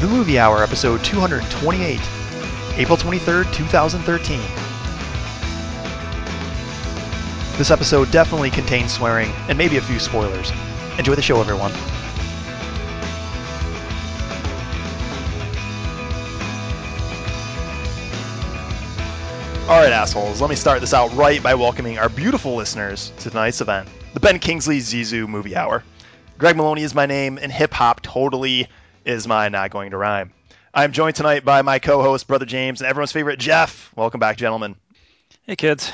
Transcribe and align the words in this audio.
The 0.00 0.08
Movie 0.08 0.38
Hour, 0.38 0.62
episode 0.62 1.04
228, 1.04 2.00
April 2.78 2.96
23rd, 2.96 3.52
2013. 3.52 4.40
This 7.58 7.70
episode 7.70 8.10
definitely 8.10 8.48
contains 8.48 8.94
swearing 8.94 9.30
and 9.48 9.58
maybe 9.58 9.76
a 9.76 9.82
few 9.82 9.98
spoilers. 9.98 10.52
Enjoy 10.96 11.14
the 11.14 11.20
show, 11.20 11.38
everyone. 11.38 11.70
All 19.68 19.82
right, 19.82 19.92
assholes, 19.92 20.40
let 20.40 20.48
me 20.48 20.56
start 20.56 20.80
this 20.80 20.94
out 20.94 21.14
right 21.14 21.42
by 21.42 21.54
welcoming 21.54 21.98
our 21.98 22.08
beautiful 22.08 22.54
listeners 22.54 23.12
to 23.18 23.28
tonight's 23.28 23.60
event, 23.60 23.86
the 24.14 24.20
Ben 24.20 24.38
Kingsley 24.38 24.78
Zissou 24.78 25.28
Movie 25.28 25.54
Hour. 25.54 25.84
Greg 26.38 26.56
Maloney 26.56 26.84
is 26.84 26.94
my 26.94 27.04
name, 27.04 27.36
and 27.36 27.52
hip 27.52 27.74
hop 27.74 28.00
totally 28.00 28.66
is 29.04 29.26
my 29.26 29.48
not 29.48 29.70
going 29.70 29.90
to 29.90 29.96
rhyme. 29.96 30.32
I'm 30.72 30.92
joined 30.92 31.16
tonight 31.16 31.44
by 31.44 31.62
my 31.62 31.78
co-host, 31.78 32.26
Brother 32.26 32.46
James, 32.46 32.80
and 32.80 32.88
everyone's 32.88 33.12
favorite 33.12 33.38
Jeff. 33.38 33.90
Welcome 33.96 34.20
back, 34.20 34.36
gentlemen. 34.36 34.76
Hey, 35.42 35.56
kids. 35.56 35.92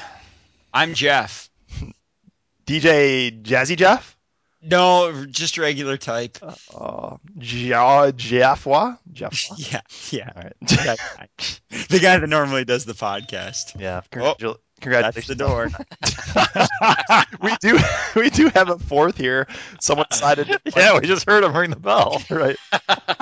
I'm 0.74 0.95
Jeff. 0.95 1.48
DJ 2.66 3.42
Jazzy 3.42 3.77
Jeff? 3.77 4.16
No, 4.62 5.24
just 5.27 5.59
regular 5.59 5.96
type. 5.96 6.38
Uh, 6.42 7.16
Ja- 7.38 8.10
Jeffwa? 8.10 8.98
Jeffwa? 9.12 9.54
Yeah, 9.73 9.80
yeah. 10.10 10.30
All 10.34 10.43
right. 10.43 11.60
The 11.88 11.98
guy 12.01 12.18
that 12.18 12.29
normally 12.29 12.65
does 12.65 12.84
the 12.84 12.93
podcast. 12.95 13.80
Yeah. 13.80 14.01
Oh, 14.16 14.57
Congratu- 14.80 15.15
That's 15.15 15.27
the 15.27 15.35
door. 15.35 15.71
we 17.43 17.57
do 17.61 17.79
we 18.21 18.30
do 18.30 18.48
have 18.55 18.69
a 18.69 18.79
fourth 18.79 19.16
here. 19.16 19.47
Someone 19.80 20.07
decided 20.11 20.49
Yeah, 20.77 20.99
we 20.99 21.07
just 21.07 21.27
heard 21.27 21.45
him 21.45 21.57
ring 21.57 21.71
the 21.71 21.77
bell. 21.77 22.23
right. 22.30 22.57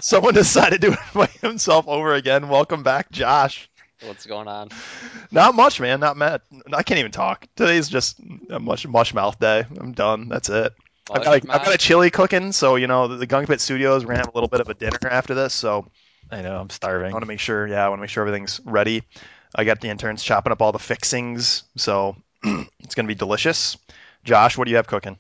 Someone 0.03 0.35
decided 0.35 0.81
to 0.83 0.89
invite 0.89 1.31
himself 1.41 1.87
over 1.89 2.15
again. 2.15 2.49
Welcome 2.49 2.83
back, 2.83 3.11
Josh. 3.11 3.71
What's 4.03 4.27
going 4.27 4.49
on? 4.49 4.69
Not 5.31 5.55
much, 5.55 5.81
man. 5.81 6.01
Not 6.01 6.17
mad. 6.17 6.43
I 6.73 6.83
can't 6.83 6.99
even 6.99 7.13
talk. 7.13 7.47
Today's 7.57 7.89
just 7.89 8.21
a 8.51 8.59
mush 8.59 8.87
mush 8.87 9.15
mouth 9.15 9.39
day. 9.39 9.65
I'm 9.79 9.93
done. 9.93 10.29
That's 10.29 10.49
it. 10.49 10.73
I've 11.11 11.23
got, 11.23 11.31
like, 11.31 11.49
I've 11.51 11.65
got 11.65 11.75
a 11.75 11.79
chili 11.79 12.11
cooking, 12.11 12.53
so 12.53 12.77
you 12.77 12.87
know 12.87 13.09
the, 13.09 13.17
the 13.17 13.27
Gunk 13.27 13.49
Pit 13.49 13.61
Studios. 13.61 14.05
We're 14.05 14.09
gonna 14.15 14.21
have 14.21 14.35
a 14.35 14.37
little 14.37 14.49
bit 14.49 14.61
of 14.61 14.69
a 14.69 14.75
dinner 14.75 14.99
after 15.11 15.35
this, 15.35 15.53
so 15.55 15.87
I 16.31 16.43
know, 16.43 16.59
I'm 16.59 16.71
starving. 16.71 17.11
I 17.11 17.13
want 17.13 17.23
to 17.23 17.29
make 17.29 17.41
sure. 17.41 17.67
Yeah, 17.67 17.85
I 17.85 17.89
want 17.89 17.99
to 17.99 18.01
make 18.03 18.11
sure 18.11 18.23
everything's 18.27 18.61
ready. 18.65 19.03
I 19.55 19.65
got 19.65 19.81
the 19.81 19.89
interns 19.89 20.23
chopping 20.23 20.53
up 20.53 20.61
all 20.63 20.73
the 20.73 20.79
fixings, 20.79 21.63
so 21.77 22.17
it's 22.81 22.95
gonna 22.95 23.09
be 23.09 23.15
delicious. 23.15 23.77
Josh, 24.25 24.59
what 24.59 24.65
do 24.65 24.71
you 24.71 24.77
have 24.77 24.87
cooking? 24.87 25.19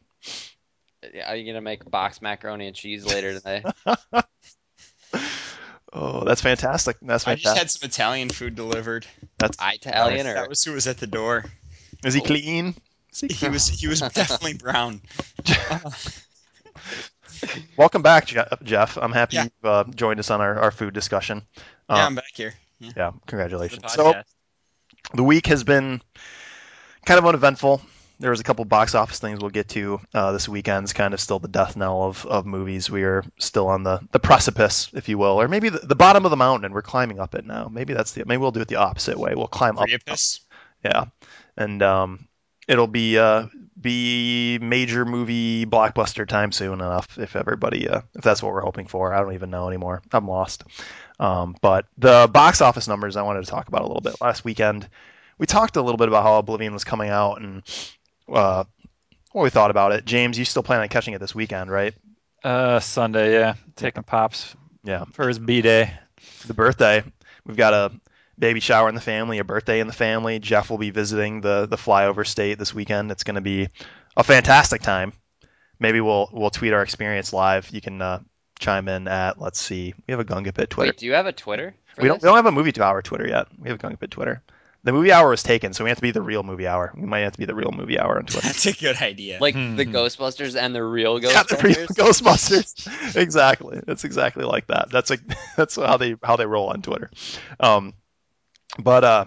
Are 1.26 1.36
you 1.36 1.46
gonna 1.46 1.60
make 1.60 1.88
box 1.90 2.20
macaroni 2.22 2.66
and 2.66 2.74
cheese 2.74 3.04
later 3.06 3.34
today? 3.38 3.64
Oh, 5.96 6.24
that's 6.24 6.40
fantastic. 6.40 6.96
That's 7.02 7.22
fantastic. 7.22 7.26
I 7.26 7.34
just 7.36 7.56
had 7.56 7.70
some 7.70 7.88
Italian 7.88 8.28
food 8.28 8.56
delivered. 8.56 9.06
That's 9.38 9.56
Italian 9.62 10.26
or 10.26 10.34
That 10.34 10.48
was 10.48 10.64
who 10.64 10.72
was 10.72 10.88
at 10.88 10.98
the 10.98 11.06
door. 11.06 11.44
is 12.04 12.14
he 12.14 12.20
clean? 12.20 12.74
He 13.28 13.48
was 13.48 13.68
he 13.68 13.86
was 13.86 14.00
definitely 14.12 14.54
brown. 14.54 15.00
Welcome 17.76 18.02
back, 18.02 18.26
Jeff. 18.64 18.96
I'm 18.96 19.12
happy 19.12 19.36
Yeah. 19.36 19.42
you've 19.44 19.52
uh, 19.64 19.84
joined 19.94 20.18
us 20.18 20.30
on 20.30 20.40
our, 20.40 20.58
our 20.58 20.70
food 20.72 20.94
discussion. 20.94 21.42
yeah, 21.56 21.62
Um, 21.88 22.06
I'm 22.06 22.14
back 22.16 22.32
here. 22.34 22.54
Yeah. 22.78 22.90
yeah, 22.96 23.10
congratulations. 23.26 23.92
So 23.92 24.14
the 25.12 25.24
week 25.24 25.46
has 25.46 25.64
been 25.64 26.00
kind 27.04 27.18
of 27.18 27.26
uneventful. 27.26 27.80
There 28.20 28.30
was 28.30 28.40
a 28.40 28.44
couple 28.44 28.64
box 28.64 28.94
office 28.94 29.18
things 29.18 29.40
we'll 29.40 29.50
get 29.50 29.68
to. 29.70 30.00
Uh, 30.14 30.32
this 30.32 30.48
weekend's 30.48 30.92
kind 30.92 31.14
of 31.14 31.20
still 31.20 31.40
the 31.40 31.48
death 31.48 31.76
knell 31.76 32.04
of, 32.04 32.24
of 32.26 32.46
movies. 32.46 32.88
We 32.88 33.02
are 33.02 33.24
still 33.38 33.66
on 33.66 33.82
the, 33.82 34.00
the 34.12 34.20
precipice, 34.20 34.88
if 34.94 35.08
you 35.08 35.18
will, 35.18 35.40
or 35.40 35.48
maybe 35.48 35.68
the, 35.68 35.80
the 35.80 35.96
bottom 35.96 36.24
of 36.24 36.30
the 36.30 36.36
mountain, 36.36 36.64
and 36.64 36.74
we're 36.74 36.82
climbing 36.82 37.18
up 37.18 37.34
it 37.34 37.44
now. 37.44 37.68
Maybe 37.70 37.92
that's 37.92 38.12
the 38.12 38.24
maybe 38.24 38.40
we'll 38.40 38.52
do 38.52 38.60
it 38.60 38.68
the 38.68 38.76
opposite 38.76 39.18
way. 39.18 39.34
We'll 39.34 39.48
climb 39.48 39.78
up. 39.78 39.88
Yeah, 40.84 41.06
and 41.56 41.82
um, 41.82 42.28
it'll 42.68 42.86
be 42.86 43.18
uh, 43.18 43.46
be 43.84 44.58
major 44.60 45.04
movie 45.04 45.64
blockbuster 45.66 46.26
time 46.26 46.50
soon 46.50 46.74
enough. 46.80 47.16
If 47.18 47.36
everybody, 47.36 47.88
uh, 47.88 48.00
if 48.16 48.22
that's 48.24 48.42
what 48.42 48.52
we're 48.52 48.62
hoping 48.62 48.88
for, 48.88 49.14
I 49.14 49.20
don't 49.20 49.34
even 49.34 49.50
know 49.50 49.68
anymore. 49.68 50.02
I'm 50.12 50.26
lost. 50.26 50.64
Um, 51.20 51.54
but 51.62 51.86
the 51.98 52.28
box 52.32 52.60
office 52.60 52.88
numbers 52.88 53.14
I 53.14 53.22
wanted 53.22 53.44
to 53.44 53.50
talk 53.50 53.68
about 53.68 53.82
a 53.82 53.86
little 53.86 54.00
bit 54.00 54.20
last 54.20 54.44
weekend. 54.44 54.88
We 55.38 55.46
talked 55.46 55.76
a 55.76 55.82
little 55.82 55.98
bit 55.98 56.08
about 56.08 56.24
how 56.24 56.38
Oblivion 56.38 56.72
was 56.72 56.82
coming 56.82 57.10
out 57.10 57.40
and 57.40 57.62
uh, 58.28 58.64
what 59.30 59.42
we 59.42 59.50
thought 59.50 59.70
about 59.70 59.92
it. 59.92 60.04
James, 60.04 60.36
you 60.38 60.44
still 60.44 60.62
plan 60.64 60.80
on 60.80 60.88
catching 60.88 61.14
it 61.14 61.18
this 61.20 61.34
weekend, 61.34 61.70
right? 61.70 61.94
Uh, 62.42 62.80
Sunday, 62.80 63.32
yeah. 63.34 63.54
Taking 63.76 64.02
Pops 64.02 64.54
Yeah. 64.82 65.04
for 65.12 65.28
his 65.28 65.38
B 65.38 65.62
day. 65.62 65.92
the 66.46 66.54
birthday. 66.54 67.04
We've 67.46 67.56
got 67.56 67.74
a 67.74 67.92
baby 68.38 68.60
shower 68.60 68.88
in 68.88 68.94
the 68.94 69.00
family, 69.00 69.38
a 69.38 69.44
birthday 69.44 69.80
in 69.80 69.86
the 69.86 69.92
family. 69.92 70.38
Jeff 70.38 70.70
will 70.70 70.78
be 70.78 70.90
visiting 70.90 71.40
the 71.40 71.66
the 71.66 71.76
flyover 71.76 72.26
state 72.26 72.58
this 72.58 72.74
weekend. 72.74 73.10
It's 73.10 73.24
going 73.24 73.36
to 73.36 73.40
be 73.40 73.68
a 74.16 74.24
fantastic 74.24 74.82
time. 74.82 75.12
Maybe 75.78 76.00
we'll 76.00 76.28
we'll 76.32 76.50
tweet 76.50 76.72
our 76.72 76.82
experience 76.82 77.32
live. 77.32 77.68
You 77.70 77.80
can 77.80 78.00
uh, 78.00 78.20
chime 78.58 78.88
in 78.88 79.08
at 79.08 79.40
let's 79.40 79.60
see. 79.60 79.94
We 80.06 80.12
have 80.12 80.20
a 80.20 80.24
Gunga 80.24 80.52
Pit 80.52 80.70
Twitter. 80.70 80.90
Wait, 80.90 80.98
do 80.98 81.06
you 81.06 81.12
have 81.14 81.26
a 81.26 81.32
Twitter? 81.32 81.74
For 81.94 82.02
we 82.02 82.08
don't 82.08 82.16
this? 82.16 82.22
we 82.22 82.28
don't 82.28 82.36
have 82.36 82.46
a 82.46 82.52
movie 82.52 82.72
hour 82.80 83.02
Twitter 83.02 83.26
yet. 83.26 83.48
We 83.58 83.68
have 83.68 83.78
a 83.78 83.82
Gunga 83.82 83.96
Pit 83.96 84.10
Twitter. 84.10 84.42
The 84.84 84.92
movie 84.92 85.12
hour 85.12 85.30
was 85.30 85.42
taken, 85.42 85.72
so 85.72 85.82
we 85.82 85.88
have 85.88 85.96
to 85.96 86.02
be 86.02 86.10
the 86.10 86.20
real 86.20 86.42
movie 86.42 86.66
hour. 86.66 86.92
We 86.94 87.06
might 87.06 87.20
have 87.20 87.32
to 87.32 87.38
be 87.38 87.46
the 87.46 87.54
real 87.54 87.72
movie 87.72 87.98
hour 87.98 88.18
on 88.18 88.26
Twitter. 88.26 88.40
That's 88.48 88.66
a 88.66 88.72
good 88.74 88.96
idea. 89.00 89.38
Like 89.40 89.54
Hmm. 89.54 89.76
the 89.76 89.86
Ghostbusters 89.86 90.60
and 90.60 90.74
the 90.74 90.84
real 90.84 91.18
yeah, 91.22 91.42
the 91.42 91.56
real 91.62 91.86
Ghostbusters. 91.88 92.76
Ghostbusters. 92.84 93.16
exactly. 93.16 93.80
It's 93.88 94.04
exactly 94.04 94.44
like 94.44 94.66
that. 94.66 94.90
That's 94.90 95.08
like 95.08 95.20
that's 95.56 95.76
how 95.76 95.96
they 95.96 96.16
how 96.22 96.36
they 96.36 96.44
roll 96.44 96.68
on 96.68 96.82
Twitter. 96.82 97.10
Um, 97.58 97.94
but 98.78 99.04
uh, 99.04 99.24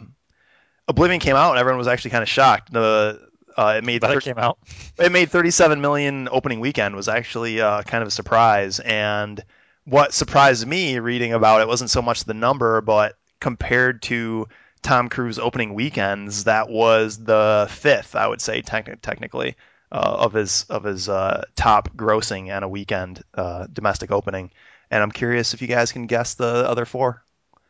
Oblivion 0.87 1.19
came 1.19 1.35
out 1.35 1.51
and 1.51 1.59
everyone 1.59 1.77
was 1.77 1.87
actually 1.87 2.11
kind 2.11 2.23
of 2.23 2.29
shocked. 2.29 2.71
The 2.71 3.27
uh, 3.57 3.75
it 3.77 3.83
made 3.83 4.01
But 4.01 4.11
thir- 4.11 4.17
it 4.19 4.23
came 4.23 4.37
out. 4.37 4.59
it 4.99 5.11
made 5.11 5.29
37 5.31 5.81
million 5.81 6.29
opening 6.31 6.59
weekend 6.59 6.95
was 6.95 7.07
actually 7.07 7.59
uh, 7.59 7.81
kind 7.83 8.01
of 8.03 8.07
a 8.07 8.11
surprise. 8.11 8.79
And 8.79 9.43
what 9.85 10.13
surprised 10.13 10.67
me 10.67 10.99
reading 10.99 11.33
about 11.33 11.61
it 11.61 11.67
wasn't 11.67 11.89
so 11.89 12.01
much 12.01 12.23
the 12.23 12.33
number, 12.33 12.81
but 12.81 13.15
compared 13.39 14.03
to 14.03 14.47
Tom 14.83 15.09
Cruise 15.09 15.39
opening 15.39 15.73
weekends, 15.73 16.43
that 16.43 16.69
was 16.69 17.17
the 17.17 17.67
fifth, 17.69 18.15
I 18.15 18.27
would 18.27 18.41
say, 18.41 18.61
techni- 18.61 19.01
technically, 19.01 19.55
uh, 19.91 20.17
of 20.19 20.33
his 20.33 20.65
of 20.69 20.83
his 20.83 21.09
uh, 21.09 21.45
top 21.55 21.95
grossing 21.95 22.55
on 22.55 22.63
a 22.63 22.69
weekend 22.69 23.23
uh, 23.33 23.67
domestic 23.71 24.11
opening. 24.11 24.51
And 24.91 25.01
I'm 25.01 25.11
curious 25.11 25.53
if 25.53 25.61
you 25.61 25.67
guys 25.67 25.91
can 25.91 26.05
guess 26.07 26.35
the 26.35 26.45
other 26.69 26.85
four. 26.85 27.23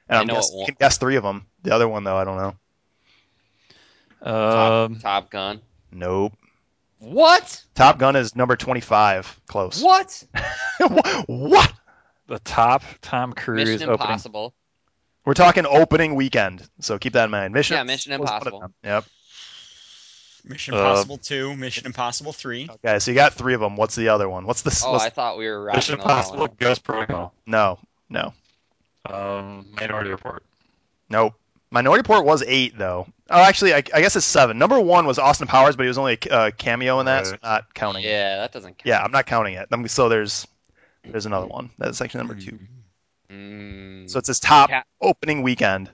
And 0.09 0.17
I 0.17 0.21
I'm 0.21 0.27
know 0.27 0.35
guess, 0.35 0.49
it 0.51 0.55
won't. 0.55 0.67
can 0.67 0.77
guess 0.79 0.97
three 0.97 1.15
of 1.17 1.23
them. 1.23 1.45
The 1.63 1.73
other 1.73 1.87
one 1.87 2.03
though, 2.03 2.15
I 2.17 2.23
don't 2.23 2.37
know. 2.37 2.55
Top, 4.23 4.71
Um, 4.91 4.99
Top 4.99 5.29
Gun. 5.29 5.61
Nope. 5.91 6.33
What? 6.99 7.63
Top 7.75 7.99
Gun 7.99 8.15
is 8.15 8.35
number 8.35 8.55
25. 8.55 9.41
Close. 9.47 9.81
What? 9.83 10.23
what? 11.27 11.71
the 12.27 12.39
top 12.39 12.83
Tom 13.01 13.31
Cruise 13.33 13.65
Mission 13.69 13.83
opening. 13.89 13.93
Impossible. 14.09 14.53
We're 15.23 15.33
talking 15.33 15.65
opening 15.65 16.15
weekend, 16.15 16.67
so 16.79 16.97
keep 16.97 17.13
that 17.13 17.25
in 17.25 17.31
mind. 17.31 17.53
Mission, 17.53 17.75
Yeah, 17.77 17.83
Mission 17.83 18.11
was 18.19 18.19
one 18.19 18.27
of 18.27 18.33
Impossible. 18.47 18.59
them. 18.59 18.73
Yep. 18.83 19.05
Mission 20.45 20.73
Uh, 20.73 20.77
Impossible 20.77 21.17
2, 21.17 21.55
Mission 21.55 21.85
Impossible 21.85 22.33
3. 22.33 22.69
Okay, 22.69 22.99
so 22.99 23.11
you 23.11 23.15
got 23.15 23.33
three 23.33 23.53
of 23.53 23.59
them. 23.61 23.75
What's 23.75 23.95
the 23.95 24.09
other 24.09 24.27
one? 24.29 24.45
What's 24.45 24.61
the? 24.63 24.83
Oh, 24.85 24.93
what's- 24.93 25.05
I 25.05 25.09
thought 25.09 25.37
we 25.37 25.47
were 25.47 25.71
Mission 25.73 25.95
wrapping 25.95 25.97
those 25.97 26.05
Impossible 26.05 26.39
one. 26.39 26.55
Ghost 26.57 26.83
Protocol. 26.83 27.33
No, 27.45 27.79
no, 28.09 28.33
Um, 29.11 29.65
Minority 29.79 30.09
Report. 30.09 30.43
nope. 31.09 31.33
Minority 31.69 31.99
Report 32.01 32.25
was 32.25 32.43
eight 32.47 32.77
though. 32.77 33.07
Oh, 33.29 33.41
actually, 33.41 33.73
I, 33.73 33.77
I 33.93 34.01
guess 34.01 34.15
it's 34.15 34.25
seven. 34.25 34.57
Number 34.57 34.79
one 34.79 35.05
was 35.05 35.19
Austin 35.19 35.47
Powers, 35.47 35.75
but 35.75 35.83
he 35.83 35.87
was 35.89 35.97
only 35.97 36.17
a 36.29 36.33
uh, 36.33 36.51
cameo 36.51 36.99
in 37.01 37.05
that, 37.07 37.25
so 37.25 37.31
Right. 37.31 37.39
I'm 37.43 37.49
not 37.51 37.73
counting. 37.73 38.03
it. 38.03 38.07
Yeah, 38.07 38.37
that 38.37 38.53
doesn't 38.53 38.77
count. 38.77 38.85
Yeah, 38.85 39.01
I'm 39.03 39.11
not 39.11 39.25
counting 39.25 39.55
it. 39.55 39.67
So 39.91 40.07
there's 40.07 40.47
there's 41.03 41.25
another 41.25 41.47
one. 41.47 41.69
That's 41.77 41.99
actually 42.01 42.19
number 42.19 42.35
two. 42.35 42.57
Mm, 43.29 44.09
So 44.09 44.17
it's 44.19 44.27
his 44.29 44.39
top 44.39 44.69
Ca- 44.69 44.83
opening 45.01 45.41
weekend. 45.43 45.89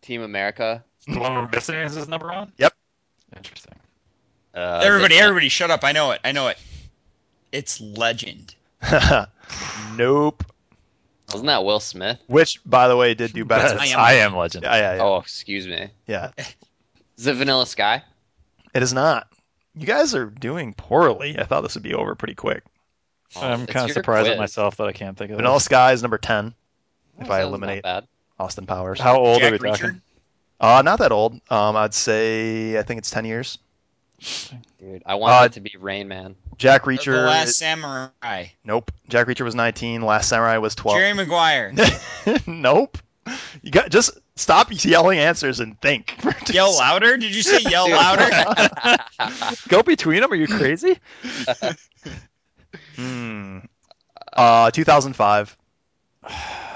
Team 0.00 0.22
America. 0.22 0.82
The 1.06 1.18
one 1.20 1.34
we're 1.34 1.48
missing 1.48 1.76
is 1.76 1.94
his 1.94 2.08
number 2.08 2.26
one? 2.28 2.52
Yep. 2.58 2.74
Interesting. 3.36 3.74
Uh, 4.54 4.80
everybody, 4.84 5.16
everybody, 5.16 5.48
shut 5.48 5.70
up. 5.70 5.84
I 5.84 5.92
know 5.92 6.10
it. 6.10 6.20
I 6.24 6.32
know 6.32 6.48
it. 6.48 6.58
It's 7.52 7.80
Legend. 7.80 8.54
nope. 9.96 10.44
Wasn't 11.32 11.46
that 11.46 11.64
Will 11.64 11.80
Smith? 11.80 12.18
Which, 12.26 12.60
by 12.64 12.88
the 12.88 12.96
way, 12.96 13.14
did 13.14 13.32
do 13.32 13.44
better. 13.44 13.78
I 13.80 13.86
am 13.86 13.98
I 13.98 14.12
am 14.14 14.36
Legend. 14.36 14.64
yeah, 14.64 14.76
yeah, 14.76 14.94
yeah. 14.96 15.02
Oh, 15.02 15.16
excuse 15.18 15.66
me. 15.66 15.88
yeah. 16.06 16.30
Is 17.18 17.26
it 17.26 17.34
Vanilla 17.34 17.66
Sky? 17.66 18.02
It 18.74 18.82
is 18.82 18.92
not. 18.92 19.28
You 19.74 19.86
guys 19.86 20.14
are 20.14 20.26
doing 20.26 20.74
poorly. 20.74 21.38
I 21.38 21.44
thought 21.44 21.60
this 21.60 21.74
would 21.74 21.82
be 21.82 21.94
over 21.94 22.14
pretty 22.14 22.34
quick. 22.34 22.62
Oh, 23.36 23.42
I'm 23.42 23.66
kind 23.66 23.84
of 23.84 23.88
your 23.88 23.94
surprised 23.94 24.28
at 24.28 24.38
myself 24.38 24.76
that 24.76 24.88
I 24.88 24.92
can't 24.92 25.16
think 25.16 25.30
of 25.30 25.36
Vanilla 25.36 25.56
this. 25.56 25.64
Sky 25.64 25.92
is 25.92 26.02
number 26.02 26.18
10 26.18 26.54
Oh, 27.18 27.22
if 27.22 27.30
I 27.30 27.42
eliminate 27.42 27.84
Austin 28.38 28.66
Powers. 28.66 29.00
How 29.00 29.18
old 29.18 29.40
Jack 29.40 29.50
are 29.50 29.52
we 29.52 29.58
Reacher? 29.58 29.78
talking? 29.78 30.02
Uh, 30.60 30.82
not 30.82 30.98
that 31.00 31.12
old. 31.12 31.34
Um, 31.50 31.76
I'd 31.76 31.94
say 31.94 32.78
I 32.78 32.82
think 32.82 32.98
it's 32.98 33.10
10 33.10 33.24
years. 33.24 33.58
Dude, 34.78 35.02
I 35.06 35.16
want 35.16 35.32
Uh, 35.34 35.44
it 35.46 35.52
to 35.52 35.60
be 35.60 35.74
Rain 35.78 36.08
Man. 36.08 36.36
Jack 36.56 36.84
The 36.84 36.90
Reacher. 36.90 37.26
Last 37.26 37.56
Samurai. 37.56 38.46
Nope. 38.64 38.90
Jack 39.08 39.26
Reacher 39.26 39.44
was 39.44 39.54
19. 39.54 40.02
Last 40.02 40.28
Samurai 40.28 40.58
was 40.58 40.74
12. 40.74 40.98
Jerry 40.98 41.12
Maguire. 41.14 41.74
nope. 42.46 42.98
You 43.62 43.70
got 43.70 43.90
just 43.90 44.18
stop 44.36 44.68
yelling 44.70 45.18
answers 45.18 45.60
and 45.60 45.80
think. 45.80 46.16
yell 46.52 46.76
louder? 46.76 47.16
Did 47.16 47.34
you 47.34 47.42
say 47.42 47.60
yell 47.70 47.88
louder? 47.88 48.28
Go 49.68 49.82
between 49.82 50.20
them? 50.20 50.32
Are 50.32 50.36
you 50.36 50.48
crazy? 50.48 50.98
Hmm. 52.96 53.58
Uh, 54.32 54.70
2005. 54.70 55.56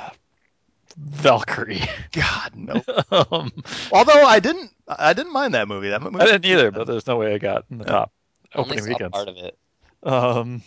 Valkyrie. 0.96 1.82
God 2.12 2.52
no. 2.54 2.82
um, 3.31 3.52
Although 3.93 4.25
I 4.25 4.40
didn't, 4.40 4.70
I 4.88 5.12
didn't 5.12 5.32
mind 5.32 5.54
that 5.54 5.69
movie. 5.69 5.90
That 5.90 6.02
movie. 6.02 6.19
I 6.20 6.25
didn't 6.26 6.44
either, 6.46 6.70
but 6.70 6.87
there's 6.87 7.06
no 7.06 7.16
way 7.16 7.34
I 7.34 7.38
got 7.38 7.64
in 7.70 7.78
the 7.78 7.84
top 7.84 8.12
Only 8.54 8.78
opening 8.78 8.84
saw 8.84 8.88
weekends. 8.88 9.12
part 9.12 9.28
of 9.28 9.37
it. 9.37 9.58
Um, 10.02 10.62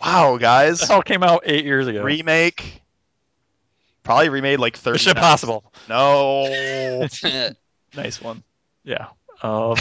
Wow, 0.00 0.36
guys. 0.38 0.80
this 0.80 0.90
all 0.90 1.02
came 1.02 1.22
out 1.22 1.42
eight 1.46 1.64
years 1.64 1.86
ago. 1.86 2.02
Remake. 2.02 2.82
Probably 4.02 4.28
remade 4.28 4.58
like 4.60 4.76
30 4.76 4.92
Mission 4.94 5.14
times. 5.14 5.42
Impossible. 5.42 5.72
No. 5.88 7.08
nice 7.96 8.20
one. 8.22 8.42
Yeah. 8.84 9.08
Um, 9.42 9.76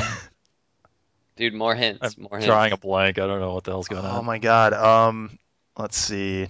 Dude, 1.38 1.54
more 1.54 1.76
hints. 1.76 2.00
I'm 2.18 2.24
more 2.24 2.38
hints. 2.38 2.46
drawing 2.46 2.72
a 2.74 2.78
blank. 2.78 3.20
I 3.20 3.28
don't 3.28 3.40
know 3.40 3.54
what 3.54 3.64
the 3.66 3.72
hell's 3.72 3.88
going 3.88 4.06
on. 4.06 4.20
Oh 4.20 4.22
my 4.22 4.38
god. 4.40 4.74
Um, 4.74 5.38
let's 5.78 5.98
see. 5.98 6.48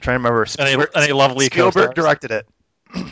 Trying 0.00 0.14
to 0.14 0.18
remember. 0.18 0.40
Any, 0.58 0.70
Spielberg, 0.72 0.90
any 0.94 1.12
lovely 1.12 1.46
Spielberg 1.46 1.74
co-stars? 1.74 1.94
directed 1.94 2.30
it. 2.30 2.46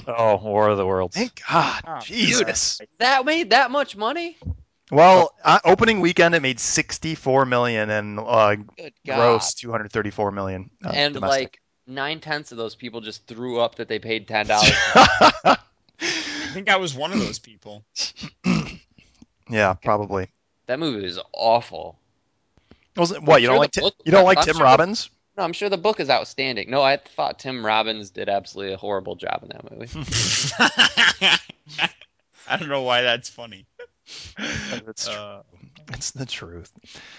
Oh, 0.08 0.36
War 0.42 0.68
of 0.70 0.78
the 0.78 0.86
Worlds. 0.86 1.16
Thank 1.16 1.40
God. 1.50 1.82
Oh, 1.86 1.98
Jesus. 2.00 2.80
That 2.98 3.24
made 3.26 3.50
that 3.50 3.70
much 3.70 3.96
money? 3.96 4.36
Well, 4.90 5.34
uh, 5.44 5.58
opening 5.64 6.00
weekend 6.00 6.34
it 6.34 6.40
made 6.40 6.58
64 6.60 7.44
million 7.44 7.90
and 7.90 8.18
uh, 8.20 8.54
Good 8.54 8.92
gross 9.04 9.52
234 9.54 10.30
million. 10.30 10.70
uh, 10.84 10.92
and 10.94 11.14
domestic. 11.14 11.40
like 11.42 11.60
nine 11.88 12.20
tenths 12.20 12.52
of 12.52 12.58
those 12.58 12.74
people 12.74 13.00
just 13.00 13.26
threw 13.26 13.60
up 13.60 13.74
that 13.76 13.88
they 13.88 13.98
paid 13.98 14.26
ten 14.28 14.46
dollars. 14.46 14.70
I 14.94 15.58
think 16.52 16.70
I 16.70 16.76
was 16.76 16.94
one 16.94 17.12
of 17.12 17.18
those 17.18 17.38
people. 17.38 17.84
yeah, 19.50 19.74
probably. 19.74 20.28
that 20.66 20.78
movie 20.78 21.04
was 21.04 21.18
awful. 21.32 21.98
Was 22.96 23.10
it, 23.12 23.22
what 23.22 23.42
you 23.42 23.48
sure 23.48 23.54
don't 23.54 23.60
like? 23.60 23.72
the 23.72 23.80
Tim, 23.80 23.84
book- 23.88 23.94
you 24.04 24.12
don't 24.12 24.24
like 24.24 24.38
I'm 24.38 24.44
Tim 24.44 24.54
sure 24.54 24.58
the- 24.60 24.64
Robbins? 24.64 25.10
No, 25.36 25.42
I'm 25.44 25.52
sure 25.52 25.68
the 25.68 25.76
book 25.76 26.00
is 26.00 26.08
outstanding. 26.08 26.70
No, 26.70 26.82
I 26.82 26.96
thought 26.96 27.38
Tim 27.38 27.64
Robbins 27.64 28.10
did 28.10 28.28
absolutely 28.28 28.74
a 28.74 28.78
horrible 28.78 29.16
job 29.16 29.42
in 29.42 29.48
that 29.50 29.70
movie. 29.70 29.88
I 32.48 32.56
don't 32.56 32.68
know 32.68 32.82
why 32.82 33.02
that's 33.02 33.28
funny. 33.28 33.66
It's, 34.38 35.08
Uh, 35.08 35.42
it's 35.88 36.12
the 36.12 36.26
truth. 36.26 36.72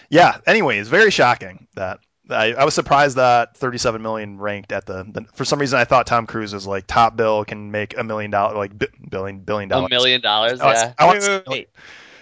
Yeah. 0.10 0.38
Anyways, 0.48 0.88
very 0.88 1.12
shocking 1.12 1.68
that. 1.75 2.00
I, 2.30 2.54
I 2.54 2.66
was 2.66 2.74
surprised 2.74 3.16
that 3.16 3.56
37 3.56 4.02
million 4.02 4.38
ranked 4.38 4.74
at 4.74 4.86
the, 4.86 5.04
the. 5.10 5.25
For 5.36 5.46
some 5.46 5.60
reason, 5.60 5.80
I 5.80 5.86
thought 5.86 6.08
Tom 6.08 6.28
Cruise 6.28 6.54
was 6.54 6.68
like 6.68 6.86
top 6.86 7.16
bill 7.16 7.46
can 7.46 7.72
make 7.72 7.98
a 7.98 8.04
million 8.04 8.31
dollar 8.31 8.54
like 8.58 8.78
bi- 8.78 8.88
billion 9.10 9.40
billion 9.40 9.72
A 9.72 9.88
million 9.88 10.20
dollars, 10.20 10.60
I 10.60 10.66
want- 10.66 10.78
yeah. 10.78 10.94
I 10.98 11.06
want 11.06 11.20
wait, 11.22 11.30
wait, 11.30 11.48
wait. 11.48 11.70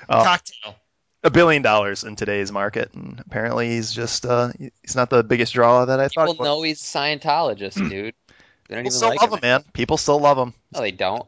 Uh, 0.07 0.23
Cocktail. 0.23 0.75
A 1.25 1.31
billion 1.31 1.63
dollars 1.63 2.03
in 2.03 2.15
today's 2.15 2.51
market, 2.51 2.93
and 2.93 3.19
apparently 3.25 3.69
he's 3.69 3.91
just 3.91 4.25
uh, 4.25 4.51
he's 4.81 4.95
not 4.95 5.09
the 5.09 5.23
biggest 5.23 5.53
draw 5.53 5.85
that 5.85 5.99
I 5.99 6.07
thought. 6.07 6.27
People 6.27 6.45
know 6.45 6.61
he's 6.61 6.79
a 6.81 6.97
Scientologist, 6.97 7.75
dude. 7.89 8.13
They 8.67 8.75
don't 8.75 8.77
People 8.77 8.79
even 8.79 8.91
still 8.91 9.09
like 9.09 9.21
love 9.21 9.31
him. 9.31 9.37
him, 9.37 9.41
man. 9.41 9.63
People 9.73 9.97
still 9.97 10.19
love 10.19 10.37
him. 10.37 10.53
No, 10.73 10.81
they 10.81 10.91
don't. 10.91 11.25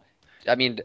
I 0.47 0.55
mean, 0.55 0.79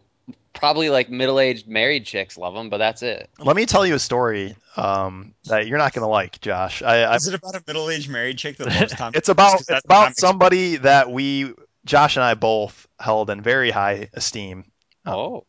probably 0.54 0.90
like 0.90 1.10
middle-aged 1.10 1.68
married 1.68 2.04
chicks 2.04 2.36
love 2.36 2.56
him, 2.56 2.70
but 2.70 2.78
that's 2.78 3.02
it. 3.02 3.28
Let 3.38 3.54
me 3.54 3.66
tell 3.66 3.86
you 3.86 3.94
a 3.94 3.98
story 3.98 4.56
um, 4.76 5.34
that 5.44 5.66
you're 5.66 5.78
not 5.78 5.92
gonna 5.92 6.08
like, 6.08 6.40
Josh. 6.40 6.82
I, 6.82 7.02
I 7.02 7.14
Is 7.14 7.28
it 7.28 7.34
about 7.34 7.54
a 7.54 7.62
middle-aged 7.66 8.10
married 8.10 8.38
chick 8.38 8.56
that 8.56 8.66
loves 8.66 8.92
Tom? 8.94 9.12
it's 9.14 9.28
about 9.28 9.60
it's 9.60 9.84
about 9.84 10.08
I'm 10.08 10.14
somebody 10.14 10.76
that 10.76 11.10
we 11.10 11.52
Josh 11.84 12.16
and 12.16 12.24
I 12.24 12.34
both 12.34 12.86
held 12.98 13.28
in 13.30 13.42
very 13.42 13.70
high 13.70 14.08
esteem, 14.14 14.64
Oh. 15.04 15.12
Oh, 15.12 15.44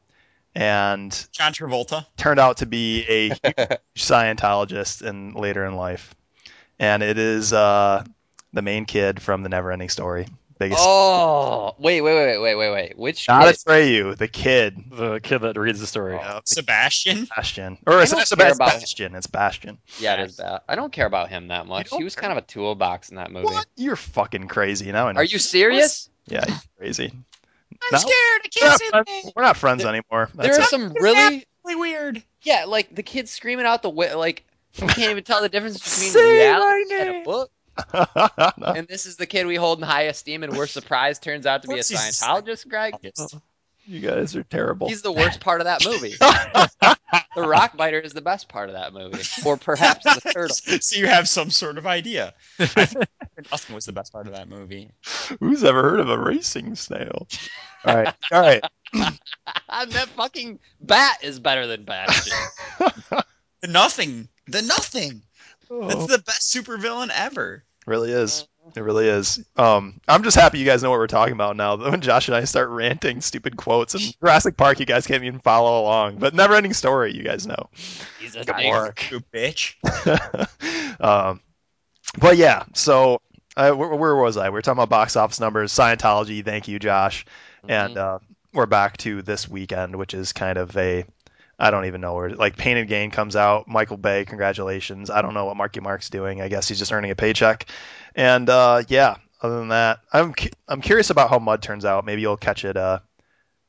and 0.56 1.28
John 1.32 1.54
Travolta. 1.54 2.06
turned 2.18 2.40
out 2.40 2.58
to 2.58 2.66
be 2.66 3.04
a 3.08 3.30
huge 3.44 3.80
Scientologist 3.96 5.02
in 5.06 5.34
later 5.34 5.66
in 5.66 5.76
life, 5.76 6.16
and 6.80 7.04
it 7.04 7.18
is 7.18 7.54
uh, 7.54 8.04
the 8.54 8.62
main 8.62 8.86
kid 8.86 9.22
from 9.22 9.44
the 9.44 9.50
Neverending 9.50 9.92
Story. 9.92 10.28
Biggest, 10.60 10.82
oh, 10.86 11.76
wait, 11.80 12.02
wait, 12.02 12.14
wait, 12.16 12.38
wait, 12.38 12.56
wait, 12.56 12.72
wait. 12.72 12.98
Which 12.98 13.28
not 13.28 13.44
kid? 13.46 13.56
Atreyu, 13.56 14.16
the 14.16 14.28
kid. 14.28 14.78
The 14.92 15.20
kid 15.20 15.40
that 15.40 15.58
reads 15.58 15.80
the 15.80 15.88
story. 15.88 16.16
Uh, 16.16 16.42
Sebastian. 16.46 17.28
Bastian, 17.36 17.80
or 17.88 18.00
it's 18.02 18.12
don't 18.12 18.20
care 18.20 18.26
Sebastian. 18.28 18.56
about- 18.56 18.80
Bastian. 18.80 19.16
It's 19.16 19.28
Bastian. 19.28 19.78
Yeah, 20.00 20.14
it 20.22 20.30
is 20.30 20.38
bad. 20.38 20.62
I 20.70 20.76
don't 20.76 20.94
care 20.94 21.08
about 21.08 21.30
him 21.30 21.48
that 21.48 21.66
much. 21.66 21.90
He 21.90 22.04
was 22.04 22.16
kind 22.16 22.32
of 22.32 22.38
a 22.38 22.42
toolbox 22.44 23.10
in 23.10 23.16
that 23.16 23.32
movie. 23.32 23.46
What? 23.46 23.66
You're 23.76 23.96
fucking 23.96 24.48
crazy 24.48 24.92
now. 24.92 25.08
I 25.08 25.12
know. 25.14 25.20
Are 25.22 25.24
you 25.24 25.40
serious? 25.40 26.08
Yeah, 26.28 26.46
you're 26.48 26.58
crazy. 26.78 27.12
I'm 27.82 27.90
No. 27.92 27.98
scared. 28.00 28.14
I 28.16 28.40
We're 28.44 28.50
can't 28.60 28.66
not, 28.72 28.80
say 28.80 28.90
friends, 28.90 29.08
anything. 29.10 29.32
we're 29.36 29.44
not 29.44 29.58
friends 29.58 29.86
anymore. 29.86 30.30
There 30.36 30.54
are 30.56 30.60
it. 30.62 30.66
some 30.66 30.94
really, 30.94 31.46
Really 31.66 31.76
weird. 31.80 32.24
yeah, 32.42 32.66
like 32.66 32.94
the 32.94 33.04
kid 33.04 33.30
screaming 33.30 33.66
out 33.66 33.82
the 33.82 33.90
way, 33.90 34.14
like 34.14 34.44
you 34.76 34.88
can't 34.88 35.12
even 35.12 35.24
tell 35.24 35.42
the 35.42 35.50
difference 35.50 35.78
between 35.78 36.12
Say 36.14 36.40
reality 36.40 36.94
and 36.94 37.10
a 37.10 37.12
name. 37.14 37.24
book. 37.24 37.52
And 38.76 38.88
this 38.88 39.06
is 39.06 39.16
the 39.16 39.26
kid 39.26 39.48
we 39.48 39.56
hold 39.56 39.80
in 39.80 39.84
high 39.86 40.04
esteem, 40.04 40.44
and 40.44 40.56
we're 40.56 40.68
surprised 40.68 41.24
turns 41.24 41.46
out 41.46 41.62
to 41.64 41.68
be 41.68 41.76
a 41.76 41.80
Of 41.80 41.88
course 41.88 41.90
he's 41.90 42.22
a 42.22 42.26
Scientologist, 42.26 42.68
Greg. 42.70 42.94
you 43.86 44.00
guys 44.00 44.36
are 44.36 44.44
terrible. 44.44 44.88
He's 44.90 45.02
the 45.02 45.12
worst 45.12 45.40
part 45.40 45.60
of 45.62 45.66
that 45.66 45.84
movie. 45.86 46.14
the 47.36 47.42
rock 47.48 47.76
biter 47.76 48.00
is 48.00 48.14
the 48.14 48.22
best 48.22 48.48
part 48.48 48.70
of 48.70 48.76
that 48.76 48.94
movie, 48.94 49.24
or 49.46 49.58
perhaps 49.58 50.04
the 50.04 50.22
turtle. 50.32 50.56
so 50.82 50.98
you 51.00 51.08
have 51.08 51.28
some 51.28 51.50
sort 51.50 51.78
of 51.78 51.88
idea. 51.88 52.34
I 52.60 52.66
think 52.68 53.08
Nothing 53.52 53.76
was 53.76 53.86
the 53.86 53.92
best 53.94 54.12
part 54.14 54.28
of 54.28 54.34
that 54.34 54.48
movie. 54.50 54.90
Who's 55.40 55.64
ever 55.64 55.82
heard 55.82 56.00
of 56.00 56.10
a 56.10 56.18
racing 56.18 56.76
snail? 56.76 57.28
All 57.86 57.96
right, 57.96 58.14
all 58.32 58.40
right. 58.42 58.64
that 58.94 60.08
fucking 60.16 60.58
bat 60.80 61.18
is 61.22 61.40
better 61.40 61.68
than 61.68 61.84
Bastian. 61.84 62.38
The 63.62 63.68
Nothing. 63.68 64.28
The 64.48 64.62
Nothing. 64.62 65.22
That's 65.70 65.96
Oh, 65.96 66.08
the 66.08 66.20
best 66.20 66.54
supervillain 66.56 67.10
ever. 67.14 67.64
really 67.86 68.12
is. 68.12 68.48
It 68.76 68.82
really 68.82 69.08
is. 69.08 69.44
Um, 69.58 70.00
I'm 70.08 70.24
just 70.24 70.38
happy 70.38 70.60
you 70.60 70.66
guys 70.66 70.82
know 70.84 70.90
what 70.90 71.00
we're 71.00 71.08
talking 71.08 71.34
about 71.34 71.56
now. 71.58 71.76
When 71.76 72.00
Josh 72.02 72.28
and 72.30 72.36
I 72.36 72.46
start 72.46 72.70
ranting 72.70 73.20
stupid 73.22 73.58
quotes 73.58 73.94
and 73.96 74.18
Jurassic 74.22 74.56
Park, 74.56 74.80
you 74.80 74.86
guys 74.86 75.06
can't 75.08 75.24
even 75.24 75.40
follow 75.40 75.82
along. 75.82 76.18
But 76.18 76.34
Never 76.34 76.56
Ending 76.56 76.74
Story, 76.74 77.14
you 77.14 77.24
guys 77.24 77.46
know. 77.48 77.70
He's 78.20 78.36
a 78.36 78.44
Good 78.46 78.56
big- 78.56 78.70
work. 78.70 79.12
You 79.12 79.20
bitch. 79.34 79.76
um, 81.02 81.42
but 82.20 82.38
yeah, 82.38 82.64
so 82.74 83.22
uh, 83.56 83.72
where, 83.72 83.96
where 83.96 84.16
was 84.16 84.38
I? 84.38 84.50
We 84.50 84.54
were 84.54 84.62
talking 84.62 84.80
about 84.80 84.90
box 84.90 85.16
office 85.16 85.40
numbers, 85.40 85.72
Scientology. 85.74 86.44
Thank 86.44 86.68
you, 86.68 86.80
Josh. 86.80 87.26
And 87.68 87.98
uh, 87.98 88.20
we're 88.54 88.66
back 88.66 88.98
to 88.98 89.22
this 89.22 89.48
weekend, 89.48 89.96
which 89.96 90.14
is 90.14 90.34
kind 90.34 90.58
of 90.58 90.76
a 90.78 91.06
I 91.60 91.72
don't 91.72 91.86
even 91.86 92.02
know 92.02 92.16
where 92.16 92.30
like 92.32 92.58
Pain 92.58 92.78
and 92.78 92.90
Gain 92.90 93.12
comes 93.12 93.36
out. 93.36 93.68
Michael 93.68 93.98
Bay, 93.98 94.26
congratulations. 94.26 95.10
I 95.10 95.22
don't 95.22 95.34
know 95.34 95.46
what 95.46 95.56
Marky 95.56 95.80
Mark's 95.80 96.10
doing. 96.10 96.42
I 96.42 96.50
guess 96.50 96.68
he's 96.68 96.80
just 96.80 96.92
earning 96.92 97.12
a 97.12 97.16
paycheck. 97.16 97.68
And 98.16 98.50
uh, 98.50 98.84
yeah, 98.88 99.18
other 99.42 99.60
than 99.60 99.70
that, 99.70 100.00
I'm 100.12 100.34
cu- 100.34 100.50
I'm 100.68 100.82
curious 100.82 101.10
about 101.10 101.30
how 101.30 101.40
Mud 101.40 101.62
turns 101.62 101.86
out. 101.86 102.06
Maybe 102.06 102.22
you'll 102.22 102.38
catch 102.38 102.66
it. 102.66 102.76
Uh, 102.76 103.00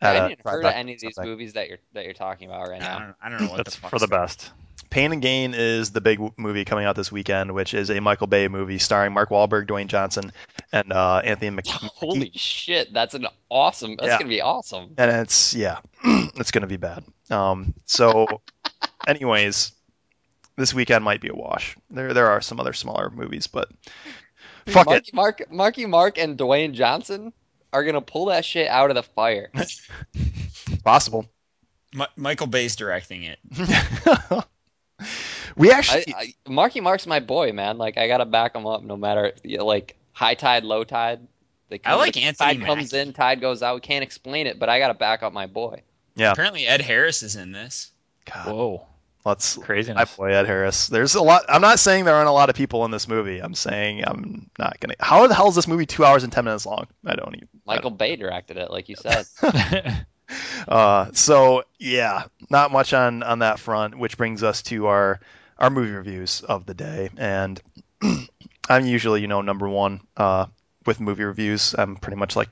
I 0.01 0.17
at 0.17 0.25
a 0.25 0.29
didn't 0.31 0.47
heard 0.47 0.65
of 0.65 0.73
any 0.73 0.95
of 0.95 1.01
these 1.01 1.17
movies 1.19 1.53
that 1.55 1.69
you're 1.69 1.79
that 1.93 2.05
you're 2.05 2.15
talking 2.15 2.49
about 2.49 2.69
right 2.69 2.83
I 2.83 2.85
now. 2.85 2.99
don't, 2.99 3.15
I 3.23 3.29
don't 3.29 3.41
know 3.43 3.49
what 3.51 3.57
That's 3.59 3.75
the 3.77 3.83
fuck. 3.83 3.91
for 3.91 3.99
the 3.99 4.09
best. 4.09 4.51
Pain 4.95 5.13
and 5.13 5.21
Gain 5.21 5.55
is 5.55 5.91
the 5.91 6.01
big 6.01 6.21
movie 6.39 6.65
coming 6.65 6.85
out 6.85 6.95
this 6.95 7.11
weekend, 7.11 7.53
which 7.53 7.75
is 7.75 7.91
a 7.91 8.01
Michael 8.01 8.29
Bay 8.29 8.47
movie 8.47 8.79
starring 8.79 9.13
Mark 9.13 9.29
Wahlberg, 9.31 9.67
Dwayne 9.67 9.89
Johnson, 9.89 10.31
and 10.71 10.93
uh, 10.93 11.17
Anthony 11.25 11.51
Mackie. 11.51 11.73
Holy 11.73 12.31
shit, 12.37 12.93
that's 12.93 13.13
an 13.15 13.27
awesome. 13.51 13.97
That's 13.97 14.07
Yeah. 14.07 14.19
gonna 14.19 14.29
be 14.29 14.41
awesome. 14.41 14.95
and 14.97 15.11
it's 15.11 15.53
yeah, 15.53 15.81
it's 16.05 16.53
gonna 16.53 16.69
be 16.69 16.77
bad. 16.77 17.03
Um, 17.29 17.75
so, 17.87 18.41
anyways, 19.09 19.73
this 20.57 20.73
weekend 20.73 21.03
might 21.03 21.21
be 21.21 21.29
a 21.29 21.35
wash. 21.35 21.77
There 21.91 22.15
there 22.15 22.29
are 22.29 22.41
some 22.41 22.61
other 22.61 22.73
smaller 22.73 23.11
movies, 23.11 23.49
but 23.49 23.69
fuck 24.67 24.87
Marky 24.87 25.09
it. 25.09 25.15
Mark, 25.15 25.51
Marky 25.51 25.87
Mark, 25.87 26.19
and 26.19 26.39
Dwayne 26.39 26.73
Johnson 26.73 27.33
are 27.73 27.83
gonna 27.83 28.01
pull 28.01 28.27
that 28.27 28.45
shit 28.45 28.69
out 28.69 28.91
of 28.91 28.95
the 28.95 29.03
fire. 29.03 29.51
Possible. 30.85 31.27
Mi- 31.93 32.07
Michael 32.17 32.47
Bay's 32.47 32.77
directing 32.77 33.25
it. 33.25 33.39
we 35.57 35.71
actually 35.71 36.15
I, 36.15 36.35
Marky 36.49 36.81
Mark's 36.81 37.07
my 37.07 37.21
boy, 37.21 37.53
man. 37.53 37.79
Like 37.79 37.99
I 37.99 38.09
gotta 38.09 38.25
back 38.25 38.55
him 38.55 38.67
up, 38.67 38.83
no 38.83 38.97
matter 38.97 39.33
yeah, 39.43 39.63
like 39.63 39.97
high 40.13 40.35
tide, 40.35 40.65
low 40.65 40.85
tide. 40.85 41.27
They 41.69 41.81
I 41.85 41.95
like 41.95 42.15
the 42.15 42.23
Anthony 42.23 42.59
Tide 42.59 42.67
comes 42.67 42.93
in, 42.93 43.13
tide 43.13 43.41
goes 43.41 43.63
out. 43.63 43.75
We 43.75 43.81
can't 43.81 44.03
explain 44.03 44.47
it, 44.47 44.59
but 44.59 44.69
I 44.69 44.79
gotta 44.79 44.95
back 44.95 45.23
up 45.23 45.33
my 45.33 45.47
boy. 45.47 45.83
yeah. 46.15 46.33
Apparently 46.33 46.67
Ed 46.67 46.81
Harris 46.81 47.23
is 47.23 47.37
in 47.37 47.53
this. 47.53 47.91
God, 48.27 48.47
Whoa, 48.47 48.87
That's 49.25 49.57
crazy. 49.57 49.93
my 49.93 50.05
boy 50.05 50.33
Ed 50.33 50.47
Harris. 50.47 50.87
There's 50.87 51.15
a 51.15 51.23
lot. 51.23 51.45
I'm 51.49 51.63
not 51.63 51.79
saying 51.79 52.05
there 52.05 52.15
aren't 52.15 52.29
a 52.29 52.33
lot 52.33 52.51
of 52.51 52.55
people 52.55 52.85
in 52.85 52.91
this 52.91 53.09
movie. 53.09 53.41
I'm 53.41 53.55
saying 53.55 54.05
I'm 54.07 54.51
not 54.59 54.79
gonna. 54.81 54.95
How 55.01 55.27
the 55.27 55.35
hell 55.35 55.49
is 55.49 55.55
this 55.55 55.67
movie 55.69 55.87
two 55.87 56.05
hours 56.05 56.23
and 56.23 56.33
ten 56.33 56.45
minutes 56.45 56.67
long? 56.67 56.87
I 57.05 57.17
don't 57.17 57.35
even. 57.35 57.49
Michael 57.67 57.91
Bay 57.91 58.17
directed 58.17 58.57
it, 58.57 58.71
like 58.71 58.89
you 58.89 58.97
said. 58.97 59.27
uh, 60.69 61.11
so 61.13 61.65
yeah, 61.79 62.25
not 62.51 62.73
much 62.73 62.93
on 62.93 63.23
on 63.23 63.41
that 63.41 63.59
front, 63.59 63.99
which 63.99 64.17
brings 64.17 64.43
us 64.43 64.63
to 64.63 64.87
our 64.87 65.21
our 65.59 65.71
movie 65.71 65.93
reviews 65.93 66.43
of 66.43 66.67
the 66.67 66.75
day, 66.75 67.11
and 67.17 67.61
I'm 68.69 68.87
usually 68.87 69.21
you 69.21 69.29
know 69.29 69.43
number 69.43 69.69
one 69.69 70.01
uh, 70.17 70.47
with 70.87 71.01
movie 71.01 71.25
reviews. 71.25 71.75
I'm 71.77 71.97
pretty 71.97 72.17
much 72.17 72.37
like. 72.37 72.49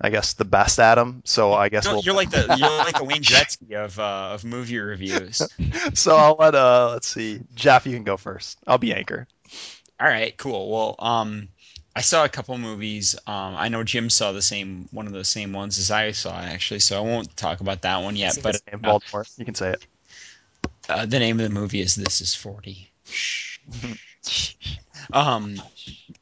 I 0.00 0.10
guess 0.10 0.34
the 0.34 0.44
best 0.44 0.78
at 0.78 0.94
them, 0.94 1.22
so 1.24 1.52
I 1.52 1.70
guess 1.70 1.84
You're, 1.84 1.94
we'll. 1.94 2.02
you're 2.04 2.14
like 2.14 2.30
the 2.30 2.46
you're 2.56 2.68
like 2.68 2.96
the 2.96 3.02
Wayne 3.02 3.20
Gretzky 3.20 3.72
of 3.72 3.98
uh, 3.98 4.30
of 4.32 4.44
movie 4.44 4.78
reviews. 4.78 5.42
So 5.94 6.14
I'll 6.14 6.36
let 6.38 6.54
uh 6.54 6.90
let's 6.92 7.08
see, 7.08 7.40
Jeff, 7.56 7.84
you 7.84 7.94
can 7.94 8.04
go 8.04 8.16
first. 8.16 8.58
I'll 8.64 8.78
be 8.78 8.94
anchor. 8.94 9.26
All 10.00 10.06
right, 10.06 10.36
cool. 10.36 10.70
Well, 10.70 10.94
um, 11.00 11.48
I 11.96 12.00
saw 12.00 12.24
a 12.24 12.28
couple 12.28 12.56
movies. 12.58 13.16
Um, 13.26 13.56
I 13.56 13.68
know 13.68 13.82
Jim 13.82 14.08
saw 14.10 14.32
the 14.32 14.42
same 14.42 14.88
one 14.92 15.06
of 15.06 15.12
the 15.12 15.24
same 15.24 15.52
ones 15.52 15.78
as 15.78 15.90
I 15.90 16.12
saw 16.12 16.38
actually, 16.38 16.80
so 16.80 16.96
I 16.96 17.00
won't 17.00 17.36
talk 17.36 17.60
about 17.60 17.82
that 17.82 18.02
one 18.02 18.16
yet. 18.16 18.38
But 18.42 18.60
Name 18.70 18.80
Baltimore, 18.80 19.26
you 19.36 19.44
can 19.44 19.54
say 19.54 19.70
it. 19.70 19.86
uh, 20.88 21.06
the 21.06 21.18
name 21.18 21.40
of 21.40 21.48
the 21.48 21.54
movie 21.54 21.80
is 21.80 21.96
This 21.96 22.20
Is 22.20 22.34
Forty. 22.34 22.90
um, 25.12 25.60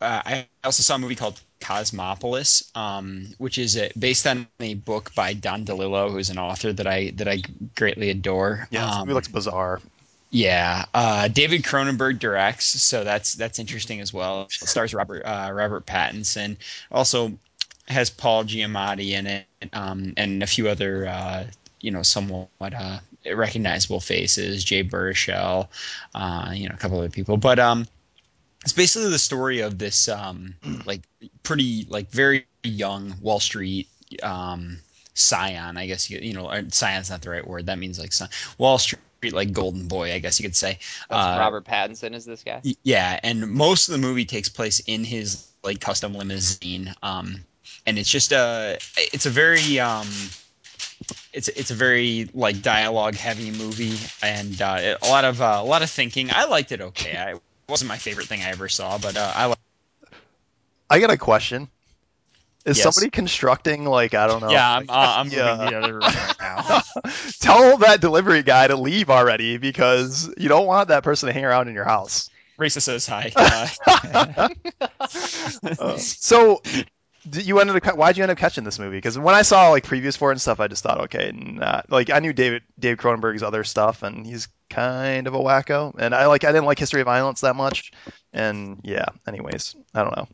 uh, 0.01 0.23
I 0.25 0.47
also 0.65 0.83
saw 0.83 0.95
a 0.95 0.99
movie 0.99 1.15
called 1.15 1.41
Cosmopolis, 1.61 2.71
um, 2.75 3.35
which 3.39 3.59
is 3.59 3.77
a, 3.77 3.91
based 3.99 4.27
on 4.27 4.47
a 4.61 4.75
book 4.75 5.15
by 5.15 5.35
Don 5.35 5.65
DeLillo, 5.65 6.11
who's 6.11 6.31
an 6.31 6.39
author 6.39 6.73
that 6.73 6.87
I 6.87 7.11
that 7.17 7.29
I 7.29 7.43
greatly 7.75 8.11
adore. 8.11 8.69
Yeah, 8.71 8.87
this 8.87 8.95
um, 8.95 9.01
movie 9.01 9.15
looks 9.15 9.29
bizarre. 9.29 9.81
Yeah, 10.37 10.85
uh, 10.93 11.29
David 11.29 11.63
Cronenberg 11.63 12.19
directs, 12.19 12.67
so 12.67 13.05
that's 13.05 13.33
that's 13.33 13.59
interesting 13.59 14.03
as 14.03 14.13
well. 14.13 14.43
It 14.43 14.69
stars 14.69 14.93
Robert 14.93 15.23
uh, 15.25 15.51
Robert 15.51 15.87
Pattinson, 15.87 16.59
also 16.93 17.33
has 17.89 18.11
Paul 18.11 18.45
Giamatti 18.45 19.13
in 19.13 19.27
it, 19.27 19.47
um, 19.73 20.13
and 20.19 20.43
a 20.43 20.47
few 20.47 20.69
other 20.69 21.07
uh, 21.07 21.47
you 21.81 21.91
know 21.91 22.03
somewhat 22.03 22.51
uh, 22.61 22.99
recognizable 23.33 23.99
faces, 23.99 24.63
Jay 24.63 24.85
Baruchel, 24.85 25.69
uh, 26.15 26.51
you 26.53 26.69
know 26.69 26.75
a 26.75 26.79
couple 26.79 26.99
other 26.99 27.09
people, 27.09 27.39
but 27.39 27.59
um, 27.59 27.87
it's 28.63 28.75
basically 28.75 29.09
the 29.09 29.19
story 29.19 29.61
of 29.61 29.79
this 29.79 30.07
um, 30.07 30.55
like 30.85 31.01
pretty 31.45 31.87
like 31.89 32.11
very 32.11 32.45
young 32.63 33.15
Wall 33.23 33.41
Street 33.41 33.89
um, 34.23 34.81
scion, 35.15 35.79
I 35.79 35.87
guess 35.87 36.11
you 36.11 36.19
you 36.19 36.35
know 36.35 36.51
or 36.51 36.63
scion's 36.69 37.09
not 37.09 37.23
the 37.23 37.31
right 37.31 37.47
word. 37.47 37.65
That 37.65 37.79
means 37.79 37.99
like 37.99 38.13
Wall 38.59 38.77
Street 38.77 39.01
like 39.31 39.53
golden 39.53 39.89
boy, 39.89 40.13
I 40.13 40.19
guess 40.19 40.39
you 40.41 40.45
could 40.45 40.57
say. 40.57 40.79
That's 41.09 41.37
Uh, 41.37 41.37
Robert 41.39 41.65
Pattinson 41.65 42.15
is 42.15 42.25
this 42.25 42.43
guy. 42.43 42.61
Yeah, 42.83 43.21
and 43.23 43.49
most 43.51 43.89
of 43.89 43.93
the 43.93 43.99
movie 43.99 44.25
takes 44.25 44.49
place 44.49 44.81
in 44.81 45.05
his 45.05 45.47
like 45.63 45.81
custom 45.81 46.15
limousine. 46.15 46.95
Um, 47.03 47.45
and 47.87 47.99
it's 47.99 48.11
just 48.11 48.33
a 48.33 48.79
it's 48.97 49.27
a 49.27 49.31
very 49.31 49.79
um, 49.81 50.07
it's 51.33 51.49
it's 51.49 51.71
a 51.71 51.75
very 51.75 52.29
like 52.35 52.63
dialogue 52.63 53.15
heavy 53.15 53.51
movie 53.51 53.97
and 54.23 54.61
uh, 54.61 54.79
it- 54.81 54.99
a 55.03 55.09
lot 55.09 55.25
of 55.25 55.41
uh, 55.41 55.59
a 55.61 55.65
lot 55.65 55.83
of 55.83 55.91
thinking. 55.91 56.31
I 56.33 56.45
liked 56.47 56.73
it 56.73 56.81
okay. 56.81 57.17
I, 57.17 57.35
it 57.35 57.43
wasn't 57.69 57.89
my 57.89 57.99
favorite 57.99 58.27
thing 58.27 58.43
I 58.43 58.51
ever 58.51 58.69
saw, 58.69 58.99
but 58.99 59.17
uh, 59.17 59.33
I 59.35 59.47
li- 59.49 59.55
I 60.89 60.99
got 61.01 61.11
a 61.11 61.17
question. 61.17 61.69
Is 62.67 62.77
Yes. 62.79 62.83
somebody 62.83 63.11
constructing 63.11 63.85
like 63.85 64.15
I 64.15 64.27
don't 64.27 64.41
know? 64.41 64.51
yeah, 64.51 64.77
I'm, 64.77 64.91
uh, 64.91 64.93
I'm 64.93 65.29
Yeah. 65.31 65.53
moving 65.55 65.71
the 65.71 65.79
other 65.79 65.95
room 65.95 66.03
right 66.03 66.37
now. 66.41 66.83
Tell 67.41 67.77
that 67.79 68.01
delivery 68.01 68.43
guy 68.43 68.67
to 68.67 68.77
leave 68.77 69.09
already 69.09 69.57
because 69.57 70.33
you 70.37 70.49
don't 70.49 70.67
want 70.67 70.89
that 70.89 71.05
person 71.05 71.29
to 71.29 71.33
hang 71.33 71.45
around 71.45 71.69
in 71.69 71.75
your 71.75 71.85
house. 71.85 72.29
Racist 72.59 72.83
says 72.83 73.07
hi. 73.07 73.33
Uh, 73.37 74.49
Uh, 75.79 75.97
so, 75.97 76.61
did 77.29 77.47
you 77.47 77.61
ended 77.61 77.77
up 77.87 77.97
why'd 77.97 78.17
you 78.17 78.23
end 78.25 78.33
up 78.33 78.39
catching 78.39 78.65
this 78.65 78.79
movie? 78.79 78.97
Because 78.97 79.19
when 79.19 79.35
I 79.35 79.43
saw 79.43 79.71
like 79.71 79.85
previews 79.85 80.17
for 80.17 80.31
it 80.31 80.35
and 80.35 80.41
stuff, 80.41 80.59
I 80.61 80.69
just 80.69 80.83
thought, 80.83 81.01
okay, 81.03 81.33
nah. 81.35 81.83
like 81.89 82.11
I 82.11 82.19
knew 82.19 82.33
David 82.33 82.63
Dave 82.79 82.97
Cronenberg's 82.97 83.43
other 83.43 83.63
stuff, 83.65 84.03
and 84.03 84.27
he's 84.27 84.49
kind 84.71 85.27
of 85.27 85.35
a 85.35 85.39
wacko, 85.39 85.95
and 85.99 86.15
I 86.15 86.27
like 86.27 86.45
I 86.45 86.49
didn't 86.53 86.67
like 86.67 86.79
History 86.79 87.01
of 87.01 87.07
Violence 87.07 87.41
that 87.43 87.57
much, 87.57 87.93
and 88.33 88.81
yeah. 88.83 89.07
Anyways, 89.27 89.77
I 89.95 90.03
don't 90.03 90.17
know. 90.17 90.29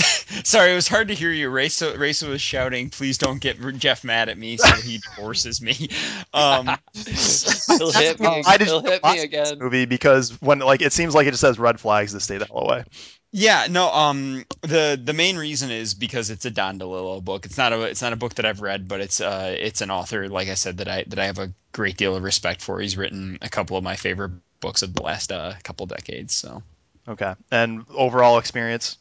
sorry, 0.44 0.72
it 0.72 0.74
was 0.74 0.88
hard 0.88 1.08
to 1.08 1.14
hear 1.14 1.30
you. 1.30 1.50
Raisa, 1.50 1.96
Raisa 1.98 2.28
was 2.28 2.40
shouting, 2.40 2.90
"Please 2.90 3.18
don't 3.18 3.40
get 3.40 3.58
Jeff 3.78 4.04
mad 4.04 4.28
at 4.28 4.38
me, 4.38 4.56
so 4.56 4.70
he 4.76 4.98
divorces 5.16 5.60
me." 5.60 5.88
Um, 6.32 6.66
He'll 6.94 7.92
hit 7.92 8.20
me. 8.20 8.42
I 8.46 8.56
just 8.58 8.70
He'll 8.70 8.80
hit 8.82 9.02
me 9.04 9.20
again. 9.20 9.58
movie 9.58 9.86
because 9.86 10.40
when 10.40 10.60
like 10.60 10.82
it 10.82 10.92
seems 10.92 11.14
like 11.14 11.26
it 11.26 11.32
just 11.32 11.42
has 11.42 11.58
red 11.58 11.80
flags 11.80 12.12
to 12.12 12.20
stay 12.20 12.38
the 12.38 12.46
hell 12.46 12.58
away. 12.60 12.84
Yeah, 13.32 13.68
no. 13.70 13.90
Um, 13.90 14.44
the 14.62 15.00
the 15.02 15.12
main 15.12 15.36
reason 15.36 15.70
is 15.70 15.94
because 15.94 16.30
it's 16.30 16.44
a 16.44 16.50
Don 16.50 16.78
DeLillo 16.78 17.22
book. 17.24 17.46
It's 17.46 17.56
not 17.56 17.72
a 17.72 17.82
it's 17.82 18.02
not 18.02 18.12
a 18.12 18.16
book 18.16 18.34
that 18.34 18.44
I've 18.46 18.60
read, 18.60 18.88
but 18.88 19.00
it's 19.00 19.20
uh 19.20 19.54
it's 19.56 19.80
an 19.80 19.90
author, 19.90 20.28
like 20.28 20.48
I 20.48 20.54
said, 20.54 20.78
that 20.78 20.88
I 20.88 21.04
that 21.06 21.18
I 21.18 21.26
have 21.26 21.38
a 21.38 21.52
great 21.72 21.96
deal 21.96 22.16
of 22.16 22.22
respect 22.24 22.60
for. 22.60 22.80
He's 22.80 22.96
written 22.96 23.38
a 23.40 23.48
couple 23.48 23.76
of 23.76 23.84
my 23.84 23.96
favorite 23.96 24.32
books 24.60 24.82
of 24.82 24.94
the 24.94 25.02
last 25.02 25.32
uh, 25.32 25.54
couple 25.62 25.86
decades. 25.86 26.34
So, 26.34 26.62
Okay, 27.08 27.34
and 27.50 27.84
overall 27.94 28.38
experience. 28.38 28.98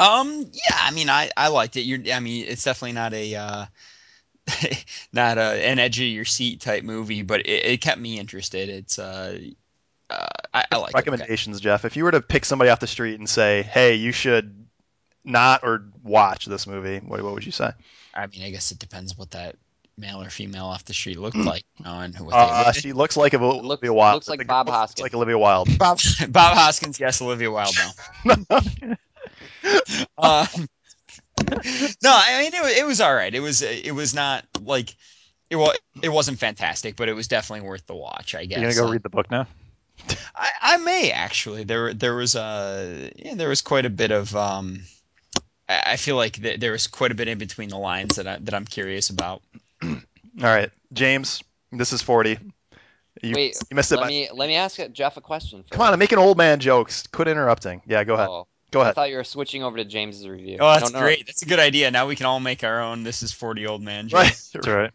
Um, 0.00 0.50
yeah, 0.52 0.76
I 0.82 0.90
mean, 0.90 1.08
I 1.10 1.30
I 1.36 1.48
liked 1.48 1.76
it. 1.76 1.82
You're, 1.82 2.00
I 2.14 2.20
mean, 2.20 2.46
it's 2.48 2.64
definitely 2.64 2.92
not 2.92 3.12
a 3.14 3.34
uh, 3.36 3.66
not 5.12 5.38
a 5.38 5.66
an 5.66 5.78
edge 5.78 5.98
of 6.00 6.06
your 6.06 6.24
seat 6.24 6.60
type 6.60 6.84
movie, 6.84 7.22
but 7.22 7.40
it, 7.40 7.64
it 7.66 7.80
kept 7.80 8.00
me 8.00 8.18
interested. 8.18 8.68
It's 8.68 8.98
uh, 8.98 9.38
uh 10.10 10.26
I, 10.52 10.64
I 10.70 10.76
like 10.76 10.90
it. 10.90 10.94
recommendations, 10.96 11.60
Jeff. 11.60 11.84
If 11.84 11.96
you 11.96 12.04
were 12.04 12.10
to 12.12 12.20
pick 12.20 12.44
somebody 12.44 12.70
off 12.70 12.80
the 12.80 12.86
street 12.86 13.18
and 13.18 13.28
say, 13.28 13.62
"Hey, 13.62 13.94
you 13.94 14.12
should 14.12 14.66
not 15.24 15.60
or 15.62 15.84
watch 16.02 16.46
this 16.46 16.66
movie," 16.66 16.98
what, 16.98 17.22
what 17.22 17.32
would 17.34 17.46
you 17.46 17.52
say? 17.52 17.70
I 18.14 18.26
mean, 18.26 18.42
I 18.42 18.50
guess 18.50 18.70
it 18.72 18.78
depends 18.78 19.16
what 19.18 19.30
that 19.32 19.56
male 19.96 20.20
or 20.20 20.28
female 20.30 20.66
off 20.66 20.84
the 20.84 20.92
street 20.94 21.18
looked 21.18 21.36
like, 21.52 21.62
you 21.78 21.84
know, 21.84 22.00
and 22.00 22.14
what 22.18 22.34
Uh, 22.34 22.72
they 22.72 22.80
she 22.80 22.92
looks 22.92 23.16
like 23.16 23.32
a, 23.32 23.38
looks- 23.38 23.64
Olivia 23.64 23.92
Wilde. 23.92 24.14
looks 24.14 24.28
like 24.28 24.40
The- 24.40 24.44
Bob 24.44 24.66
looks 24.66 24.76
Hoskins. 24.76 25.02
Like 25.02 25.14
Olivia 25.14 25.38
Wilde. 25.38 25.78
Bob, 25.78 25.98
Bob 26.28 26.56
Hoskins, 26.56 26.98
yes, 27.00 27.22
Olivia 27.22 27.50
Wilde, 27.50 27.74
no. 28.24 28.34
Um, 30.16 30.46
no, 32.02 32.10
I 32.12 32.40
mean 32.40 32.54
it, 32.54 32.62
wa- 32.62 32.68
it 32.68 32.86
was 32.86 33.00
all 33.00 33.14
right. 33.14 33.34
It 33.34 33.40
was 33.40 33.62
it 33.62 33.94
was 33.94 34.14
not 34.14 34.44
like 34.62 34.94
it 35.50 35.56
was 35.56 35.76
it 36.02 36.08
wasn't 36.08 36.38
fantastic, 36.38 36.96
but 36.96 37.08
it 37.08 37.12
was 37.14 37.28
definitely 37.28 37.66
worth 37.68 37.86
the 37.86 37.94
watch. 37.94 38.34
I 38.34 38.44
guess. 38.44 38.60
You're 38.60 38.70
gonna 38.72 38.86
go 38.86 38.92
read 38.92 39.02
the 39.02 39.08
book 39.10 39.30
now? 39.30 39.46
I, 40.36 40.50
I 40.62 40.76
may 40.78 41.10
actually. 41.10 41.64
There 41.64 41.92
there 41.92 42.14
was 42.14 42.36
uh 42.36 43.10
yeah 43.16 43.34
there 43.34 43.48
was 43.48 43.60
quite 43.62 43.84
a 43.86 43.90
bit 43.90 44.10
of 44.10 44.34
um. 44.36 44.82
I 45.68 45.82
I 45.92 45.96
feel 45.96 46.16
like 46.16 46.34
th- 46.40 46.60
there 46.60 46.72
was 46.72 46.86
quite 46.86 47.10
a 47.10 47.14
bit 47.14 47.28
in 47.28 47.38
between 47.38 47.68
the 47.68 47.78
lines 47.78 48.16
that 48.16 48.26
I, 48.26 48.38
that 48.40 48.54
I'm 48.54 48.64
curious 48.64 49.10
about. 49.10 49.42
All 49.82 49.98
right, 50.40 50.70
James. 50.92 51.42
This 51.72 51.92
is 51.92 52.00
forty. 52.02 52.38
You, 53.22 53.34
Wait, 53.34 53.56
you 53.70 53.76
missed 53.76 53.92
it. 53.92 53.96
let 53.96 54.02
by- 54.02 54.08
me 54.08 54.28
let 54.32 54.48
me 54.48 54.54
ask 54.56 54.78
Jeff 54.92 55.16
a 55.16 55.20
question. 55.20 55.62
First. 55.62 55.70
Come 55.72 55.82
on, 55.82 55.92
I'm 55.92 55.98
making 55.98 56.18
old 56.18 56.36
man 56.36 56.60
jokes. 56.60 57.06
Quit 57.08 57.28
interrupting. 57.28 57.82
Yeah, 57.86 58.04
go 58.04 58.14
ahead. 58.14 58.28
Oh, 58.28 58.46
Go 58.74 58.80
ahead. 58.80 58.90
I 58.90 58.94
thought 58.94 59.10
you 59.10 59.16
were 59.16 59.22
switching 59.24 59.62
over 59.62 59.76
to 59.76 59.84
James's 59.84 60.26
review. 60.26 60.58
Oh, 60.60 60.72
that's 60.72 60.92
No, 60.92 60.98
no. 60.98 61.04
great. 61.04 61.26
That's 61.26 61.42
a 61.42 61.46
good 61.46 61.60
idea. 61.60 61.92
Now 61.92 62.08
we 62.08 62.16
can 62.16 62.26
all 62.26 62.40
make 62.40 62.64
our 62.64 62.82
own. 62.82 63.04
This 63.04 63.22
is 63.22 63.30
forty 63.30 63.68
old 63.68 63.82
man. 63.82 64.08
Right. 64.12 64.26
jokes. 64.26 64.50
That's 64.50 64.66
all 64.66 64.74
right. 64.74 64.90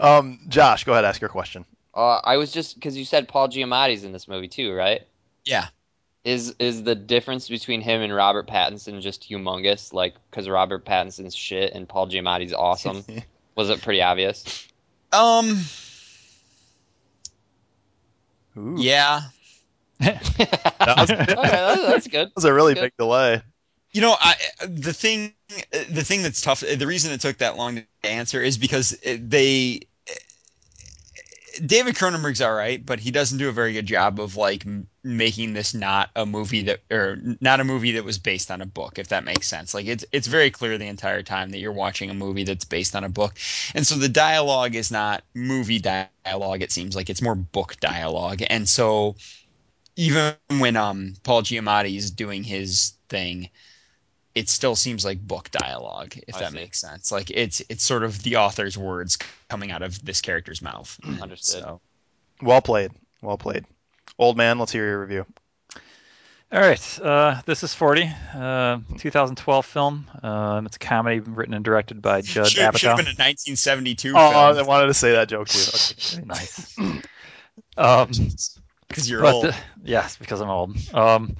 Um, 0.00 0.38
Josh, 0.46 0.84
go 0.84 0.92
ahead. 0.92 1.04
Ask 1.04 1.20
your 1.20 1.28
question. 1.28 1.64
Uh, 1.92 2.20
I 2.22 2.36
was 2.36 2.52
just 2.52 2.76
because 2.76 2.96
you 2.96 3.04
said 3.04 3.26
Paul 3.26 3.48
Giamatti's 3.48 4.04
in 4.04 4.12
this 4.12 4.28
movie 4.28 4.46
too, 4.46 4.72
right? 4.72 5.04
Yeah. 5.44 5.66
Is 6.22 6.54
is 6.60 6.84
the 6.84 6.94
difference 6.94 7.48
between 7.48 7.80
him 7.80 8.02
and 8.02 8.14
Robert 8.14 8.46
Pattinson 8.46 9.00
just 9.00 9.28
humongous? 9.28 9.92
Like, 9.92 10.14
because 10.30 10.48
Robert 10.48 10.84
Pattinson's 10.84 11.34
shit 11.34 11.72
and 11.72 11.88
Paul 11.88 12.08
Giamatti's 12.08 12.52
awesome. 12.52 13.04
was 13.56 13.68
it 13.68 13.82
pretty 13.82 14.00
obvious? 14.00 14.68
Um. 15.12 15.58
Ooh, 18.56 18.76
Yeah. 18.78 19.22
That 19.98 20.96
was, 20.96 21.10
Okay, 21.20 21.34
that's, 21.34 21.82
that's 21.82 22.06
good. 22.06 22.28
That 22.28 22.36
was 22.36 22.44
a 22.44 22.54
really 22.54 22.74
big 22.74 22.92
delay. 22.98 23.42
You 23.92 24.00
know, 24.02 24.16
I 24.20 24.34
the 24.66 24.92
thing 24.92 25.34
the 25.90 26.04
thing 26.04 26.22
that's 26.22 26.40
tough. 26.40 26.60
The 26.60 26.86
reason 26.86 27.12
it 27.12 27.20
took 27.20 27.38
that 27.38 27.56
long 27.56 27.76
to 27.76 28.08
answer 28.08 28.42
is 28.42 28.58
because 28.58 28.96
they. 29.02 29.80
David 31.64 31.96
Cronenberg's 31.96 32.40
all 32.40 32.54
right, 32.54 32.84
but 32.84 33.00
he 33.00 33.10
doesn't 33.10 33.38
do 33.38 33.48
a 33.48 33.52
very 33.52 33.72
good 33.72 33.86
job 33.86 34.20
of 34.20 34.36
like 34.36 34.64
m- 34.66 34.86
making 35.02 35.54
this 35.54 35.74
not 35.74 36.10
a 36.14 36.24
movie 36.24 36.62
that 36.62 36.80
or 36.90 37.18
not 37.40 37.58
a 37.58 37.64
movie 37.64 37.92
that 37.92 38.04
was 38.04 38.18
based 38.18 38.50
on 38.50 38.60
a 38.60 38.66
book, 38.66 38.98
if 38.98 39.08
that 39.08 39.24
makes 39.24 39.48
sense. 39.48 39.74
Like 39.74 39.86
it's 39.86 40.04
it's 40.12 40.28
very 40.28 40.50
clear 40.50 40.78
the 40.78 40.86
entire 40.86 41.22
time 41.22 41.50
that 41.50 41.58
you're 41.58 41.72
watching 41.72 42.10
a 42.10 42.14
movie 42.14 42.44
that's 42.44 42.64
based 42.64 42.94
on 42.94 43.02
a 43.02 43.08
book, 43.08 43.38
and 43.74 43.86
so 43.86 43.96
the 43.96 44.08
dialogue 44.08 44.74
is 44.76 44.90
not 44.92 45.24
movie 45.34 45.80
dialogue. 45.80 46.62
It 46.62 46.70
seems 46.70 46.94
like 46.94 47.10
it's 47.10 47.22
more 47.22 47.34
book 47.34 47.76
dialogue, 47.80 48.42
and 48.48 48.68
so 48.68 49.16
even 49.98 50.34
when 50.60 50.76
um 50.76 51.14
Paul 51.24 51.42
Giamatti 51.42 51.96
is 51.96 52.10
doing 52.10 52.44
his 52.44 52.92
thing, 53.08 53.50
it 54.34 54.48
still 54.48 54.76
seems 54.76 55.04
like 55.04 55.20
book 55.20 55.50
dialogue, 55.50 56.14
if 56.28 56.36
I 56.36 56.40
that 56.40 56.52
see. 56.52 56.56
makes 56.56 56.80
sense. 56.80 57.10
Like 57.12 57.30
it's 57.30 57.60
it's 57.68 57.84
sort 57.84 58.04
of 58.04 58.22
the 58.22 58.36
author's 58.36 58.78
words 58.78 59.18
coming 59.50 59.72
out 59.72 59.82
of 59.82 60.02
this 60.04 60.20
character's 60.20 60.62
mouth. 60.62 60.98
Understood. 61.20 61.62
So 61.62 61.80
Well 62.40 62.62
played. 62.62 62.92
Well 63.20 63.36
played. 63.36 63.64
Old 64.18 64.36
man, 64.36 64.58
let's 64.58 64.72
hear 64.72 64.86
your 64.86 65.00
review. 65.00 65.26
All 66.50 66.60
right, 66.60 67.00
uh, 67.00 67.42
this 67.44 67.62
is 67.62 67.74
40, 67.74 68.10
uh, 68.34 68.78
2012 68.96 69.66
film. 69.66 70.10
Um, 70.22 70.64
it's 70.64 70.76
a 70.76 70.78
comedy 70.78 71.20
written 71.20 71.52
and 71.52 71.62
directed 71.62 72.00
by 72.00 72.20
Judd 72.22 72.46
Should, 72.46 72.52
should 72.52 72.62
have 72.62 72.74
Apatow. 72.74 72.96
been 72.96 73.06
a 73.06 73.18
1972 73.20 74.14
Oh, 74.16 74.30
I 74.30 74.62
wanted 74.62 74.86
to 74.86 74.94
say 74.94 75.12
that 75.12 75.28
joke 75.28 75.48
too. 75.48 75.60
Okay. 75.74 76.24
nice. 76.26 76.74
Um, 77.76 78.10
because 78.88 79.08
you're 79.08 79.22
but, 79.22 79.34
old. 79.34 79.44
uh, 79.46 79.52
yes, 79.84 80.16
because 80.16 80.40
I'm 80.40 80.48
old. 80.50 80.76
Um, 80.94 81.36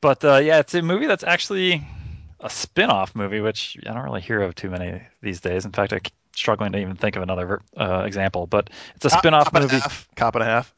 but 0.00 0.24
uh, 0.24 0.36
yeah, 0.36 0.58
it's 0.60 0.74
a 0.74 0.82
movie 0.82 1.06
that's 1.06 1.24
actually 1.24 1.86
a 2.40 2.48
spin-off 2.50 3.14
movie, 3.14 3.40
which 3.40 3.76
I 3.86 3.92
don't 3.92 4.02
really 4.04 4.20
hear 4.20 4.40
of 4.42 4.54
too 4.54 4.70
many 4.70 5.02
these 5.22 5.40
days. 5.40 5.64
In 5.64 5.72
fact, 5.72 5.92
I'm 5.92 6.00
struggling 6.34 6.72
to 6.72 6.78
even 6.78 6.96
think 6.96 7.16
of 7.16 7.22
another 7.22 7.60
uh, 7.76 8.04
example. 8.06 8.46
But 8.46 8.70
it's 8.96 9.04
a 9.04 9.10
Cop- 9.10 9.18
spin-off 9.18 9.44
cop 9.46 9.54
and 9.54 9.64
movie. 9.64 9.76
A 9.76 9.80
half. 9.80 10.08
Cop 10.16 10.34
and 10.36 10.42
a 10.42 10.46
half. 10.46 10.74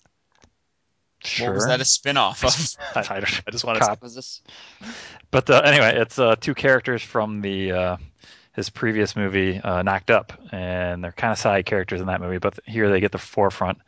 Sure. 1.24 1.48
What 1.48 1.54
was 1.54 1.66
that 1.66 1.80
a 1.80 1.84
spin-off 1.84 2.42
of? 2.44 2.76
I, 3.10 3.16
I 3.16 3.20
don't- 3.20 3.42
I 3.46 3.50
just 3.52 3.64
wanted 3.64 3.82
Cop. 3.82 4.00
to. 4.00 4.04
Was 4.04 4.14
this? 4.16 4.42
But 5.30 5.48
uh, 5.50 5.62
anyway, 5.64 5.94
it's 5.96 6.18
uh, 6.18 6.34
two 6.36 6.54
characters 6.54 7.00
from 7.02 7.42
the 7.42 7.72
uh, 7.72 7.96
his 8.54 8.68
previous 8.68 9.16
movie, 9.16 9.58
uh, 9.58 9.82
Knocked 9.82 10.10
Up, 10.10 10.32
and 10.52 11.02
they're 11.02 11.12
kind 11.12 11.32
of 11.32 11.38
side 11.38 11.64
characters 11.64 12.00
in 12.00 12.06
that 12.08 12.20
movie. 12.20 12.38
But 12.38 12.58
here 12.66 12.90
they 12.90 13.00
get 13.00 13.12
the 13.12 13.18
forefront. 13.18 13.78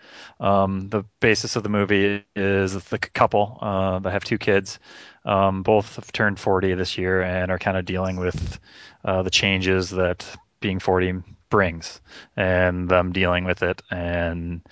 Um, 0.40 0.88
the 0.88 1.04
basis 1.20 1.56
of 1.56 1.62
the 1.62 1.68
movie 1.68 2.24
is 2.34 2.72
the 2.84 2.98
couple 2.98 3.58
uh, 3.60 3.98
that 3.98 4.10
have 4.10 4.24
two 4.24 4.38
kids. 4.38 4.78
Um, 5.24 5.62
both 5.62 5.96
have 5.96 6.12
turned 6.12 6.38
40 6.40 6.74
this 6.74 6.96
year 6.96 7.22
and 7.22 7.50
are 7.50 7.58
kind 7.58 7.76
of 7.76 7.84
dealing 7.84 8.16
with 8.16 8.58
uh, 9.04 9.22
the 9.22 9.30
changes 9.30 9.90
that 9.90 10.24
being 10.60 10.78
40 10.78 11.14
brings, 11.50 12.00
and 12.36 12.88
them 12.88 13.12
dealing 13.12 13.44
with 13.44 13.62
it. 13.62 13.82
And 13.90 14.62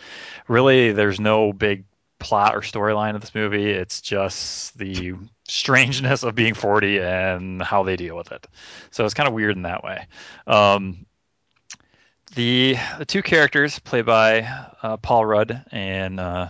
really, 0.49 0.93
there's 0.93 1.21
no 1.21 1.53
big 1.53 1.85
plot 2.19 2.55
or 2.55 2.61
storyline 2.61 3.15
of 3.15 3.21
this 3.21 3.35
movie. 3.35 3.71
It's 3.71 4.01
just 4.01 4.79
the 4.79 5.15
strangeness 5.49 6.23
of 6.23 6.35
being 6.35 6.55
40 6.55 7.01
and 7.01 7.63
how 7.63 7.83
they 7.83 7.97
deal 7.97 8.17
with 8.17 8.33
it. 8.33 8.47
So 8.91 9.05
it's 9.05 9.15
kind 9.15 9.29
of 9.29 9.35
weird 9.35 9.57
in 9.57 9.63
that 9.63 9.85
way. 9.85 10.07
Um, 10.47 11.07
the 12.35 12.77
the 12.99 13.05
two 13.05 13.23
characters 13.23 13.79
played 13.79 14.07
by 14.07 14.49
uh, 14.83 14.97
Paul 14.97 15.27
Rudd 15.27 15.65
and 15.71 16.19
uh, 16.19 16.49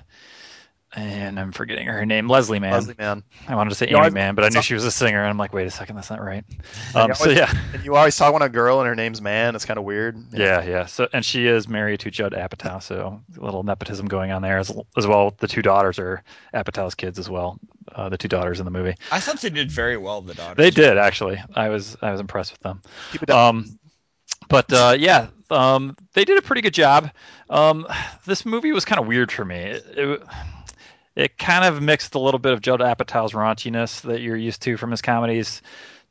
and 0.94 1.40
I'm 1.40 1.52
forgetting 1.52 1.86
her 1.86 2.04
name, 2.04 2.28
Leslie 2.28 2.58
Mann. 2.58 2.72
Leslie 2.72 2.94
Mann. 2.98 3.22
I 3.48 3.54
wanted 3.54 3.70
to 3.70 3.76
say 3.76 3.88
You 3.88 3.96
Aimee 3.96 4.10
Mann, 4.10 4.34
but 4.34 4.44
I 4.44 4.48
knew 4.48 4.60
she 4.60 4.74
was 4.74 4.84
a 4.84 4.90
singer, 4.90 5.20
and 5.20 5.28
I'm 5.28 5.38
like, 5.38 5.52
wait 5.52 5.66
a 5.66 5.70
second, 5.70 5.96
that's 5.96 6.10
not 6.10 6.22
right. 6.22 6.44
you 6.50 7.00
Um, 7.00 7.14
so 7.14 7.30
yeah, 7.30 7.52
And 7.72 7.84
you 7.84 7.96
always 7.96 8.16
talk 8.16 8.32
when 8.32 8.42
a 8.42 8.48
girl 8.48 8.80
and 8.80 8.88
her 8.88 8.94
name's 8.94 9.22
Man. 9.22 9.54
It's 9.54 9.64
kind 9.64 9.78
of 9.78 9.84
weird. 9.84 10.22
yeah, 10.32 10.62
yeah. 10.62 10.86
So 10.86 11.08
and 11.12 11.24
she 11.24 11.46
is 11.46 11.68
married 11.68 12.00
to 12.00 12.10
Judd 12.10 12.32
Apatow, 12.32 12.82
so 12.82 13.20
a 13.36 13.44
little 13.44 13.62
nepotism 13.62 14.06
going 14.06 14.32
on 14.32 14.42
there 14.42 14.58
as, 14.58 14.70
as 14.96 15.06
well. 15.06 15.34
The 15.38 15.48
two 15.48 15.62
daughters 15.62 15.98
are 15.98 16.22
Apatow's 16.54 16.94
kids 16.94 17.18
as 17.18 17.30
well. 17.30 17.58
Uh, 17.94 18.08
the 18.08 18.18
two 18.18 18.28
daughters 18.28 18.58
in 18.58 18.64
the 18.64 18.70
movie. 18.70 18.94
I 19.10 19.20
thought 19.20 19.40
they 19.40 19.50
did 19.50 19.70
very 19.70 19.96
well. 19.96 20.20
The 20.20 20.34
daughters. 20.34 20.56
They 20.56 20.70
did 20.70 20.98
actually. 20.98 21.42
I 21.54 21.68
was 21.68 21.96
I 22.02 22.10
was 22.10 22.20
impressed 22.20 22.52
with 22.52 22.60
them. 22.60 22.82
Keep 23.12 23.24
it 23.24 23.30
up. 23.30 23.54
Um, 23.54 23.78
but 24.48 24.72
uh, 24.72 24.96
yeah, 24.98 25.28
um, 25.50 25.96
they 26.14 26.24
did 26.24 26.38
a 26.38 26.42
pretty 26.42 26.62
good 26.62 26.74
job. 26.74 27.10
Um, 27.48 27.86
this 28.26 28.44
movie 28.44 28.72
was 28.72 28.84
kind 28.84 29.00
of 29.00 29.06
weird 29.06 29.30
for 29.30 29.44
me. 29.44 29.56
It, 29.56 29.84
it, 29.96 30.22
it 31.16 31.38
kind 31.38 31.64
of 31.64 31.82
mixed 31.82 32.14
a 32.14 32.18
little 32.18 32.38
bit 32.38 32.52
of 32.52 32.60
Judd 32.60 32.80
Apatow's 32.80 33.32
raunchiness 33.32 34.00
that 34.02 34.20
you're 34.20 34.36
used 34.36 34.62
to 34.62 34.76
from 34.76 34.90
his 34.90 35.02
comedies, 35.02 35.62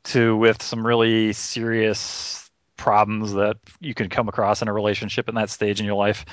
to 0.04 0.36
with 0.36 0.62
some 0.62 0.86
really 0.86 1.32
serious 1.32 2.50
problems 2.76 3.32
that 3.34 3.56
you 3.80 3.94
can 3.94 4.08
come 4.08 4.28
across 4.28 4.62
in 4.62 4.68
a 4.68 4.72
relationship 4.72 5.28
in 5.28 5.36
that 5.36 5.50
stage 5.50 5.78
in 5.78 5.86
your 5.86 5.94
life. 5.94 6.24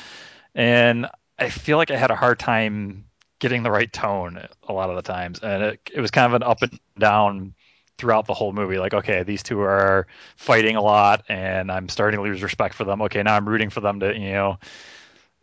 And 0.56 1.08
I 1.38 1.50
feel 1.50 1.78
like 1.78 1.92
I 1.92 1.98
had 1.98 2.12
a 2.12 2.16
hard 2.16 2.40
time 2.40 3.06
getting 3.40 3.64
the 3.64 3.72
right 3.72 3.92
tone 3.94 4.48
a 4.68 4.74
lot 4.74 4.90
of 4.90 4.96
the 4.96 5.02
times, 5.02 5.40
and 5.40 5.64
it, 5.64 5.90
it 5.94 6.02
was 6.02 6.12
kind 6.12 6.26
of 6.26 6.34
an 6.34 6.44
up 6.44 6.62
and 6.62 6.80
down 6.98 7.54
throughout 7.98 8.26
the 8.26 8.34
whole 8.34 8.54
movie. 8.54 8.78
Like, 8.78 8.94
okay, 8.94 9.24
these 9.24 9.44
two 9.44 9.62
are 9.62 10.08
fighting 10.36 10.76
a 10.76 10.82
lot, 10.82 11.24
and 11.30 11.72
I'm 11.72 11.90
starting 11.90 12.18
to 12.18 12.24
lose 12.24 12.42
respect 12.42 12.74
for 12.74 12.84
them. 12.84 13.02
Okay, 13.04 13.22
now 13.24 13.36
I'm 13.36 13.48
rooting 13.48 13.70
for 13.70 13.82
them 13.82 14.00
to, 14.00 14.14
you 14.14 14.32
know, 14.32 14.58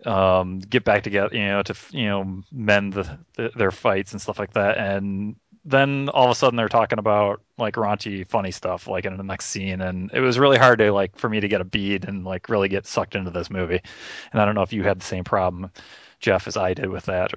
um, 0.05 0.61
get 0.61 0.85
back 0.85 1.03
together, 1.03 1.35
you 1.35 1.47
know, 1.47 1.63
to 1.63 1.75
you 1.91 2.07
know 2.07 2.43
mend 2.53 2.93
the, 2.93 3.19
the, 3.37 3.51
their 3.57 3.71
fights 3.71 4.13
and 4.13 4.21
stuff 4.21 4.39
like 4.39 4.53
that. 4.53 4.79
And 4.79 5.37
then 5.65 6.09
all 6.11 6.27
of 6.27 6.31
a 6.31 6.35
sudden 6.35 6.57
they're 6.57 6.69
talking 6.69 6.99
about 6.99 7.41
like 7.59 7.75
raunchy, 7.75 8.27
funny 8.29 8.51
stuff, 8.51 8.87
like 8.87 9.05
in 9.05 9.17
the 9.17 9.25
next 9.25 9.47
scene, 9.47 9.81
and 9.81 10.11
it 10.13 10.21
was 10.21 10.39
really 10.39 10.59
hard 10.59 10.79
to 10.79 10.93
like 10.93 11.17
for 11.17 11.29
me 11.29 11.41
to 11.41 11.49
get 11.49 11.61
a 11.61 11.65
bead 11.65 12.05
and 12.05 12.25
like 12.25 12.49
really 12.49 12.69
get 12.69 12.87
sucked 12.87 13.15
into 13.17 13.31
this 13.31 13.51
movie. 13.51 13.81
And 14.33 14.41
I 14.41 14.45
don't 14.45 14.55
know 14.55 14.63
if 14.63 14.73
you 14.73 14.83
had 14.83 15.01
the 15.01 15.05
same 15.05 15.25
problem, 15.25 15.71
Jeff, 16.21 16.47
as 16.47 16.57
I 16.57 16.75
did 16.75 16.89
with 16.91 17.07
that. 17.07 17.33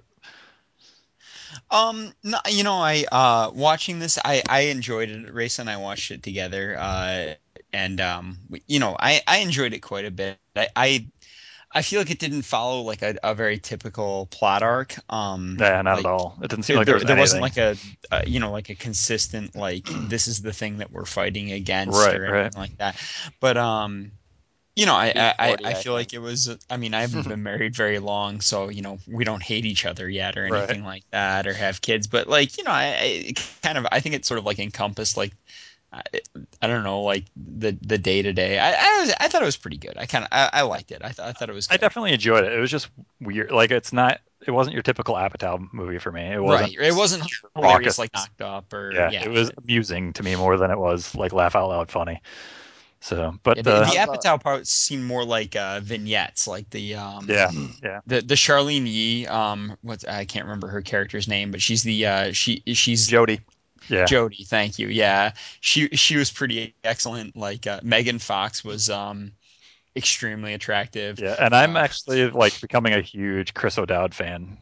Um, 1.71 2.13
no, 2.23 2.37
you 2.49 2.63
know, 2.63 2.75
I 2.75 3.05
uh 3.11 3.51
watching 3.53 3.99
this, 3.99 4.17
I 4.23 4.43
I 4.47 4.61
enjoyed 4.61 5.09
it. 5.09 5.33
Race 5.33 5.59
and 5.59 5.69
I 5.69 5.77
watched 5.77 6.11
it 6.11 6.23
together. 6.23 6.75
Uh, 6.77 7.33
and 7.73 7.99
um, 8.01 8.37
you 8.67 8.79
know, 8.79 8.95
I 8.99 9.21
I 9.27 9.37
enjoyed 9.37 9.73
it 9.73 9.79
quite 9.79 10.05
a 10.05 10.11
bit. 10.11 10.37
I 10.55 10.67
I, 10.75 11.07
I 11.71 11.81
feel 11.83 11.99
like 12.01 12.09
it 12.11 12.19
didn't 12.19 12.43
follow 12.43 12.81
like 12.81 13.01
a, 13.01 13.15
a 13.23 13.35
very 13.35 13.59
typical 13.59 14.25
plot 14.27 14.63
arc. 14.63 14.95
Um, 15.11 15.59
Yeah, 15.59 15.81
not 15.83 15.99
like, 15.99 16.05
at 16.05 16.09
all. 16.09 16.37
It 16.41 16.47
didn't 16.49 16.63
seem 16.63 16.75
There, 16.75 16.79
like 16.79 16.87
there, 16.87 16.95
there, 16.95 16.95
was 16.95 17.05
there 17.05 17.15
wasn't 17.15 17.41
like 17.41 17.57
a, 17.57 17.77
uh, 18.11 18.21
you 18.27 18.39
know, 18.39 18.51
like 18.51 18.69
a 18.69 18.75
consistent 18.75 19.55
like 19.55 19.95
this 20.01 20.27
is 20.27 20.41
the 20.41 20.53
thing 20.53 20.77
that 20.77 20.91
we're 20.91 21.05
fighting 21.05 21.51
against 21.51 22.13
Right, 22.13 22.15
or 22.15 22.25
anything 22.25 22.41
right. 22.43 22.53
like 22.55 22.77
that. 22.79 22.97
But 23.39 23.57
um, 23.57 24.13
you 24.75 24.85
know, 24.87 24.95
I 24.95 25.13
I, 25.17 25.35
I, 25.39 25.57
40, 25.57 25.71
I 25.71 25.73
I 25.73 25.73
feel 25.75 25.93
like 25.93 26.13
it 26.13 26.19
was. 26.19 26.49
I 26.69 26.77
mean, 26.77 26.93
I 26.95 27.01
haven't 27.01 27.27
been 27.29 27.43
married 27.43 27.75
very 27.75 27.99
long, 27.99 28.41
so 28.41 28.69
you 28.69 28.81
know, 28.83 28.99
we 29.07 29.23
don't 29.25 29.43
hate 29.43 29.65
each 29.65 29.85
other 29.85 30.09
yet 30.09 30.37
or 30.37 30.45
Right. 30.47 30.79
anything 30.79 30.83
like 30.85 31.05
that, 31.11 31.47
or 31.47 31.55
have 31.55 31.81
kids. 31.81 32.07
But 32.07 32.27
like, 32.29 32.57
you 32.57 32.63
know, 32.65 32.71
I, 32.71 32.85
I 33.29 33.33
kind 33.63 33.77
of 33.79 33.87
I 33.91 33.99
think 34.01 34.15
it 34.15 34.25
sort 34.25 34.39
of 34.39 34.45
like 34.45 34.59
encompassed 34.59 35.17
like. 35.17 35.33
I, 35.91 36.01
I 36.61 36.67
don't 36.67 36.83
know, 36.83 37.01
like 37.01 37.25
the 37.35 37.77
the 37.81 37.97
day 37.97 38.21
to 38.21 38.31
day. 38.31 38.59
I 38.59 38.71
I, 38.71 38.99
was, 39.01 39.13
I 39.19 39.27
thought 39.27 39.41
it 39.41 39.45
was 39.45 39.57
pretty 39.57 39.77
good. 39.77 39.97
I 39.97 40.05
kind 40.05 40.23
of 40.23 40.29
I, 40.31 40.49
I 40.53 40.61
liked 40.61 40.91
it. 40.91 41.01
I, 41.03 41.07
th- 41.07 41.19
I 41.19 41.31
thought 41.31 41.49
it 41.49 41.53
was. 41.53 41.67
I 41.71 41.77
definitely 41.77 42.13
enjoyed 42.13 42.43
it. 42.43 42.53
It 42.53 42.59
was 42.59 42.69
just 42.69 42.89
weird. 43.19 43.51
Like 43.51 43.71
it's 43.71 43.91
not. 43.91 44.21
It 44.45 44.51
wasn't 44.51 44.73
your 44.73 44.83
typical 44.83 45.15
Apatow 45.15 45.67
movie 45.73 45.97
for 45.97 46.11
me. 46.11 46.21
It 46.21 46.41
wasn't. 46.41 46.77
right. 46.77 46.87
It 46.87 46.95
wasn't 46.95 47.23
hilarious 47.55 47.99
like 47.99 48.13
knocked 48.13 48.41
up 48.41 48.71
or 48.71 48.91
Yeah, 48.93 49.11
yeah. 49.11 49.25
it 49.25 49.29
was 49.29 49.51
amusing 49.57 50.13
to 50.13 50.23
me 50.23 50.35
more 50.35 50.57
than 50.57 50.71
it 50.71 50.77
was 50.77 51.13
like 51.15 51.33
laugh 51.33 51.55
out 51.55 51.69
loud 51.69 51.91
funny. 51.91 52.21
So, 53.01 53.33
but 53.43 53.57
Yeah, 53.57 53.63
the, 53.63 53.71
uh, 53.75 53.85
the 53.85 53.97
Apatow 53.97 54.41
parts 54.41 54.69
seemed 54.69 55.05
more 55.05 55.23
like 55.23 55.55
uh, 55.55 55.79
vignettes, 55.79 56.47
like 56.47 56.69
the 56.69 56.95
um, 56.95 57.25
yeah, 57.29 57.49
yeah, 57.81 58.01
the 58.05 58.21
the 58.21 58.35
Charlyne 58.35 58.85
Yi, 58.85 59.25
um, 59.27 59.77
what 59.81 60.07
I 60.07 60.25
can't 60.25 60.45
remember 60.45 60.67
her 60.67 60.81
character's 60.81 61.27
name, 61.27 61.49
but 61.49 61.61
she's 61.61 61.83
the 61.83 62.05
uh, 62.05 62.31
she 62.33 62.61
she's 62.67 63.07
Jody. 63.07 63.39
Yeah. 63.89 64.05
Jody. 64.05 64.43
Thank 64.45 64.79
you. 64.79 64.87
Yeah, 64.87 65.33
she 65.61 65.89
she 65.89 66.17
was 66.17 66.31
pretty 66.31 66.75
excellent. 66.83 67.35
Like 67.35 67.67
uh, 67.67 67.79
Megan 67.83 68.19
Fox 68.19 68.63
was 68.63 68.89
um, 68.89 69.33
extremely 69.95 70.53
attractive. 70.53 71.19
Yeah, 71.19 71.35
and 71.37 71.53
I'm 71.55 71.75
Uh, 71.75 71.79
actually 71.79 72.29
like 72.31 72.59
becoming 72.61 72.93
a 72.93 73.01
huge 73.01 73.53
Chris 73.53 73.77
O'Dowd 73.77 74.13
fan. 74.15 74.57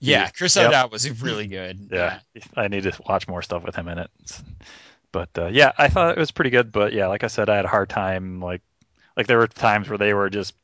Yeah, 0.00 0.30
Chris 0.30 0.56
Yep. 0.56 0.66
O'Dowd 0.68 0.92
was 0.92 1.08
really 1.22 1.46
good. 1.46 1.90
Yeah, 1.90 2.20
I 2.56 2.68
need 2.68 2.84
to 2.84 2.92
watch 3.06 3.28
more 3.28 3.42
stuff 3.42 3.62
with 3.64 3.74
him 3.76 3.88
in 3.88 3.98
it. 3.98 4.10
But 5.12 5.30
uh, 5.38 5.46
yeah, 5.48 5.72
I 5.78 5.88
thought 5.88 6.16
it 6.16 6.18
was 6.20 6.30
pretty 6.30 6.50
good. 6.50 6.72
But 6.72 6.92
yeah, 6.92 7.06
like 7.08 7.24
I 7.24 7.28
said, 7.28 7.50
I 7.50 7.56
had 7.56 7.64
a 7.64 7.68
hard 7.68 7.88
time. 7.90 8.40
Like, 8.40 8.62
like 9.16 9.26
there 9.26 9.38
were 9.38 9.48
times 9.48 9.88
where 9.88 9.98
they 9.98 10.14
were 10.14 10.30
just 10.30 10.54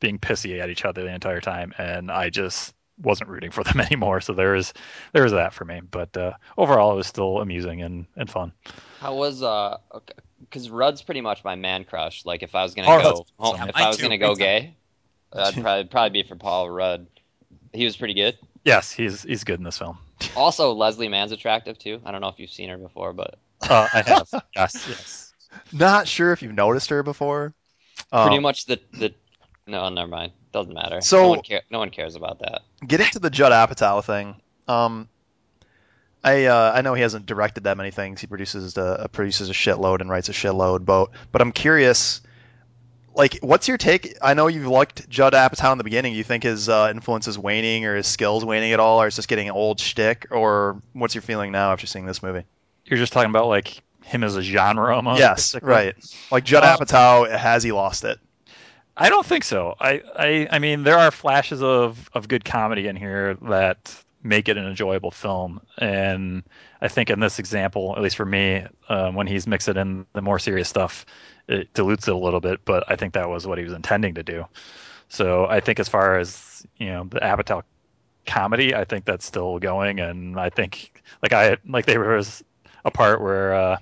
being 0.00 0.18
pissy 0.18 0.60
at 0.60 0.70
each 0.70 0.84
other 0.84 1.04
the 1.04 1.14
entire 1.14 1.40
time, 1.40 1.74
and 1.78 2.10
I 2.10 2.30
just 2.30 2.74
wasn't 3.00 3.30
rooting 3.30 3.50
for 3.50 3.64
them 3.64 3.80
anymore. 3.82 4.20
So 4.20 4.32
there 4.32 4.52
was 4.52 4.72
there 5.12 5.22
was 5.22 5.32
that 5.32 5.52
for 5.54 5.64
me. 5.64 5.80
But 5.80 6.16
uh, 6.16 6.32
overall, 6.56 6.92
it 6.92 6.96
was 6.96 7.06
still 7.06 7.38
amusing 7.40 7.82
and, 7.82 8.06
and 8.16 8.30
fun. 8.30 8.52
How 9.00 9.14
was 9.16 9.42
uh? 9.42 9.78
Because 10.40 10.70
Rudd's 10.70 11.02
pretty 11.02 11.20
much 11.20 11.44
my 11.44 11.54
man 11.56 11.84
crush. 11.84 12.24
Like 12.24 12.42
if 12.42 12.54
I 12.54 12.62
was 12.62 12.74
gonna 12.74 12.90
Paul 12.90 13.00
go, 13.00 13.26
home, 13.38 13.62
awesome. 13.62 13.68
if 13.68 13.76
Mine 13.76 13.86
I 13.86 13.88
was 13.88 13.98
too, 13.98 14.02
gonna 14.02 14.18
go 14.18 14.34
time. 14.34 14.36
gay, 14.36 14.76
I'd 15.32 15.56
probably 15.60 15.84
probably 15.84 16.22
be 16.22 16.28
for 16.28 16.36
Paul 16.36 16.70
Rudd. 16.70 17.06
He 17.72 17.84
was 17.84 17.96
pretty 17.96 18.14
good. 18.14 18.38
Yes, 18.64 18.92
he's 18.92 19.22
he's 19.22 19.44
good 19.44 19.58
in 19.58 19.64
this 19.64 19.78
film. 19.78 19.98
Also, 20.34 20.72
Leslie 20.72 21.08
Mann's 21.08 21.32
attractive 21.32 21.78
too. 21.78 22.00
I 22.04 22.10
don't 22.12 22.20
know 22.20 22.28
if 22.28 22.38
you've 22.38 22.50
seen 22.50 22.68
her 22.70 22.78
before, 22.78 23.12
but 23.12 23.38
Uh, 23.68 23.88
I 23.92 24.02
have. 24.02 24.28
yes, 24.56 24.86
yes. 24.88 25.32
Not 25.72 26.08
sure 26.08 26.32
if 26.32 26.42
you've 26.42 26.54
noticed 26.54 26.90
her 26.90 27.02
before. 27.02 27.54
pretty 28.20 28.38
Um, 28.38 28.42
much 28.42 28.66
the 28.66 28.80
the. 28.92 29.14
No, 29.66 29.88
never 29.88 30.08
mind. 30.08 30.32
Doesn't 30.58 30.74
matter. 30.74 31.00
So- 31.00 31.22
no 31.22 31.28
one, 31.28 31.42
care, 31.42 31.62
no 31.70 31.78
one 31.78 31.90
cares 31.90 32.16
about 32.16 32.40
that. 32.40 32.62
get 32.86 33.00
into 33.00 33.18
the 33.20 33.30
Judd 33.30 33.52
Apatow 33.52 34.02
thing. 34.04 34.34
Um, 34.66 35.08
I 36.24 36.46
uh, 36.46 36.72
I 36.74 36.80
know 36.82 36.94
he 36.94 37.02
hasn't 37.02 37.26
directed 37.26 37.64
that 37.64 37.76
many 37.76 37.92
things. 37.92 38.20
He 38.20 38.26
produces 38.26 38.76
a 38.76 39.08
produces 39.12 39.50
a 39.50 39.52
shitload 39.52 40.00
and 40.00 40.10
writes 40.10 40.28
a 40.28 40.32
shitload, 40.32 40.84
but 40.84 41.10
but 41.30 41.40
I'm 41.40 41.52
curious. 41.52 42.20
Like, 43.14 43.38
what's 43.40 43.66
your 43.68 43.78
take? 43.78 44.16
I 44.22 44.34
know 44.34 44.46
you've 44.48 44.66
liked 44.66 45.08
Judd 45.08 45.32
Apatow 45.32 45.72
in 45.72 45.78
the 45.78 45.84
beginning. 45.84 46.14
You 46.14 46.22
think 46.24 46.42
his 46.44 46.68
uh, 46.68 46.88
influence 46.92 47.26
is 47.28 47.36
waning 47.38 47.84
or 47.84 47.96
his 47.96 48.06
skills 48.06 48.44
waning 48.44 48.72
at 48.72 48.78
all, 48.80 49.00
or 49.02 49.06
it's 49.08 49.16
just 49.16 49.28
getting 49.28 49.50
old 49.50 49.80
shtick? 49.80 50.26
Or 50.30 50.80
what's 50.92 51.14
your 51.16 51.22
feeling 51.22 51.50
now 51.52 51.72
after 51.72 51.86
seeing 51.86 52.04
this 52.06 52.22
movie? 52.22 52.44
You're 52.84 52.98
just 52.98 53.12
talking 53.12 53.30
about 53.30 53.46
like 53.48 53.80
him 54.04 54.22
as 54.24 54.36
a 54.36 54.42
genre. 54.42 54.94
almost, 54.94 55.18
yes, 55.20 55.52
basically? 55.52 55.68
right. 55.74 56.16
Like 56.30 56.44
Judd 56.44 56.64
Uh, 56.64 56.76
Apatow, 56.76 57.30
has 57.36 57.62
he 57.62 57.72
lost 57.72 58.04
it? 58.04 58.18
I 58.98 59.08
don't 59.08 59.24
think 59.24 59.44
so. 59.44 59.76
I, 59.78 60.02
I, 60.16 60.48
I 60.50 60.58
mean, 60.58 60.82
there 60.82 60.98
are 60.98 61.12
flashes 61.12 61.62
of, 61.62 62.10
of 62.14 62.26
good 62.26 62.44
comedy 62.44 62.88
in 62.88 62.96
here 62.96 63.34
that 63.42 63.94
make 64.24 64.48
it 64.48 64.56
an 64.56 64.66
enjoyable 64.66 65.12
film. 65.12 65.60
And 65.78 66.42
I 66.80 66.88
think 66.88 67.08
in 67.08 67.20
this 67.20 67.38
example, 67.38 67.94
at 67.96 68.02
least 68.02 68.16
for 68.16 68.26
me, 68.26 68.66
um, 68.88 69.14
when 69.14 69.28
he's 69.28 69.46
mixing 69.46 69.76
in 69.76 70.04
the 70.14 70.20
more 70.20 70.40
serious 70.40 70.68
stuff, 70.68 71.06
it 71.46 71.72
dilutes 71.74 72.08
it 72.08 72.14
a 72.14 72.16
little 72.16 72.40
bit. 72.40 72.64
But 72.64 72.84
I 72.88 72.96
think 72.96 73.14
that 73.14 73.28
was 73.28 73.46
what 73.46 73.58
he 73.58 73.64
was 73.64 73.72
intending 73.72 74.14
to 74.14 74.24
do. 74.24 74.44
So 75.08 75.46
I 75.46 75.60
think 75.60 75.78
as 75.78 75.88
far 75.88 76.18
as 76.18 76.66
you 76.76 76.86
know 76.86 77.04
the 77.04 77.20
Apatow 77.20 77.62
comedy, 78.26 78.74
I 78.74 78.84
think 78.84 79.04
that's 79.04 79.24
still 79.24 79.58
going, 79.58 80.00
and 80.00 80.38
I 80.38 80.50
think 80.50 81.02
like 81.22 81.32
I 81.32 81.56
like 81.66 81.86
there 81.86 82.00
was 82.00 82.44
a 82.84 82.90
part 82.90 83.22
where 83.22 83.54
uh, 83.54 83.78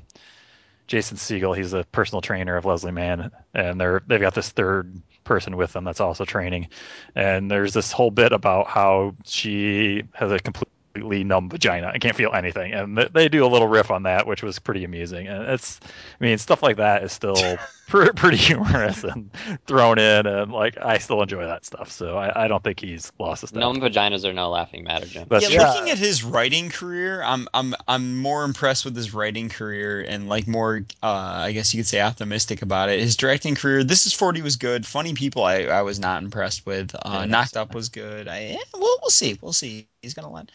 Jason 0.87 1.17
Segel. 1.17 1.57
he's 1.57 1.73
a 1.73 1.85
personal 1.93 2.21
trainer 2.21 2.57
of 2.57 2.65
Leslie 2.65 2.93
Mann, 2.93 3.31
and 3.55 3.81
they're 3.81 4.03
they've 4.07 4.21
got 4.21 4.35
this 4.35 4.51
third 4.51 5.01
person 5.25 5.57
with 5.57 5.73
them 5.73 5.85
that's 5.85 6.01
also 6.01 6.25
training, 6.25 6.69
and 7.15 7.51
there's 7.51 7.75
this 7.75 7.93
whole 7.93 8.11
bit 8.11 8.33
about 8.33 8.69
how 8.69 9.15
she 9.25 10.05
has 10.15 10.31
a 10.31 10.39
complete 10.39 10.66
completely 10.97 11.25
numb 11.25 11.49
vagina 11.49 11.91
and 11.93 12.01
can't 12.01 12.17
feel 12.17 12.33
anything. 12.33 12.73
And 12.73 12.97
they 12.97 13.29
do 13.29 13.45
a 13.45 13.49
little 13.49 13.69
riff 13.69 13.91
on 13.91 14.05
that, 14.05 14.27
which 14.27 14.43
was 14.43 14.59
pretty 14.59 14.85
amusing. 14.85 15.27
And 15.29 15.45
it's, 15.45 15.81
I 16.21 16.25
mean, 16.25 16.39
stuff 16.39 16.63
like 16.63 16.77
that 16.77 17.03
is 17.05 17.13
still 17.13 17.59
pretty 17.87 18.37
humorous 18.37 19.05
and 19.05 19.31
thrown 19.67 19.99
in, 19.99 20.27
and 20.27 20.53
like 20.53 20.77
I 20.81 20.99
still 20.99 21.23
enjoy 21.23 21.47
that 21.47 21.65
stuff. 21.65 21.91
So 21.91 22.17
I, 22.17 22.45
I 22.45 22.49
don't 22.49 22.63
think 22.63 22.81
he's 22.81 23.13
lost 23.19 23.43
his. 23.43 23.53
Numb 23.53 23.77
vaginas 23.77 24.25
are 24.25 24.33
no 24.33 24.51
laughing 24.51 24.83
matter, 24.85 25.07
Jim. 25.07 25.29
yeah, 25.31 25.39
yeah, 25.49 25.73
looking 25.73 25.91
at 25.91 25.99
his 25.99 26.25
writing 26.25 26.69
career, 26.69 27.23
I'm 27.23 27.47
I'm 27.55 27.75
I'm 27.87 28.19
more 28.19 28.45
impressed 28.45 28.85
with 28.85 28.97
his 28.97 29.15
writing 29.15 29.49
career 29.49 30.05
and 30.07 30.29
like 30.29 30.49
more, 30.49 30.85
uh, 31.03 31.07
I 31.07 31.53
guess 31.53 31.73
you 31.73 31.79
could 31.79 31.87
say, 31.87 32.01
optimistic 32.01 32.63
about 32.63 32.89
it. 32.89 32.99
His 32.99 33.17
directing 33.17 33.55
career, 33.55 33.85
This 33.85 34.07
Is 34.07 34.13
Forty 34.13 34.43
was 34.43 34.57
good. 34.57 34.85
Funny 34.85 35.15
People, 35.15 35.45
I, 35.45 35.63
I 35.65 35.83
was 35.83 36.01
not 36.01 36.23
impressed 36.23 36.67
with. 36.67 36.95
Uh, 36.95 37.21
yeah, 37.21 37.25
Knocked 37.27 37.57
Up 37.57 37.73
was 37.73 37.89
good. 37.89 38.27
I 38.27 38.47
yeah, 38.47 38.59
we'll 38.75 38.99
we'll 39.01 39.11
see, 39.11 39.39
we'll 39.41 39.53
see. 39.53 39.87
He's 40.03 40.15
gonna 40.15 40.31
let 40.31 40.51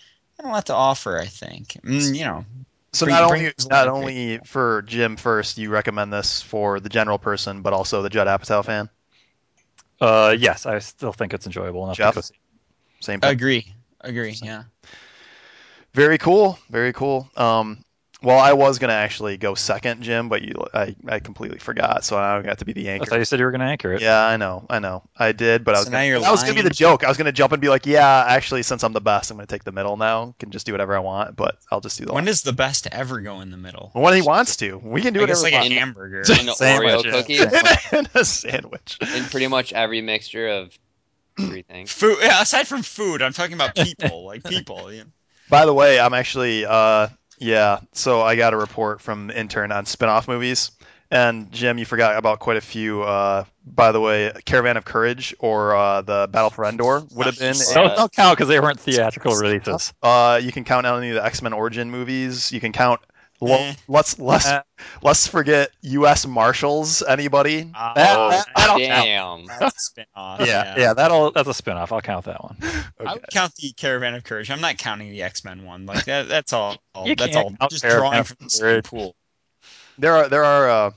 a 0.46 0.50
lot 0.50 0.66
to 0.68 0.76
offer, 0.76 1.18
I 1.18 1.26
think. 1.26 1.78
Mm, 1.84 2.16
you 2.16 2.26
know. 2.26 2.46
So 2.94 3.06
bring, 3.06 3.16
not 3.16 3.24
only 3.24 3.52
not 3.70 3.88
only 3.88 4.40
for 4.46 4.82
Jim 4.84 5.16
first, 5.16 5.58
you 5.58 5.70
recommend 5.70 6.12
this 6.12 6.42
for 6.42 6.80
the 6.80 6.90
general 6.90 7.18
person, 7.18 7.62
but 7.62 7.74
also 7.74 8.02
the 8.02 8.10
Judd 8.10 8.28
Apatow 8.28 8.66
fan. 8.66 8.90
Uh, 10.00 10.36
yes, 10.38 10.66
I 10.66 10.80
still 10.80 11.14
think 11.14 11.34
it's 11.34 11.46
enjoyable 11.46 11.84
enough. 11.84 11.98
Jeff, 11.98 12.18
same. 13.00 13.22
Thing. 13.22 13.30
Agree, 13.30 13.74
agree. 14.02 14.38
Yeah. 14.42 14.64
Very 15.94 16.18
cool. 16.18 16.58
Very 16.70 16.94
cool. 16.94 17.30
Um, 17.36 17.84
well, 18.24 18.38
I 18.38 18.54
was 18.54 18.78
gonna 18.78 18.94
actually 18.94 19.38
go 19.38 19.56
second, 19.56 20.04
Jim, 20.04 20.30
but 20.30 20.44
you, 20.44 20.54
I, 20.74 20.96
I 21.08 21.20
completely 21.20 21.58
forgot, 21.58 22.06
so 22.06 22.18
I 22.18 22.42
got 22.44 22.60
to 22.60 22.66
be 22.66 22.74
the 22.74 22.88
anchor. 22.90 23.04
I 23.04 23.06
thought 23.08 23.20
you 23.20 23.26
said 23.26 23.40
you 23.40 23.46
were 23.46 23.52
gonna 23.52 23.66
anchor 23.66 23.94
it. 23.94 24.02
Yeah, 24.02 24.24
I 24.24 24.38
know, 24.38 24.66
I 24.70 24.80
know, 24.80 25.04
I 25.18 25.32
did, 25.32 25.64
but 25.64 25.72
so 25.72 25.78
I 25.78 25.80
was, 25.80 25.90
gonna, 25.90 26.20
that 26.20 26.32
was 26.32 26.44
gonna 26.44 26.54
be 26.54 26.62
the 26.62 26.70
joke. 26.70 27.04
I 27.04 27.08
was 27.08 27.18
gonna 27.18 27.32
jump 27.32 27.52
and 27.52 27.62
be 27.62 27.70
like, 27.70 27.88
yeah, 27.88 28.24
actually, 28.28 28.62
since 28.62 28.84
I'm 28.84 28.94
the 28.94 29.02
best, 29.02 29.32
I'm 29.32 29.38
gonna 29.38 29.48
take 29.48 29.64
the 29.64 29.72
middle 29.72 29.98
now. 29.98 30.36
Can 30.38 30.52
just 30.52 30.68
do 30.68 30.72
whatever 30.72 30.96
I 30.96 31.00
want, 31.00 31.36
but 31.36 31.58
I'll 31.72 31.82
just 31.82 31.98
do 31.98 32.06
the. 32.06 32.14
When 32.14 32.26
does 32.26 32.44
the 32.44 32.54
best 32.54 32.88
ever 32.92 33.22
go 33.22 33.42
in 33.42 33.50
the 33.50 33.58
middle? 33.58 33.90
When 33.94 34.14
he 34.14 34.22
wants 34.22 34.56
to, 34.58 34.78
we 34.78 35.02
can 35.02 35.14
do 35.14 35.22
I 35.22 35.24
whatever. 35.24 35.42
like 35.42 35.54
a 35.54 35.70
hamburger, 35.70 36.22
in 36.22 36.48
an 36.48 36.48
Oreo 36.48 37.04
cookie, 37.04 37.40
and 37.92 38.10
a 38.14 38.24
sandwich, 38.24 38.98
in 39.16 39.24
pretty 39.26 39.48
much 39.48 39.74
every 39.74 40.02
mixture 40.02 40.48
of 40.48 40.78
three 41.40 41.64
things. 41.64 41.92
Food, 41.94 42.20
yeah, 42.22 42.42
aside 42.42 42.68
from 42.68 42.84
food, 42.84 43.24
I'm 43.24 43.34
talking 43.34 43.54
about 43.54 43.74
people, 43.74 44.26
like 44.26 44.44
people. 44.44 44.94
Yeah. 44.94 45.04
By 45.50 45.66
the 45.66 45.74
way, 45.74 46.00
I'm 46.00 46.14
actually. 46.14 46.66
Uh, 46.66 47.08
yeah, 47.42 47.80
so 47.94 48.22
I 48.22 48.36
got 48.36 48.54
a 48.54 48.58
report 48.58 49.02
from 49.02 49.32
intern 49.32 49.72
on 49.72 49.86
spin-off 49.88 50.28
movies. 50.28 50.72
And 51.10 51.52
Jim, 51.52 51.78
you 51.78 51.86
forgot 51.86 52.16
about 52.16 52.40
quite 52.40 52.56
a 52.56 52.62
few. 52.62 53.02
Uh, 53.02 53.44
by 53.66 53.92
the 53.92 54.00
way, 54.00 54.32
Caravan 54.46 54.78
of 54.78 54.86
Courage 54.86 55.36
or 55.40 55.76
uh, 55.76 56.02
the 56.02 56.30
Battle 56.32 56.52
for 56.52 56.64
Endor 56.64 57.04
would 57.12 57.26
have 57.26 57.38
been. 57.38 57.54
Those 57.54 57.74
don't 57.74 58.12
count 58.12 58.38
because 58.38 58.48
they 58.48 58.62
weren't 58.62 58.80
theatrical 58.80 59.36
releases. 59.36 59.92
Uh, 60.02 60.40
you 60.42 60.54
can 60.54 60.64
count 60.64 60.86
any 60.86 61.10
of 61.10 61.16
the 61.16 61.26
X 61.26 61.42
Men 61.42 61.52
Origin 61.52 61.92
movies. 61.92 62.54
You 62.54 62.62
can 62.62 62.72
count 62.72 63.02
well, 63.42 63.60
eh. 63.60 63.74
let's 63.88 64.20
let's 64.20 64.48
uh, 64.48 64.62
let's 65.02 65.28
forget 65.28 65.72
U.S. 65.82 66.28
Marshals. 66.28 67.02
Anybody? 67.02 67.72
Uh, 67.76 67.94
that, 67.96 68.30
that, 68.30 68.48
that'll 68.56 68.78
damn. 68.78 69.46
That's 69.48 69.92
a 69.96 70.02
spinoff. 70.02 70.40
yeah, 70.40 70.46
yeah, 70.46 70.76
yeah, 70.78 70.94
that'll 70.94 71.32
that's 71.32 71.50
a 71.50 71.64
spinoff. 71.64 71.92
I'll 71.92 72.02
count 72.02 72.26
that 72.26 72.44
one. 72.44 72.58
Okay. 72.62 73.10
I 73.10 73.14
would 73.14 73.26
count 73.32 73.56
the 73.56 73.72
Caravan 73.74 74.14
of 74.14 74.24
Courage. 74.24 74.52
I'm 74.52 74.62
not 74.62 74.78
counting 74.78 75.10
the 75.10 75.24
X 75.24 75.44
Men 75.44 75.66
one. 75.66 75.88
Like 75.88 76.06
that, 76.06 76.30
that's 76.30 76.54
all. 76.54 76.78
all 76.94 77.08
that's 77.16 77.36
all. 77.36 77.54
Just 77.70 77.84
drawing 77.84 78.24
from 78.24 78.38
the 78.48 78.82
pool. 78.84 79.16
There 79.98 80.16
are 80.16 80.30
there 80.30 80.44
are 80.44 80.70
uh, 80.70 80.92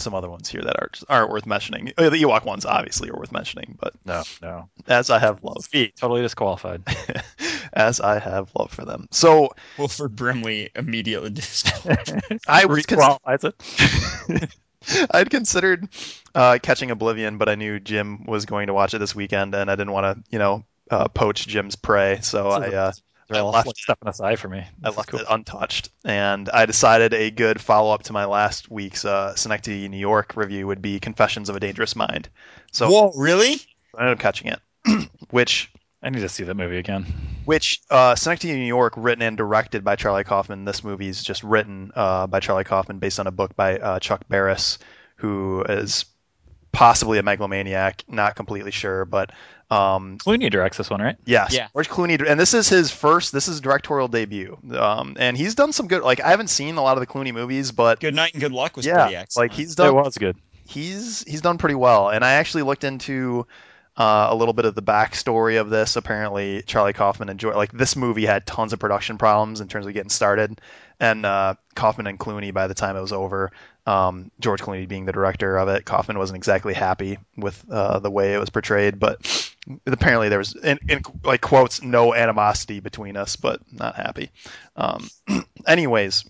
some 0.00 0.14
other 0.14 0.30
ones 0.30 0.48
here 0.48 0.62
that 0.62 0.76
aren't 0.80 1.02
aren't 1.08 1.30
worth 1.30 1.46
mentioning. 1.46 1.92
Oh, 1.98 2.10
the 2.10 2.22
Ewok 2.22 2.44
ones 2.44 2.64
obviously 2.64 3.10
are 3.10 3.16
worth 3.16 3.32
mentioning, 3.32 3.76
but 3.80 3.94
no, 4.04 4.22
no. 4.42 4.68
As 4.86 5.10
I 5.10 5.18
have 5.18 5.42
love, 5.44 5.64
Speed, 5.64 5.92
totally 5.96 6.22
disqualified. 6.22 6.82
as 7.72 8.00
I 8.00 8.18
have 8.18 8.50
love 8.58 8.70
for 8.70 8.84
them. 8.84 9.08
So 9.10 9.50
Wilford 9.78 10.16
Brimley 10.16 10.70
immediately 10.74 11.30
disqualified. 11.30 12.22
I 12.48 12.66
was 12.66 12.84
disqualifies 12.84 13.44
it. 13.44 14.56
I'd 15.10 15.30
considered 15.30 15.88
uh, 16.34 16.58
catching 16.62 16.90
Oblivion, 16.90 17.38
but 17.38 17.48
I 17.48 17.54
knew 17.54 17.80
Jim 17.80 18.24
was 18.24 18.46
going 18.46 18.68
to 18.68 18.74
watch 18.74 18.94
it 18.94 18.98
this 18.98 19.14
weekend, 19.14 19.54
and 19.54 19.70
I 19.70 19.76
didn't 19.76 19.92
want 19.92 20.16
to, 20.16 20.30
you 20.30 20.38
know, 20.38 20.64
uh, 20.90 21.08
poach 21.08 21.46
Jim's 21.46 21.76
prey. 21.76 22.20
So 22.22 22.48
I, 22.48 22.68
uh, 22.74 22.92
I 23.36 23.42
left 23.42 23.76
stepping 23.76 24.08
aside 24.08 24.38
for 24.38 24.48
me. 24.48 24.64
I 24.82 24.90
left 24.90 25.08
cool. 25.08 25.20
it 25.20 25.26
untouched, 25.28 25.90
and 26.04 26.48
I 26.48 26.66
decided 26.66 27.14
a 27.14 27.30
good 27.30 27.60
follow 27.60 27.92
up 27.92 28.04
to 28.04 28.12
my 28.12 28.24
last 28.24 28.70
week's 28.70 29.04
uh, 29.04 29.34
Synecdoche, 29.34 29.88
New 29.88 29.98
York 29.98 30.36
review 30.36 30.66
would 30.66 30.82
be 30.82 31.00
Confessions 31.00 31.48
of 31.48 31.56
a 31.56 31.60
Dangerous 31.60 31.94
Mind. 31.94 32.28
So, 32.72 32.90
whoa, 32.90 33.12
really? 33.16 33.56
I 33.96 34.02
ended 34.02 34.14
up 34.14 34.18
catching 34.18 34.48
it, 34.48 35.08
which 35.30 35.70
I 36.02 36.10
need 36.10 36.20
to 36.20 36.28
see 36.28 36.44
that 36.44 36.54
movie 36.54 36.78
again. 36.78 37.06
Which 37.44 37.80
uh, 37.90 38.14
Synecdoche, 38.14 38.54
New 38.54 38.64
York, 38.64 38.94
written 38.96 39.22
and 39.22 39.36
directed 39.36 39.84
by 39.84 39.96
Charlie 39.96 40.24
Kaufman. 40.24 40.64
This 40.64 40.82
movie 40.82 41.08
is 41.08 41.22
just 41.22 41.42
written 41.42 41.92
uh, 41.94 42.26
by 42.26 42.40
Charlie 42.40 42.64
Kaufman, 42.64 42.98
based 42.98 43.20
on 43.20 43.26
a 43.26 43.32
book 43.32 43.54
by 43.54 43.78
uh, 43.78 43.98
Chuck 43.98 44.22
Barris, 44.28 44.78
who 45.16 45.62
is 45.68 46.04
possibly 46.72 47.18
a 47.18 47.22
megalomaniac. 47.22 48.04
Not 48.08 48.36
completely 48.36 48.70
sure, 48.70 49.04
but 49.04 49.30
um, 49.70 50.18
Clooney 50.18 50.50
directs 50.50 50.78
this 50.78 50.90
one, 50.90 51.00
right? 51.00 51.16
Yes. 51.24 51.54
Yeah. 51.54 51.68
George 51.72 51.88
Clooney, 51.88 52.28
and 52.28 52.38
this 52.38 52.54
is 52.54 52.68
his 52.68 52.90
first. 52.90 53.32
This 53.32 53.46
is 53.46 53.58
a 53.58 53.62
directorial 53.62 54.08
debut. 54.08 54.58
Um, 54.76 55.16
and 55.18 55.36
he's 55.36 55.54
done 55.54 55.72
some 55.72 55.86
good. 55.86 56.02
Like 56.02 56.20
I 56.20 56.30
haven't 56.30 56.48
seen 56.48 56.76
a 56.76 56.82
lot 56.82 56.96
of 56.96 57.00
the 57.00 57.06
Clooney 57.06 57.32
movies, 57.32 57.70
but 57.70 58.00
Good 58.00 58.14
Night 58.14 58.32
and 58.32 58.40
Good 58.40 58.52
Luck 58.52 58.76
was 58.76 58.84
yeah, 58.84 59.02
pretty 59.02 59.16
excellent. 59.16 59.50
like 59.50 59.56
he's 59.56 59.76
done. 59.76 59.88
It 59.88 59.92
was 59.92 60.18
good. 60.18 60.36
He's 60.64 61.22
he's 61.22 61.40
done 61.40 61.58
pretty 61.58 61.76
well, 61.76 62.08
and 62.10 62.24
I 62.24 62.32
actually 62.32 62.62
looked 62.62 62.84
into. 62.84 63.46
Uh, 63.96 64.28
a 64.30 64.34
little 64.34 64.54
bit 64.54 64.64
of 64.64 64.74
the 64.74 64.82
backstory 64.82 65.60
of 65.60 65.68
this. 65.68 65.96
Apparently, 65.96 66.62
Charlie 66.62 66.94
Kaufman 66.94 67.28
enjoyed 67.28 67.56
like 67.56 67.70
this 67.72 67.96
movie 67.96 68.24
had 68.24 68.46
tons 68.46 68.72
of 68.72 68.78
production 68.78 69.18
problems 69.18 69.60
in 69.60 69.68
terms 69.68 69.84
of 69.84 69.92
getting 69.92 70.08
started, 70.08 70.58
and 71.00 71.24
uh, 71.24 71.54
Kaufman 71.74 72.06
and 72.06 72.18
Clooney 72.18 72.52
by 72.52 72.66
the 72.66 72.74
time 72.74 72.96
it 72.96 73.00
was 73.00 73.12
over, 73.12 73.50
um, 73.86 74.30
George 74.38 74.60
Clooney 74.60 74.86
being 74.86 75.06
the 75.06 75.12
director 75.12 75.58
of 75.58 75.68
it, 75.68 75.84
Kaufman 75.84 76.18
wasn't 76.18 76.36
exactly 76.36 76.74
happy 76.74 77.18
with 77.36 77.64
uh, 77.70 77.98
the 77.98 78.10
way 78.10 78.34
it 78.34 78.38
was 78.38 78.50
portrayed, 78.50 79.00
but 79.00 79.52
apparently 79.86 80.28
there 80.28 80.38
was 80.38 80.54
in, 80.54 80.78
in, 80.88 81.02
like 81.24 81.40
quotes 81.40 81.82
no 81.82 82.14
animosity 82.14 82.80
between 82.80 83.16
us, 83.16 83.36
but 83.36 83.60
not 83.72 83.96
happy. 83.96 84.30
Um, 84.76 85.08
anyways, 85.66 86.24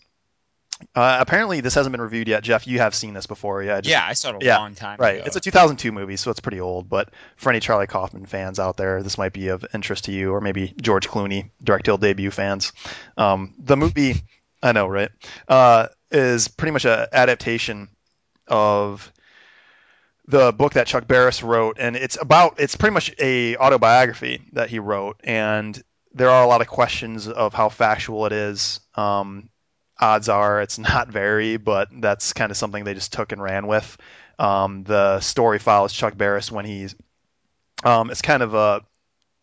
uh, 0.95 1.19
apparently 1.21 1.61
this 1.61 1.75
hasn't 1.75 1.93
been 1.93 2.01
reviewed 2.01 2.29
yet. 2.29 2.43
Jeff, 2.43 2.67
you 2.67 2.79
have 2.79 2.95
seen 2.95 3.13
this 3.13 3.27
before, 3.27 3.63
yeah? 3.63 3.81
Just, 3.81 3.91
yeah, 3.91 4.05
I 4.07 4.15
saw 4.15 4.31
it 4.31 4.43
a 4.43 4.47
yeah, 4.47 4.59
long 4.59 4.75
time 4.75 4.99
right. 4.99 5.17
ago. 5.17 5.25
It's 5.27 5.37
a 5.37 5.41
2002 5.41 5.93
movie, 5.93 6.17
so 6.17 6.31
it's 6.31 6.41
pretty 6.41 6.61
old. 6.61 6.89
But 6.89 7.11
for 7.37 7.51
any 7.51 7.61
Charlie 7.61 7.87
Kaufman 7.87 8.27
fans 8.27 8.59
out 8.59 8.77
there, 8.77 9.03
this 9.03 9.19
might 9.19 9.33
be 9.33 9.49
of 9.49 9.65
interest 9.75 10.05
to 10.05 10.13
you, 10.13 10.33
or 10.33 10.41
maybe 10.41 10.73
George 10.81 11.09
Clooney 11.09 11.51
directorial 11.63 11.99
debut 11.99 12.31
fans. 12.31 12.73
Um, 13.17 13.55
the 13.59 13.77
movie, 13.77 14.23
I 14.63 14.73
know, 14.73 14.87
right? 14.87 15.11
Uh, 15.49 15.89
is 16.11 16.49
pretty 16.49 16.73
much 16.73 16.85
an 16.85 17.07
adaptation 17.13 17.89
of 18.49 19.13
the 20.27 20.53
book 20.53 20.75
that 20.75 20.87
Chuck 20.87 21.07
Barris 21.07 21.43
wrote, 21.43 21.77
and 21.79 21.97
it's 21.97 22.19
about 22.21 22.61
it's 22.61 22.77
pretty 22.77 22.95
much 22.95 23.15
a 23.19 23.57
autobiography 23.57 24.43
that 24.53 24.71
he 24.71 24.79
wrote, 24.79 25.21
and 25.25 25.81
there 26.13 26.31
are 26.31 26.45
a 26.45 26.47
lot 26.47 26.61
of 26.61 26.67
questions 26.67 27.29
of 27.29 27.55
how 27.55 27.69
factual 27.69 28.27
it 28.27 28.33
is. 28.33 28.81
Um, 28.95 29.49
odds 29.99 30.29
are 30.29 30.61
it's 30.63 30.79
not 30.79 31.09
very, 31.09 31.57
but 31.57 31.89
that's 31.93 32.33
kind 32.33 32.51
of 32.51 32.57
something 32.57 32.85
they 32.85 32.95
just 32.95 33.13
took 33.13 33.33
and 33.33 33.43
ran 33.43 33.67
with. 33.67 33.97
Um, 34.39 34.85
the 34.85 35.21
story 35.21 35.59
follows 35.59 35.93
Chuck 35.93 36.17
Barris 36.17 36.51
when 36.51 36.65
he's 36.65 36.95
um, 37.85 38.11
it's 38.11 38.23
kind 38.23 38.43
of 38.43 38.55
a 38.55 38.83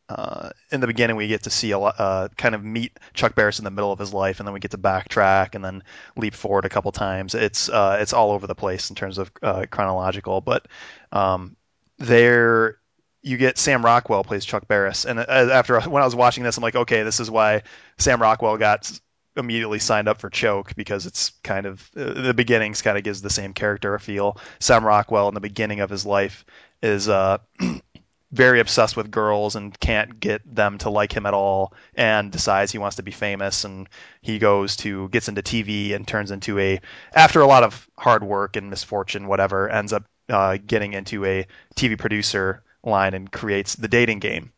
uh, 0.10 0.50
in 0.72 0.80
the 0.80 0.88
beginning 0.88 1.16
we 1.16 1.28
get 1.28 1.44
to 1.44 1.50
see 1.50 1.72
a 1.72 1.80
uh, 1.80 2.28
kind 2.38 2.56
of 2.56 2.64
meet 2.64 2.98
Chuck 3.14 3.36
Barris 3.36 3.60
in 3.60 3.66
the 3.66 3.72
middle 3.72 3.92
of 3.92 4.00
his 4.00 4.14
life, 4.14 4.40
and 4.40 4.48
then 4.48 4.54
we 4.54 4.60
get 4.60 4.72
to 4.72 4.78
backtrack 4.78 5.56
and 5.56 5.64
then 5.64 5.84
leap 6.16 6.34
forward 6.34 6.66
a 6.66 6.70
couple 6.70 6.92
times. 6.92 7.36
It's 7.36 7.70
uh, 7.70 7.98
it's 8.00 8.14
all 8.14 8.32
over 8.32 8.48
the 8.48 8.56
place 8.56 8.90
in 8.90 8.96
terms 8.96 9.18
of 9.18 9.32
uh, 9.42 9.66
chronological, 9.70 10.42
but 10.42 10.68
um, 11.12 11.58
there 11.98 12.78
you 13.22 13.38
get 13.38 13.58
Sam 13.58 13.84
Rockwell 13.84 14.24
plays 14.24 14.46
Chuck 14.46 14.68
Barris, 14.68 15.06
and 15.06 15.20
uh, 15.20 15.26
after 15.28 15.80
when 15.90 16.02
I 16.02 16.06
was 16.06 16.16
watching 16.16 16.44
this, 16.44 16.58
I'm 16.58 16.64
like, 16.64 16.76
okay, 16.76 17.04
this 17.04 17.20
is 17.20 17.30
why 17.30 17.64
Sam 17.98 18.22
Rockwell 18.22 18.58
got 18.58 18.92
immediately 19.36 19.80
signed 19.80 20.08
up 20.08 20.20
for 20.20 20.30
Choke 20.30 20.76
because 20.76 21.06
it's 21.06 21.32
kind 21.44 21.66
of 21.66 21.90
uh, 21.96 22.22
the 22.22 22.34
beginnings 22.34 22.82
kind 22.82 22.98
of 22.98 23.04
gives 23.04 23.22
the 23.22 23.30
same 23.30 23.54
character 23.54 23.94
a 23.94 24.00
feel. 24.00 24.38
Sam 24.60 24.84
Rockwell 24.84 25.28
in 25.28 25.34
the 25.34 25.42
beginning 25.42 25.82
of 25.82 25.90
his 25.90 26.06
life 26.06 26.46
is 26.82 27.10
uh 27.10 27.38
very 28.32 28.60
obsessed 28.60 28.98
with 28.98 29.10
girls 29.10 29.56
and 29.56 29.80
can't 29.80 30.20
get 30.20 30.42
them 30.46 30.78
to 30.80 30.90
like 30.90 31.14
him 31.16 31.26
at 31.26 31.34
all 31.34 31.74
and 31.96 32.32
decides 32.32 32.72
he 32.72 32.78
wants 32.78 32.98
to 32.98 33.04
be 33.04 33.12
famous 33.12 33.64
and 33.64 33.88
he 34.22 34.38
goes 34.38 34.76
to 34.76 35.08
gets 35.10 35.30
into 35.30 35.42
TV 35.42 35.94
and 35.96 36.08
turns 36.08 36.32
into 36.32 36.60
a 36.60 36.80
after 37.14 37.40
a 37.42 37.48
lot 37.48 37.64
of 37.64 37.88
hard 37.98 38.24
work 38.24 38.58
and 38.58 38.70
misfortune 38.70 39.28
whatever 39.28 39.70
ends 39.70 39.94
up 39.94 40.04
uh, 40.30 40.58
getting 40.66 40.94
into 40.94 41.24
a 41.26 41.48
TV 41.76 41.98
producer 41.98 42.64
line 42.84 43.14
and 43.14 43.32
creates 43.32 43.76
the 43.76 43.88
dating 43.88 44.20
game. 44.20 44.52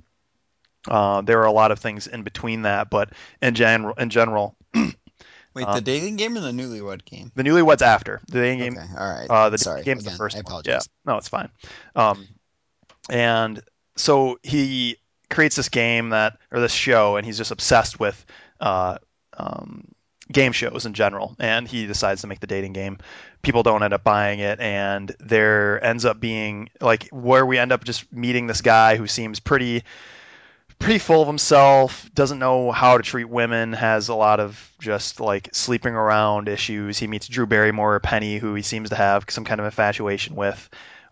Uh, 0.88 1.22
there 1.22 1.40
are 1.40 1.46
a 1.46 1.52
lot 1.52 1.72
of 1.72 1.80
things 1.80 2.08
in 2.08 2.24
between 2.24 2.64
that, 2.64 2.90
but 2.90 3.12
in 3.42 3.54
general, 3.54 3.94
in 3.96 4.10
general, 4.10 4.56
Wait, 4.74 5.66
Uh, 5.66 5.76
the 5.76 5.82
dating 5.82 6.16
game 6.16 6.38
or 6.38 6.42
the 6.42 6.52
newlywed 6.52 7.04
game? 7.06 7.32
the 7.36 7.44
newlyweds 7.44 7.82
after 7.82 8.22
the 8.28 8.40
dating 8.40 8.60
game 8.60 8.74
Okay, 8.78 8.86
all 8.98 9.10
right. 9.14 9.30
Uh, 9.30 9.50
the 9.50 9.58
Sorry, 9.58 9.84
game's 9.84 10.02
again, 10.04 10.14
the 10.14 10.18
first 10.18 10.36
I 10.36 10.40
one. 10.40 10.46
apologize. 10.46 10.90
Yeah, 11.06 11.12
no, 11.12 11.18
it's 11.18 11.28
fine. 11.28 11.50
Um, 11.96 12.28
and 13.10 13.62
so 13.96 14.40
he 14.44 14.98
creates 15.30 15.56
this 15.56 15.70
game 15.70 16.10
that, 16.10 16.38
or 16.52 16.60
this 16.60 16.72
show, 16.72 17.18
and 17.18 17.26
he's 17.26 17.38
just 17.38 17.52
obsessed 17.52 18.00
with 18.00 18.26
uh, 18.60 18.98
um, 19.38 19.88
game 20.32 20.52
shows 20.52 20.86
in 20.86 20.94
general. 20.94 21.36
And 21.40 21.68
he 21.68 21.86
decides 21.86 22.22
to 22.22 22.28
make 22.28 22.40
the 22.40 22.48
dating 22.48 22.74
game. 22.74 22.98
People 23.42 23.64
don't 23.64 23.84
end 23.84 23.94
up 23.94 24.04
buying 24.04 24.40
it, 24.40 24.60
and 24.60 25.16
there 25.20 25.84
ends 25.84 26.06
up 26.06 26.20
being 26.20 26.70
like 26.82 27.08
where 27.10 27.46
we 27.46 27.58
end 27.58 27.72
up 27.72 27.84
just 27.84 28.12
meeting 28.12 28.48
this 28.48 28.62
guy 28.62 28.96
who 28.96 29.08
seems 29.08 29.40
pretty 29.40 29.84
pretty 30.80 31.00
full 31.00 31.22
of 31.22 31.28
himself, 31.28 32.10
doesn't 32.16 32.40
know 32.40 32.72
how 32.72 32.98
to 32.98 33.04
treat 33.04 33.26
women, 33.26 33.74
has 33.74 34.08
a 34.08 34.16
lot 34.16 34.40
of 34.40 34.72
just 34.80 35.20
like 35.20 35.50
sleeping 35.52 35.94
around 35.94 36.48
issues. 36.48 36.98
He 36.98 37.06
meets 37.06 37.28
Drew 37.28 37.46
Barrymore, 37.46 38.00
Penny, 38.00 38.38
who 38.38 38.56
he 38.56 38.62
seems 38.62 38.90
to 38.90 38.96
have 38.96 39.26
some 39.28 39.44
kind 39.44 39.60
of 39.60 39.66
infatuation 39.66 40.36
with. 40.36 40.70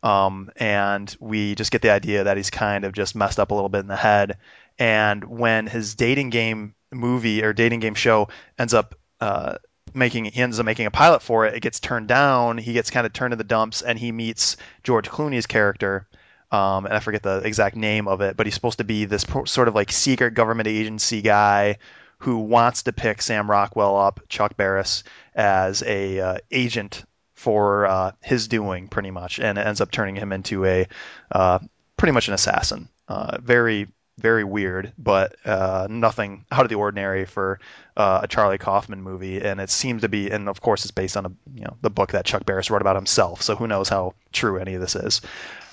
Um, 0.08 0.52
and 0.56 1.14
we 1.20 1.56
just 1.56 1.70
get 1.70 1.82
the 1.82 1.90
idea 1.90 2.24
that 2.24 2.38
he's 2.38 2.50
kind 2.50 2.86
of 2.86 2.94
just 2.94 3.14
messed 3.14 3.42
up 3.42 3.52
a 3.52 3.54
little 3.54 3.68
bit 3.68 3.82
in 3.82 3.88
the 3.88 3.98
head. 3.98 4.38
And 4.80 5.22
when 5.26 5.68
his 5.68 5.96
dating 5.96 6.30
game 6.30 6.76
movie 6.94 7.44
or 7.44 7.52
dating 7.52 7.82
game 7.82 7.94
show 7.94 8.30
ends 8.58 8.74
up 8.74 8.96
uh, 9.20 9.58
making, 9.94 10.24
he 10.24 10.42
ends 10.42 10.62
up 10.62 10.66
making 10.66 10.86
a 10.86 10.92
pilot 10.92 11.22
for 11.22 11.46
it, 11.46 11.56
it 11.56 11.60
gets 11.60 11.82
turned 11.82 12.08
down. 12.08 12.58
He 12.58 12.72
gets 12.72 12.90
kind 12.90 13.06
of 13.06 13.12
turned 13.12 13.34
in 13.34 13.38
the 13.38 13.44
dumps, 13.44 13.82
and 13.82 14.00
he 14.00 14.14
meets 14.14 14.56
George 14.82 15.10
Clooney's 15.10 15.46
character, 15.46 16.08
um, 16.52 16.86
and 16.86 16.94
I 16.94 17.02
forget 17.02 17.22
the 17.22 17.40
exact 17.40 17.76
name 17.76 18.08
of 18.08 18.22
it, 18.22 18.38
but 18.38 18.46
he's 18.48 18.54
supposed 18.54 18.78
to 18.78 18.86
be 18.86 19.04
this 19.04 19.26
pro- 19.26 19.44
sort 19.44 19.68
of 19.68 19.76
like 19.76 19.92
secret 19.92 20.36
government 20.36 20.70
agency 20.70 21.22
guy 21.22 21.80
who 22.20 22.38
wants 22.38 22.84
to 22.84 22.94
pick 22.94 23.22
Sam 23.22 23.52
Rockwell 23.52 23.98
up, 23.98 24.22
Chuck 24.30 24.56
Barris, 24.56 25.04
as 25.36 25.84
a 25.84 26.20
uh, 26.22 26.38
agent 26.50 27.04
for 27.38 27.86
uh, 27.86 28.12
his 28.22 28.48
doing, 28.48 28.88
pretty 28.88 29.12
much, 29.12 29.40
and 29.40 29.60
it 29.60 29.66
ends 29.66 29.80
up 29.80 29.92
turning 29.92 30.16
him 30.16 30.34
into 30.34 30.66
a 30.66 30.88
uh, 31.32 31.60
pretty 31.96 32.12
much 32.12 32.28
an 32.28 32.34
assassin. 32.34 32.90
Uh, 33.08 33.38
very 33.40 33.88
very 34.18 34.44
weird, 34.44 34.92
but 34.98 35.36
uh, 35.46 35.86
nothing 35.88 36.46
out 36.52 36.64
of 36.64 36.70
the 36.70 36.76
ordinary 36.76 37.26
for 37.26 37.60
uh, 37.96 38.22
a 38.24 38.28
Charlie 38.28 38.58
Kaufman 38.58 39.04
movie, 39.04 39.40
and 39.40 39.62
it 39.62 39.70
seems 39.70 40.02
to 40.02 40.10
be, 40.10 40.32
and 40.32 40.50
of 40.50 40.60
course, 40.60 40.84
it's 40.84 40.92
based 40.92 41.16
on 41.16 41.28
a 41.28 41.32
you 41.54 41.64
know 41.66 41.78
the 41.82 41.92
book 41.92 42.14
that 42.14 42.26
Chuck 42.26 42.44
Barris 42.44 42.72
wrote 42.72 42.82
about 42.82 42.96
himself. 42.96 43.44
So 43.44 43.56
who 43.56 43.68
knows 43.68 43.88
how 43.88 44.16
true 44.34 44.58
any 44.58 44.74
of 44.74 44.82
this 44.82 44.96
is. 44.96 45.22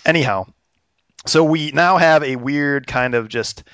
Anyhow, 0.05 0.47
so 1.25 1.45
we 1.45 1.73
now 1.73 1.97
have 1.97 2.23
a 2.23 2.37
weird 2.37 2.87
kind 2.87 3.15
of 3.15 3.29
just 3.29 3.65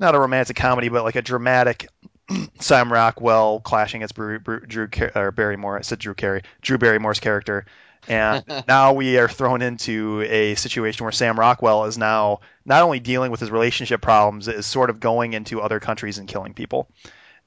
not 0.00 0.16
a 0.16 0.18
romantic 0.18 0.56
comedy, 0.56 0.88
but 0.88 1.04
like 1.04 1.14
a 1.14 1.22
dramatic 1.22 1.86
Sam 2.60 2.92
Rockwell 2.92 3.60
clashing 3.60 4.00
against 4.00 4.14
Drew, 4.14 4.38
Drew 4.38 4.88
or 5.14 5.30
Barrymore. 5.32 5.78
I 5.78 5.82
said 5.82 5.98
Drew 5.98 6.14
Carey, 6.14 6.42
Drew 6.60 6.78
Barrymore's 6.78 7.20
character, 7.20 7.66
and 8.08 8.44
now 8.68 8.92
we 8.92 9.18
are 9.18 9.28
thrown 9.28 9.62
into 9.62 10.22
a 10.22 10.54
situation 10.54 11.04
where 11.04 11.12
Sam 11.12 11.38
Rockwell 11.38 11.84
is 11.84 11.98
now 11.98 12.40
not 12.64 12.82
only 12.82 13.00
dealing 13.00 13.30
with 13.30 13.40
his 13.40 13.50
relationship 13.50 14.00
problems, 14.00 14.48
is 14.48 14.66
sort 14.66 14.90
of 14.90 15.00
going 15.00 15.32
into 15.32 15.60
other 15.60 15.80
countries 15.80 16.18
and 16.18 16.28
killing 16.28 16.54
people, 16.54 16.88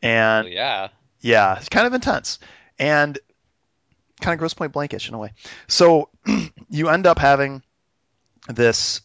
and 0.01 0.45
Well, 0.45 0.53
yeah. 0.53 0.87
yeah, 1.21 1.57
it's 1.57 1.69
kind 1.69 1.87
of 1.87 1.93
intense 1.93 2.39
and 2.77 3.17
kind 4.21 4.33
of 4.33 4.39
gross 4.39 4.53
point 4.53 4.71
blankish 4.71 5.07
in 5.07 5.15
a 5.15 5.17
way. 5.17 5.33
So 5.67 6.09
you 6.69 6.89
end 6.89 7.07
up 7.07 7.19
having 7.19 7.63
this 8.47 9.01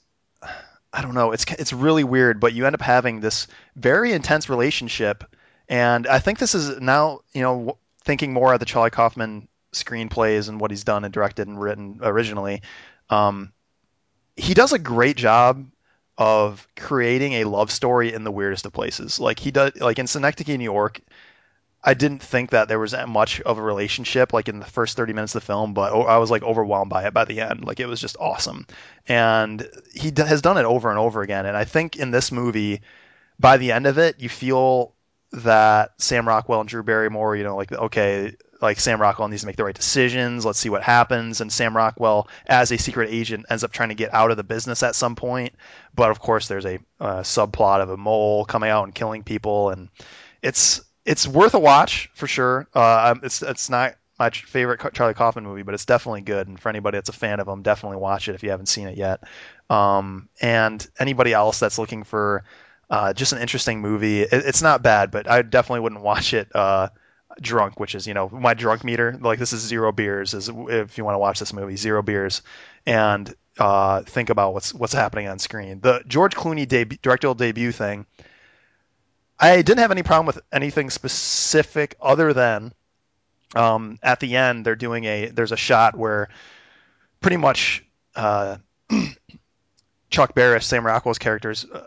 I 0.92 1.02
don't 1.02 1.14
know, 1.14 1.33
it's 1.33 1.44
it's 1.44 1.72
really 1.72 2.04
weird, 2.04 2.40
but 2.40 2.52
you 2.52 2.66
end 2.66 2.74
up 2.74 2.83
having 2.83 3.20
this 3.20 3.46
very 3.76 4.12
intense 4.12 4.48
relationship 4.48 5.24
and 5.70 6.09
I 6.09 6.18
think 6.18 6.40
this 6.40 6.56
is 6.56 6.80
now, 6.80 7.20
you 7.33 7.42
know, 7.42 7.78
thinking 8.02 8.33
more 8.33 8.52
of 8.52 8.59
the 8.59 8.66
Charlie 8.66 8.90
Kaufman 8.90 9.46
screenplays 9.72 10.48
and 10.48 10.61
what 10.61 10.72
he's 10.72 10.83
done 10.83 11.04
and 11.04 11.14
directed 11.14 11.46
and 11.46 11.61
written 11.61 12.00
originally. 12.02 12.62
Um, 13.09 13.52
he 14.37 14.52
does 14.52 14.72
a 14.72 14.80
great 14.80 15.16
job 15.16 15.64
of 16.18 16.66
creating 16.76 17.35
a 17.35 17.44
love 17.44 17.70
story 17.70 18.12
in 18.12 18.24
the 18.24 18.33
weirdest 18.33 18.66
of 18.66 18.72
places. 18.72 19.20
Like 19.20 19.38
he 19.38 19.52
does, 19.52 19.76
like 19.76 20.00
in 20.00 20.09
Synecdoche, 20.09 20.59
New 20.59 20.64
York, 20.64 21.00
I 21.85 21.94
didn't 21.94 22.22
think 22.22 22.50
that 22.50 22.66
there 22.66 22.80
was 22.80 22.90
that 22.90 23.09
much 23.09 23.40
of 23.40 23.59
a 23.59 23.62
relationship 23.62 24.33
like 24.33 24.48
in 24.48 24.59
the 24.59 24.66
first 24.66 24.96
30 24.96 25.12
minutes 25.12 25.37
of 25.37 25.42
the 25.42 25.46
film, 25.46 25.72
but 25.72 25.92
I 25.92 26.18
was 26.18 26.33
like 26.33 26.42
overwhelmed 26.42 26.90
by 26.90 27.06
it 27.06 27.14
by 27.14 27.24
the 27.24 27.40
end. 27.40 27.64
Like 27.64 27.78
it 27.78 27.87
was 27.87 28.00
just 28.00 28.16
awesome. 28.18 28.66
And 29.06 29.66
he 29.94 30.11
d- 30.11 30.22
has 30.22 30.42
done 30.42 30.59
it 30.59 30.64
over 30.64 30.90
and 30.90 30.98
over 30.98 31.22
again. 31.22 31.46
And 31.46 31.56
I 31.56 31.64
think 31.64 31.94
in 31.94 32.11
this 32.11 32.33
movie, 32.33 32.80
by 33.38 33.56
the 33.56 33.70
end 33.70 33.87
of 33.87 33.98
it, 33.98 34.20
you 34.20 34.28
feel 34.28 34.94
that 35.32 35.92
Sam 35.98 36.26
Rockwell 36.26 36.60
and 36.60 36.68
Drew 36.68 36.82
Barrymore, 36.82 37.36
you 37.36 37.44
know, 37.44 37.56
like 37.56 37.72
okay, 37.72 38.34
like 38.60 38.80
Sam 38.80 39.00
Rockwell 39.00 39.28
needs 39.28 39.42
to 39.42 39.46
make 39.46 39.56
the 39.56 39.64
right 39.64 39.74
decisions. 39.74 40.44
Let's 40.44 40.58
see 40.58 40.68
what 40.68 40.82
happens. 40.82 41.40
And 41.40 41.52
Sam 41.52 41.76
Rockwell, 41.76 42.28
as 42.46 42.70
a 42.72 42.78
secret 42.78 43.10
agent, 43.10 43.46
ends 43.48 43.64
up 43.64 43.72
trying 43.72 43.88
to 43.90 43.94
get 43.94 44.12
out 44.12 44.30
of 44.30 44.36
the 44.36 44.44
business 44.44 44.82
at 44.82 44.94
some 44.94 45.16
point. 45.16 45.54
But 45.94 46.10
of 46.10 46.20
course, 46.20 46.48
there's 46.48 46.66
a 46.66 46.78
uh, 46.98 47.20
subplot 47.20 47.80
of 47.80 47.90
a 47.90 47.96
mole 47.96 48.44
coming 48.44 48.70
out 48.70 48.84
and 48.84 48.94
killing 48.94 49.22
people, 49.22 49.70
and 49.70 49.88
it's 50.42 50.82
it's 51.04 51.26
worth 51.26 51.54
a 51.54 51.58
watch 51.58 52.10
for 52.14 52.26
sure. 52.26 52.68
Uh, 52.74 53.14
it's 53.22 53.42
it's 53.42 53.70
not 53.70 53.94
my 54.18 54.30
favorite 54.30 54.80
Charlie 54.92 55.14
Kaufman 55.14 55.44
movie, 55.44 55.62
but 55.62 55.74
it's 55.74 55.86
definitely 55.86 56.20
good. 56.20 56.46
And 56.46 56.60
for 56.60 56.68
anybody 56.68 56.98
that's 56.98 57.08
a 57.08 57.14
fan 57.14 57.40
of 57.40 57.48
him, 57.48 57.62
definitely 57.62 57.96
watch 57.96 58.28
it 58.28 58.34
if 58.34 58.42
you 58.42 58.50
haven't 58.50 58.66
seen 58.66 58.86
it 58.86 58.98
yet. 58.98 59.24
Um, 59.70 60.28
and 60.42 60.86
anybody 60.98 61.32
else 61.32 61.58
that's 61.58 61.78
looking 61.78 62.04
for 62.04 62.44
uh, 62.90 63.12
just 63.12 63.33
an 63.33 63.38
interesting 63.38 63.81
movie, 63.81 64.22
it, 64.22 64.33
it's 64.33 64.62
not 64.62 64.83
bad, 64.83 65.11
but 65.11 65.31
I 65.31 65.42
definitely 65.42 65.81
wouldn't 65.81 66.03
watch 66.03 66.35
it 66.35 66.55
uh, 66.55 66.88
drunk, 67.40 67.79
which 67.79 67.94
is 67.94 68.07
you 68.07 68.14
know 68.14 68.29
my 68.29 68.55
drunk 68.55 68.83
meter. 68.85 69.16
Like 69.20 69.38
this 69.38 69.53
is 69.53 69.61
zero 69.61 69.92
beers. 69.92 70.35
Is 70.35 70.50
if 70.53 70.98
you 70.98 71.05
want 71.05 71.14
to 71.14 71.20
watch 71.20 71.38
this 71.38 71.53
movie, 71.53 71.76
zero 71.76 72.03
beers, 72.03 72.42
and 72.85 73.33
uh, 73.59 74.03
think 74.03 74.31
about 74.31 74.55
what's 74.55 74.74
what's 74.74 74.92
happening 74.92 75.29
on 75.29 75.38
screen. 75.38 75.81
The 75.81 76.03
George 76.07 76.35
Clooney 76.35 76.68
directorial 77.00 77.35
debut 77.35 77.72
thing. 77.72 78.07
I 79.38 79.62
didn't 79.62 79.79
have 79.79 79.90
any 79.90 80.03
problem 80.03 80.26
with 80.26 80.40
anything 80.53 80.90
specific 80.90 81.96
other 82.00 82.35
than 82.35 82.74
um, 83.55 83.98
at 84.03 84.20
the 84.20 84.37
end 84.37 84.66
they're 84.66 84.76
doing 84.76 85.05
a 85.05 85.26
there's 85.26 85.53
a 85.53 85.57
shot 85.57 85.96
where 85.96 86.29
pretty 87.20 87.37
much 87.37 87.85
uh, 88.16 88.57
Chuck 90.11 90.35
Barris, 90.35 90.66
Sam 90.66 90.85
Rockwell's 90.85 91.18
characters, 91.18 91.64
uh, 91.64 91.87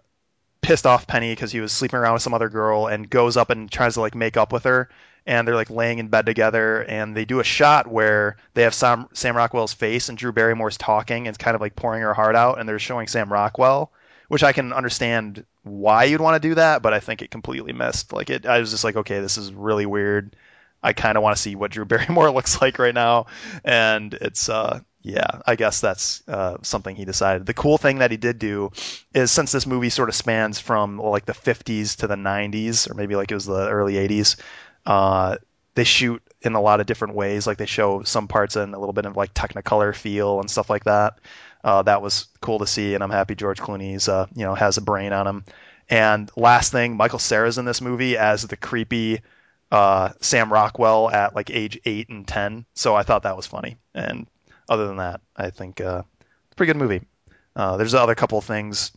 pissed 0.63 0.87
off 0.87 1.05
Penny 1.05 1.31
because 1.31 1.51
he 1.51 1.59
was 1.59 1.71
sleeping 1.71 1.99
around 1.99 2.13
with 2.13 2.23
some 2.23 2.33
other 2.33 2.49
girl 2.49 2.87
and 2.87 3.09
goes 3.09 3.37
up 3.37 3.51
and 3.51 3.71
tries 3.71 3.93
to 3.95 4.01
like 4.01 4.15
make 4.15 4.37
up 4.37 4.51
with 4.51 4.63
her. 4.63 4.89
And 5.25 5.47
they're 5.47 5.55
like 5.55 5.69
laying 5.69 5.99
in 5.99 6.07
bed 6.07 6.25
together 6.25 6.81
and 6.81 7.15
they 7.15 7.23
do 7.23 7.39
a 7.39 7.45
shot 7.45 7.87
where 7.87 8.37
they 8.55 8.63
have 8.63 8.73
Sam, 8.73 9.07
Sam 9.13 9.37
Rockwell's 9.37 9.73
face 9.73 10.09
and 10.09 10.17
Drew 10.17 10.33
Barrymore's 10.33 10.77
talking 10.77 11.27
and 11.27 11.37
kind 11.37 11.55
of 11.55 11.61
like 11.61 11.75
pouring 11.75 12.01
her 12.01 12.13
heart 12.13 12.35
out 12.35 12.59
and 12.59 12.67
they're 12.67 12.79
showing 12.79 13.07
Sam 13.07 13.31
Rockwell 13.31 13.91
which 14.29 14.43
I 14.43 14.53
can 14.53 14.73
understand 14.73 15.45
why 15.63 16.05
you'd 16.05 16.21
want 16.21 16.41
to 16.41 16.49
do 16.49 16.55
that 16.55 16.81
but 16.81 16.93
I 16.93 16.99
think 16.99 17.21
it 17.21 17.29
completely 17.31 17.71
missed. 17.71 18.11
Like 18.11 18.29
it 18.29 18.45
I 18.45 18.59
was 18.59 18.71
just 18.71 18.83
like 18.83 18.95
okay 18.95 19.19
this 19.19 19.37
is 19.37 19.53
really 19.53 19.85
weird. 19.85 20.35
I 20.81 20.93
kind 20.93 21.17
of 21.17 21.23
want 21.23 21.35
to 21.35 21.41
see 21.41 21.55
what 21.55 21.71
Drew 21.71 21.85
Barrymore 21.85 22.31
looks 22.31 22.61
like 22.61 22.79
right 22.79 22.93
now. 22.93 23.27
And 23.63 24.13
it's 24.13 24.49
uh 24.49 24.81
yeah, 25.03 25.41
I 25.45 25.55
guess 25.55 25.81
that's 25.81 26.23
uh, 26.29 26.57
something 26.61 26.95
he 26.95 27.03
decided. 27.03 27.45
The 27.45 27.53
cool 27.53 27.77
thing 27.77 27.99
that 27.99 28.09
he 28.09 28.17
did 28.17 28.39
do 28.39 28.71
is 29.13 29.31
since 29.31 29.51
this 29.51 29.67
movie 29.67 29.89
sort 29.89 30.07
of 30.07 30.15
spans 30.15 30.59
from 30.59 30.97
well, 30.97 31.11
like 31.11 31.25
the 31.25 31.33
50s 31.33 31.97
to 31.97 32.07
the 32.07 32.15
90s, 32.15 32.89
or 32.89 32.93
maybe 32.93 33.17
like 33.17 33.29
it 33.29 33.35
was 33.35 33.45
the 33.45 33.69
early 33.69 33.95
80s, 33.95 34.37
uh, 34.85 35.37
they 35.75 35.83
shoot 35.83 36.23
in 36.41 36.53
a 36.53 36.61
lot 36.61 36.79
of 36.79 36.85
different 36.85 37.15
ways. 37.15 37.45
Like 37.45 37.57
they 37.57 37.65
show 37.65 38.03
some 38.03 38.29
parts 38.29 38.55
in 38.55 38.73
a 38.73 38.79
little 38.79 38.93
bit 38.93 39.05
of 39.05 39.17
like 39.17 39.33
Technicolor 39.33 39.93
feel 39.93 40.39
and 40.39 40.49
stuff 40.49 40.69
like 40.69 40.85
that. 40.85 41.19
Uh, 41.65 41.81
that 41.81 42.01
was 42.01 42.27
cool 42.39 42.59
to 42.59 42.67
see, 42.67 42.93
and 42.93 43.03
I'm 43.03 43.09
happy 43.09 43.35
George 43.35 43.59
Clooney's 43.59 44.07
uh, 44.07 44.27
you 44.33 44.45
know 44.45 44.55
has 44.55 44.77
a 44.77 44.81
brain 44.81 45.11
on 45.11 45.27
him. 45.27 45.45
And 45.89 46.31
last 46.37 46.71
thing, 46.71 46.95
Michael 46.95 47.19
Cera's 47.19 47.57
in 47.57 47.65
this 47.65 47.81
movie 47.81 48.17
as 48.17 48.43
the 48.43 48.55
creepy 48.55 49.19
uh, 49.69 50.13
Sam 50.21 50.51
Rockwell 50.51 51.09
at 51.09 51.35
like 51.35 51.49
age 51.49 51.79
eight 51.83 52.07
and 52.07 52.25
ten. 52.25 52.65
So 52.73 52.95
I 52.95 53.03
thought 53.03 53.23
that 53.23 53.35
was 53.35 53.47
funny. 53.47 53.75
And 53.93 54.27
other 54.69 54.87
than 54.87 54.97
that, 54.97 55.21
I 55.35 55.49
think 55.49 55.81
uh, 55.81 56.03
it's 56.19 56.53
a 56.53 56.55
pretty 56.55 56.73
good 56.73 56.79
movie. 56.79 57.01
Uh, 57.55 57.77
there's 57.77 57.93
other 57.93 58.15
couple 58.15 58.37
of 58.37 58.45
things. 58.45 58.91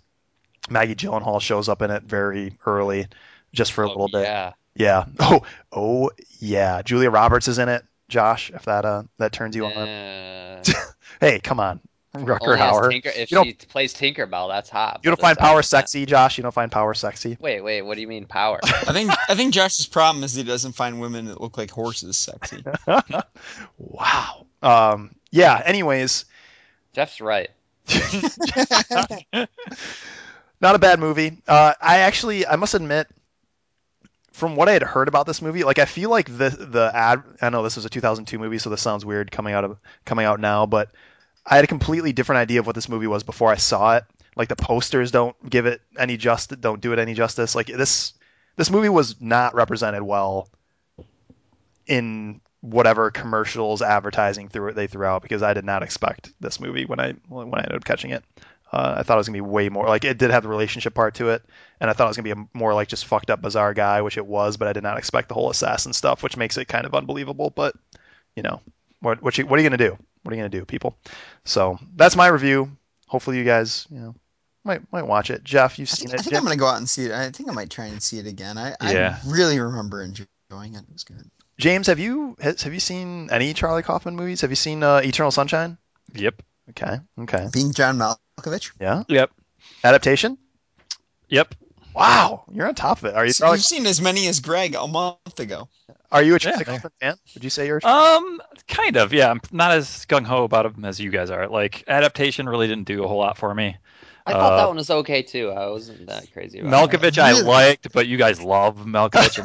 Maggie 0.71 0.95
Gyllenhaal 0.95 1.41
shows 1.41 1.69
up 1.69 1.83
in 1.83 1.91
it 1.91 2.03
very 2.05 2.57
early, 2.67 3.07
just 3.53 3.73
for 3.73 3.85
a 3.85 3.87
Oh, 3.87 3.91
little 3.91 4.09
bit. 4.09 4.23
Yeah. 4.23 4.53
Yeah. 4.75 5.05
Oh, 5.21 5.43
oh, 5.73 6.11
yeah. 6.39 6.83
Julia 6.83 7.11
Roberts 7.11 7.49
is 7.49 7.59
in 7.59 7.69
it. 7.69 7.85
Josh, 8.09 8.51
if 8.51 8.65
that 8.67 8.85
uh 8.85 9.03
that 9.19 9.33
turns 9.33 9.57
you 9.57 9.67
on. 9.67 9.73
Uh, 9.73 10.63
Hey, 11.21 11.41
come 11.41 11.59
on. 11.61 11.81
Rutger 12.15 12.39
Only 12.41 12.57
Hauer. 12.59 12.91
Tinker, 12.91 13.11
if 13.15 13.31
You 13.31 13.45
she 13.45 13.53
plays 13.55 13.93
Tinkerbell, 13.93 14.49
that's 14.49 14.71
hot. 14.71 15.01
You 15.03 15.11
don't 15.11 15.21
find 15.21 15.37
power 15.37 15.57
from 15.57 15.57
that- 15.59 15.65
sexy, 15.65 16.07
Josh? 16.07 16.39
You 16.39 16.43
don't 16.43 16.53
find 16.55 16.73
power 16.73 16.95
sexy? 16.95 17.37
Wait, 17.41 17.61
wait. 17.61 17.83
What 17.83 17.95
do 17.97 18.01
you 18.01 18.09
mean 18.09 18.25
power? 18.27 18.59
I 18.65 18.93
think 18.93 19.11
I 19.29 19.35
think 19.35 19.53
Josh's 19.53 19.87
problem 19.87 20.25
is 20.25 20.35
he 20.35 20.43
doesn't 20.43 20.73
find 20.73 21.01
women 21.01 21.27
that 21.27 21.41
look 21.41 21.59
like 21.59 21.71
horses 21.71 22.17
sexy. 22.17 22.63
wow. 23.79 24.47
Um, 24.63 25.15
yeah. 25.37 25.63
Anyways, 25.65 26.25
Jeff's 26.93 27.21
right. 27.21 27.51
not 30.61 30.75
a 30.75 30.79
bad 30.79 30.99
movie. 30.99 31.39
Uh, 31.47 31.75
I 31.81 31.99
actually, 31.99 32.47
I 32.47 32.57
must 32.57 32.75
admit, 32.75 33.07
from 34.33 34.57
what 34.57 34.69
I 34.69 34.73
had 34.73 34.83
heard 34.83 35.09
about 35.09 35.27
this 35.27 35.41
movie, 35.41 35.63
like 35.65 35.79
I 35.79 35.85
feel 35.85 36.11
like 36.11 36.27
the 36.27 36.51
the 36.51 36.91
ad. 36.93 37.23
I 37.41 37.51
know 37.51 37.63
this 37.63 37.77
was 37.77 37.85
a 37.85 37.91
2002 37.91 38.39
movie, 38.39 38.59
so 38.59 38.71
this 38.71 38.83
sounds 38.83 39.05
weird 39.05 39.31
coming 39.31 39.55
out 39.55 39.65
of 39.65 39.79
coming 40.05 40.27
out 40.27 40.41
now, 40.41 40.67
but 40.67 40.91
I 41.45 41.57
had 41.57 41.65
a 41.65 41.69
completely 41.69 42.13
different 42.13 42.41
idea 42.41 42.61
of 42.61 42.67
what 42.67 42.75
this 42.75 42.89
movie 42.89 43.07
was 43.07 43.23
before 43.23 43.51
I 43.51 43.57
saw 43.57 43.97
it. 43.97 44.05
Like 44.35 44.49
the 44.49 44.57
posters 44.57 45.11
don't 45.11 45.37
give 45.49 45.67
it 45.67 45.81
any 45.99 46.17
justice, 46.17 46.59
don't 46.61 46.81
do 46.81 46.93
it 46.93 46.99
any 46.99 47.15
justice. 47.15 47.55
Like 47.55 47.69
this, 47.69 48.13
this 48.57 48.71
movie 48.71 48.91
was 48.91 49.21
not 49.21 49.55
represented 49.55 50.03
well 50.03 50.51
in 51.87 52.41
whatever 52.67 53.11
commercials, 53.11 53.83
advertising 53.83 54.49
through 54.49 54.69
it 54.69 54.75
they 54.75 54.87
threw 54.87 55.07
out 55.07 55.23
because 55.23 55.43
I 55.43 55.55
did 55.55 55.65
not 55.65 55.83
expect 55.83 56.33
this 56.41 56.61
movie 56.61 56.85
when 56.85 57.01
I 57.01 57.15
when 57.29 57.55
I 57.55 57.59
ended 57.59 57.77
up 57.77 57.85
catching 57.85 58.11
it. 58.11 58.25
Uh, 58.73 58.97
I 58.99 59.03
thought 59.05 59.15
it 59.15 59.19
was 59.19 59.29
gonna 59.29 59.37
be 59.37 59.41
way 59.43 59.69
more 59.69 59.87
like 59.87 60.05
it 60.05 60.19
did 60.19 60.31
have 60.33 60.43
the 60.43 60.49
relationship 60.49 60.93
part 60.93 61.15
to 61.17 61.31
it, 61.31 61.45
and 61.81 61.89
I 61.89 61.93
thought 61.93 62.07
it 62.07 62.09
was 62.09 62.17
gonna 62.17 62.35
be 62.35 62.41
a 62.41 62.49
more 62.59 62.75
like 62.75 62.89
just 62.89 63.07
fucked 63.07 63.31
up 63.31 63.41
bizarre 63.41 63.75
guy, 63.75 64.03
which 64.03 64.17
it 64.19 64.27
was, 64.27 64.57
but 64.57 64.67
I 64.69 64.73
did 64.73 64.83
not 64.83 64.99
expect 64.99 65.29
the 65.29 65.35
whole 65.35 65.51
assassin 65.51 65.93
stuff, 65.93 66.23
which 66.23 66.37
makes 66.37 66.57
it 66.57 66.67
kind 66.67 66.85
of 66.85 66.95
unbelievable. 66.95 67.51
But 67.51 67.77
you 68.35 68.43
know, 68.43 68.61
what 69.01 69.23
what 69.23 69.39
you, 69.39 69.47
what 69.47 69.59
are 69.59 69.63
you 69.63 69.69
gonna 69.69 69.79
do? 69.79 69.97
What 70.23 70.33
are 70.33 70.35
you 70.35 70.41
gonna 70.41 70.49
do, 70.49 70.65
people? 70.65 70.97
So 71.45 71.79
that's 71.95 72.17
my 72.17 72.27
review. 72.27 72.77
Hopefully 73.07 73.39
you 73.39 73.45
guys 73.45 73.87
you 73.89 74.01
know 74.01 74.15
might 74.65 74.81
might 74.93 75.07
watch 75.07 75.31
it. 75.31 75.45
Jeff, 75.45 75.79
you've 75.79 75.89
I 75.89 75.95
seen 75.95 76.11
I 76.11 76.15
it. 76.15 76.21
think 76.23 76.35
I'm 76.35 76.43
gonna 76.43 76.57
go 76.57 76.67
out 76.67 76.79
and 76.79 76.91
see 76.91 77.05
it. 77.05 77.13
I 77.13 77.31
think 77.31 77.49
I 77.49 77.53
might 77.53 77.71
try 77.71 77.87
and 77.87 78.03
see 78.03 78.19
it 78.19 78.27
again. 78.27 78.59
I, 78.59 78.75
Yeah. 78.83 79.19
I 79.25 79.31
really 79.31 79.61
remember 79.61 80.03
enjoying 80.03 80.75
it. 80.75 80.83
It 80.83 80.93
was 80.93 81.05
good. 81.05 81.31
James, 81.59 81.87
have 81.87 81.99
you 81.99 82.37
has, 82.41 82.63
have 82.63 82.75
you 82.75 82.81
seen 82.81 83.29
any 83.31 83.55
Charlie 83.55 83.83
Kaufman 83.83 84.17
movies? 84.17 84.43
Have 84.43 84.51
you 84.51 84.57
seen 84.57 84.83
uh, 84.83 84.99
Eternal 84.99 85.31
Sunshine? 85.31 85.79
Yep. 86.15 86.43
Okay, 86.71 86.97
okay, 87.21 87.49
Being 87.53 87.73
John 87.73 87.99
Malkovich. 87.99 88.73
yeah. 88.81 89.05
Yep. 89.09 89.31
Adaptation? 89.85 90.37
Yep. 91.29 91.55
Wow, 91.95 92.45
you're 92.53 92.67
on 92.69 92.75
top 92.75 92.99
of 92.99 93.05
it. 93.07 93.15
Are 93.15 93.25
you 93.25 93.33
So 93.33 93.45
Charlie, 93.45 93.57
You've 93.59 93.65
seen 93.65 93.87
as 93.87 94.03
many 94.03 94.27
as 94.27 94.41
Greg 94.41 94.75
a 94.75 94.87
month 94.87 95.41
ago. 95.41 95.69
are 96.13 96.23
you 96.23 96.35
a 96.35 96.39
Charlie 96.39 96.59
Yeah. 96.59 96.65
Kaufman 96.65 96.93
fan? 97.01 97.15
Would 97.35 97.45
you 97.45 97.51
say 97.51 97.67
you're? 97.67 97.81
A, 97.83 97.87
Um, 97.89 98.43
kind 98.69 98.97
of. 98.97 99.13
Yeah, 99.15 99.31
I'm 99.31 99.41
not 99.53 99.71
as 99.71 100.05
gung 100.07 100.25
ho 100.27 100.45
about 100.45 100.71
them 100.75 100.85
as 100.85 101.01
you 101.01 101.11
guys 101.11 101.31
are. 101.31 101.49
Like 101.49 101.85
adaptation 101.89 102.49
really 102.49 102.67
didn't 102.67 102.87
do 102.87 103.03
a 103.05 103.09
whole 103.09 103.19
lot 103.19 103.39
for 103.39 103.55
me. 103.55 103.77
I 104.29 104.33
thought 104.33 104.57
that 104.57 104.65
Uh, 104.65 104.67
one 104.67 104.77
was 104.77 104.91
okay 104.91 105.23
too. 105.23 105.51
I 105.53 105.69
wasn't 105.69 106.07
that 106.07 106.33
crazy 106.33 106.59
about 106.59 106.93
it. 106.93 107.01
Malkovich 107.01 107.17
I 107.17 107.33
liked, 107.43 107.93
but 107.93 108.09
you 108.09 108.17
guys 108.17 108.41
love 108.43 108.79
Malkovich. 108.79 109.39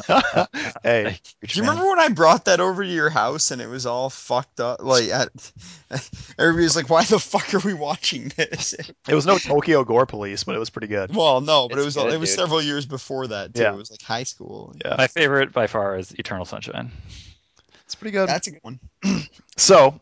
hey, 0.82 1.18
Do 1.46 1.46
you 1.60 1.62
remember 1.62 1.88
when 1.88 2.00
I 2.00 2.08
brought 2.08 2.46
that 2.46 2.58
over 2.58 2.82
to 2.82 2.88
your 2.90 3.08
house 3.08 3.52
and 3.52 3.62
it 3.62 3.68
was 3.68 3.86
all 3.86 4.10
fucked 4.10 4.58
up? 4.58 4.82
Like, 4.82 5.08
at, 5.10 5.28
everybody 6.38 6.64
was 6.64 6.74
like, 6.74 6.90
"Why 6.90 7.04
the 7.04 7.20
fuck 7.20 7.54
are 7.54 7.60
we 7.60 7.74
watching 7.74 8.32
this?" 8.36 8.74
it 9.08 9.14
was 9.14 9.24
no 9.24 9.38
Tokyo 9.38 9.84
Gore 9.84 10.06
Police, 10.06 10.42
but 10.42 10.56
it 10.56 10.58
was 10.58 10.70
pretty 10.70 10.88
good. 10.88 11.14
well, 11.14 11.40
no, 11.40 11.68
but 11.68 11.78
it 11.78 11.84
was 11.84 11.94
good, 11.94 12.12
it 12.12 12.18
was 12.18 12.30
dude. 12.30 12.38
several 12.40 12.60
years 12.60 12.84
before 12.84 13.28
that 13.28 13.54
too. 13.54 13.62
Yeah. 13.62 13.74
It 13.74 13.76
was 13.76 13.90
like 13.90 14.02
high 14.02 14.24
school. 14.24 14.74
Yeah, 14.84 14.96
My 14.98 15.06
favorite 15.06 15.52
by 15.52 15.68
far 15.68 15.96
is 15.96 16.12
Eternal 16.18 16.44
Sunshine. 16.44 16.90
it's 17.84 17.94
pretty 17.94 18.12
good. 18.12 18.28
That's 18.28 18.48
a 18.48 18.50
good 18.50 18.62
one. 18.62 18.80
So, 19.56 20.00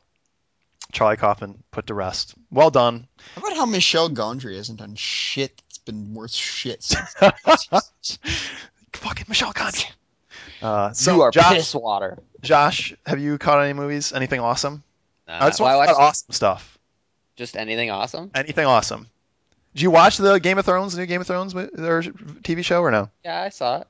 Charlie 0.92 1.16
Kaufman 1.16 1.62
put 1.70 1.87
to 1.88 1.94
rest. 1.94 2.35
Well 2.50 2.70
done. 2.70 3.07
How 3.35 3.42
about 3.42 3.57
how 3.57 3.66
Michel 3.66 4.11
Gondry 4.11 4.57
hasn't 4.57 4.79
done 4.79 4.94
shit 4.94 5.61
that's 5.68 5.79
been 5.79 6.14
worth 6.14 6.33
shit 6.33 6.83
since? 6.83 7.14
Fucking 8.92 9.26
Michel 9.29 9.53
Gondry. 9.53 9.90
Uh, 10.62 10.92
so 10.92 11.16
you 11.16 11.22
are 11.22 11.31
Josh, 11.31 11.55
piss 11.55 11.74
water. 11.74 12.18
Josh, 12.42 12.94
have 13.07 13.18
you 13.18 13.38
caught 13.38 13.62
any 13.62 13.72
movies? 13.72 14.12
Anything 14.12 14.40
awesome? 14.40 14.83
Nah, 15.26 15.38
I 15.44 15.48
just 15.48 15.61
well, 15.61 15.70
I 15.70 15.76
want 15.76 15.88
to 15.88 15.92
watched 15.94 16.00
awesome 16.00 16.33
stuff. 16.33 16.79
just 17.37 17.57
anything 17.57 17.90
awesome. 17.90 18.31
Anything 18.35 18.66
awesome? 18.66 19.07
Did 19.74 19.83
you 19.83 19.90
watch 19.90 20.16
the 20.18 20.38
Game 20.38 20.59
of 20.59 20.64
Thrones, 20.66 20.94
the 20.94 21.00
new 21.00 21.07
Game 21.07 21.20
of 21.20 21.26
Thrones 21.26 21.55
or 21.55 22.03
TV 22.03 22.64
show, 22.64 22.83
or 22.83 22.90
no? 22.90 23.09
Yeah, 23.24 23.40
I 23.42 23.48
saw 23.50 23.81
it. 23.81 23.87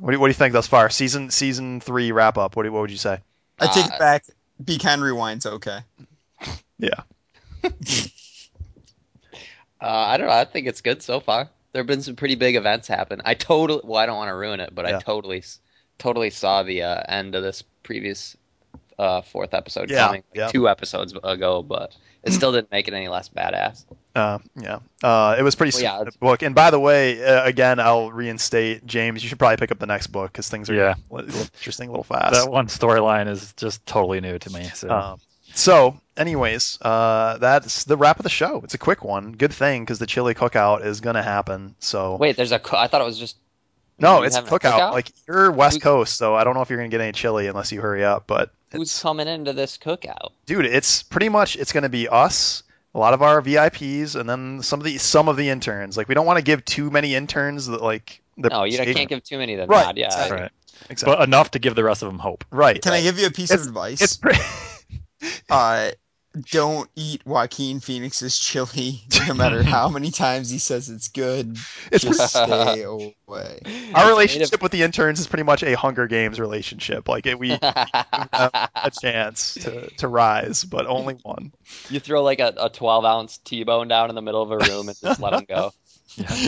What 0.00 0.10
do 0.10 0.16
you, 0.16 0.20
what 0.20 0.26
do 0.26 0.30
you 0.30 0.34
think 0.34 0.52
thus 0.52 0.66
far? 0.66 0.90
Season 0.90 1.30
season 1.30 1.78
three 1.80 2.10
wrap 2.10 2.38
up. 2.38 2.56
What 2.56 2.64
do 2.64 2.72
what 2.72 2.80
would 2.80 2.90
you 2.90 2.96
say? 2.96 3.20
I 3.60 3.66
take 3.68 3.84
Uh, 3.84 3.94
it 3.94 3.98
back. 4.00 4.24
Be 4.64 4.78
kind 4.78 5.02
rewind's 5.02 5.46
okay. 5.46 5.80
Yeah. 6.78 7.02
Uh, 9.78 9.88
I 9.88 10.16
don't 10.16 10.26
know. 10.26 10.32
I 10.32 10.44
think 10.44 10.66
it's 10.66 10.80
good 10.80 11.02
so 11.02 11.20
far. 11.20 11.50
There 11.72 11.80
have 11.80 11.86
been 11.86 12.00
some 12.00 12.16
pretty 12.16 12.34
big 12.34 12.56
events 12.56 12.88
happen. 12.88 13.20
I 13.24 13.34
totally 13.34 13.82
well, 13.84 13.98
I 13.98 14.06
don't 14.06 14.16
want 14.16 14.30
to 14.30 14.34
ruin 14.34 14.60
it, 14.60 14.74
but 14.74 14.88
Yeah. 14.88 14.96
I 14.96 15.00
totally, 15.00 15.44
totally 15.98 16.30
saw 16.30 16.62
the 16.62 16.82
uh, 16.82 17.02
end 17.08 17.34
of 17.34 17.42
this 17.42 17.62
previous 17.82 18.36
uh, 18.98 19.20
fourth 19.20 19.52
episode 19.52 19.90
Yeah, 19.90 20.06
coming 20.06 20.22
like 20.30 20.38
yeah. 20.38 20.48
two 20.48 20.68
episodes 20.68 21.12
ago, 21.22 21.62
but 21.62 21.94
it 22.22 22.32
still 22.32 22.52
didn't 22.52 22.70
make 22.70 22.88
it 22.88 22.94
any 22.94 23.08
less 23.08 23.28
badass. 23.28 23.84
Uh, 24.16 24.38
yeah. 24.56 24.78
Uh, 25.02 25.36
it 25.38 25.42
was 25.42 25.54
pretty 25.54 25.72
Well, 25.76 25.82
yeah, 25.82 26.00
it's- 26.00 26.16
book. 26.16 26.42
And 26.42 26.54
by 26.54 26.70
the 26.70 26.80
way, 26.80 27.22
uh, 27.22 27.44
again, 27.44 27.78
I'll 27.78 28.10
reinstate 28.10 28.86
James. 28.86 29.22
You 29.22 29.28
should 29.28 29.38
probably 29.38 29.58
pick 29.58 29.70
up 29.70 29.78
the 29.78 29.86
next 29.86 30.06
book 30.08 30.32
because 30.32 30.48
things 30.48 30.70
are 30.70 30.74
Yeah. 30.74 30.94
a 31.10 31.14
little 31.14 31.40
interesting, 31.42 31.88
a 31.88 31.92
little 31.92 32.04
fast. 32.04 32.32
That 32.32 32.50
one 32.50 32.68
storyline 32.68 33.28
is 33.28 33.52
just 33.56 33.84
totally 33.86 34.20
new 34.20 34.38
to 34.38 34.50
me. 34.50 34.70
So 34.74 34.90
Um, 34.90 35.20
so, 35.54 36.00
anyways, 36.16 36.78
uh, 36.80 37.36
that's 37.38 37.84
the 37.84 37.96
wrap 37.96 38.18
of 38.18 38.22
the 38.24 38.30
show. 38.30 38.62
It's 38.64 38.74
a 38.74 38.78
quick 38.78 39.04
one. 39.04 39.32
Good 39.32 39.52
thing 39.52 39.82
because 39.84 39.98
the 39.98 40.06
chili 40.06 40.34
cookout 40.34 40.84
is 40.84 41.00
gonna 41.02 41.22
happen. 41.22 41.74
So 41.78 42.16
Wait, 42.16 42.36
there's 42.36 42.52
a. 42.52 42.58
Co- 42.58 42.78
I 42.78 42.86
thought 42.88 43.02
it 43.02 43.04
was 43.04 43.18
just. 43.18 43.36
no, 43.98 44.22
it's 44.22 44.34
a 44.34 44.38
having 44.40 44.50
cookout. 44.58 44.92
Like 44.92 45.10
you're 45.28 45.50
West 45.50 45.74
Who's- 45.76 45.82
Coast, 45.82 46.16
so 46.16 46.34
I 46.34 46.44
don't 46.44 46.54
know 46.54 46.62
if 46.62 46.70
you're 46.70 46.78
gonna 46.78 46.88
get 46.88 47.00
any 47.02 47.12
chili 47.12 47.46
unless 47.48 47.70
you 47.72 47.80
hurry 47.82 48.04
up. 48.04 48.24
But 48.26 48.50
who's 48.72 48.98
coming 48.98 49.28
into 49.28 49.52
this 49.52 49.76
cookout? 49.78 50.30
dude, 50.46 50.64
it's 50.66 51.02
pretty 51.02 51.28
much 51.28 51.56
it's 51.56 51.72
gonna 51.72 51.88
be 51.90 52.08
us. 52.08 52.62
A 52.96 52.98
lot 52.98 53.12
of 53.12 53.20
our 53.20 53.42
VIPs, 53.42 54.16
and 54.18 54.26
then 54.28 54.62
some 54.62 54.80
of 54.80 54.84
the 54.84 54.96
some 54.96 55.28
of 55.28 55.36
the 55.36 55.50
interns. 55.50 55.98
Like 55.98 56.08
we 56.08 56.14
don't 56.14 56.24
want 56.24 56.38
to 56.38 56.42
give 56.42 56.64
too 56.64 56.90
many 56.90 57.14
interns 57.14 57.66
that 57.66 57.82
like 57.82 58.22
the 58.38 58.48
No, 58.48 58.64
you 58.64 58.76
prestige- 58.78 58.96
can't 58.96 59.08
give 59.10 59.22
too 59.22 59.36
many 59.36 59.52
of 59.52 59.58
them. 59.58 59.68
Right, 59.68 59.84
nod, 59.84 59.98
Yeah, 59.98 60.06
exactly. 60.06 60.40
right. 60.40 60.50
exactly. 60.88 61.16
but 61.16 61.22
enough 61.28 61.50
to 61.50 61.58
give 61.58 61.74
the 61.74 61.84
rest 61.84 62.02
of 62.02 62.08
them 62.08 62.18
hope. 62.18 62.44
right. 62.50 62.80
Can 62.80 62.94
I 62.94 63.02
give 63.02 63.18
you 63.18 63.26
a 63.26 63.30
piece 63.30 63.50
It's- 63.50 63.60
of 63.66 63.68
advice? 63.68 64.00
It's 64.00 64.16
pretty. 64.16 64.40
uh, 65.50 65.90
don't 66.50 66.88
eat 66.96 67.24
Joaquin 67.26 67.80
Phoenix's 67.80 68.38
chili, 68.38 69.02
no 69.28 69.34
matter 69.34 69.62
how 69.64 69.88
many 69.88 70.10
times 70.10 70.50
he 70.50 70.58
says 70.58 70.88
it's 70.88 71.08
good. 71.08 71.56
It's 71.90 72.04
Just 72.04 72.34
pretty- 72.34 72.52
stay 72.52 72.82
away. 72.82 73.12
Our 73.28 73.50
It's 73.64 73.94
made 73.94 74.08
relationship 74.08 74.62
with 74.62 74.72
the 74.72 74.82
interns 74.82 75.18
is 75.20 75.26
pretty 75.26 75.42
much 75.42 75.62
a 75.62 75.74
Hunger 75.74 76.06
Games 76.06 76.38
relationship. 76.38 77.08
Like 77.08 77.26
it, 77.26 77.38
we 77.38 77.50
have 77.50 77.60
a 78.74 78.90
chance 79.00 79.54
to, 79.54 79.88
to 79.96 80.08
rise, 80.08 80.64
but 80.64 80.86
only 80.86 81.14
one. 81.22 81.52
you 81.90 82.00
throw 82.00 82.22
like 82.22 82.40
a, 82.40 82.54
a 82.58 82.68
12 82.70 83.04
ounce 83.04 83.38
T-bone 83.38 83.88
down 83.88 84.08
in 84.10 84.14
the 84.14 84.22
middle 84.22 84.42
of 84.42 84.50
a 84.50 84.58
room 84.58 84.88
and 84.88 84.98
just 85.00 85.20
let 85.20 85.32
them 85.32 85.44
go. 85.48 85.72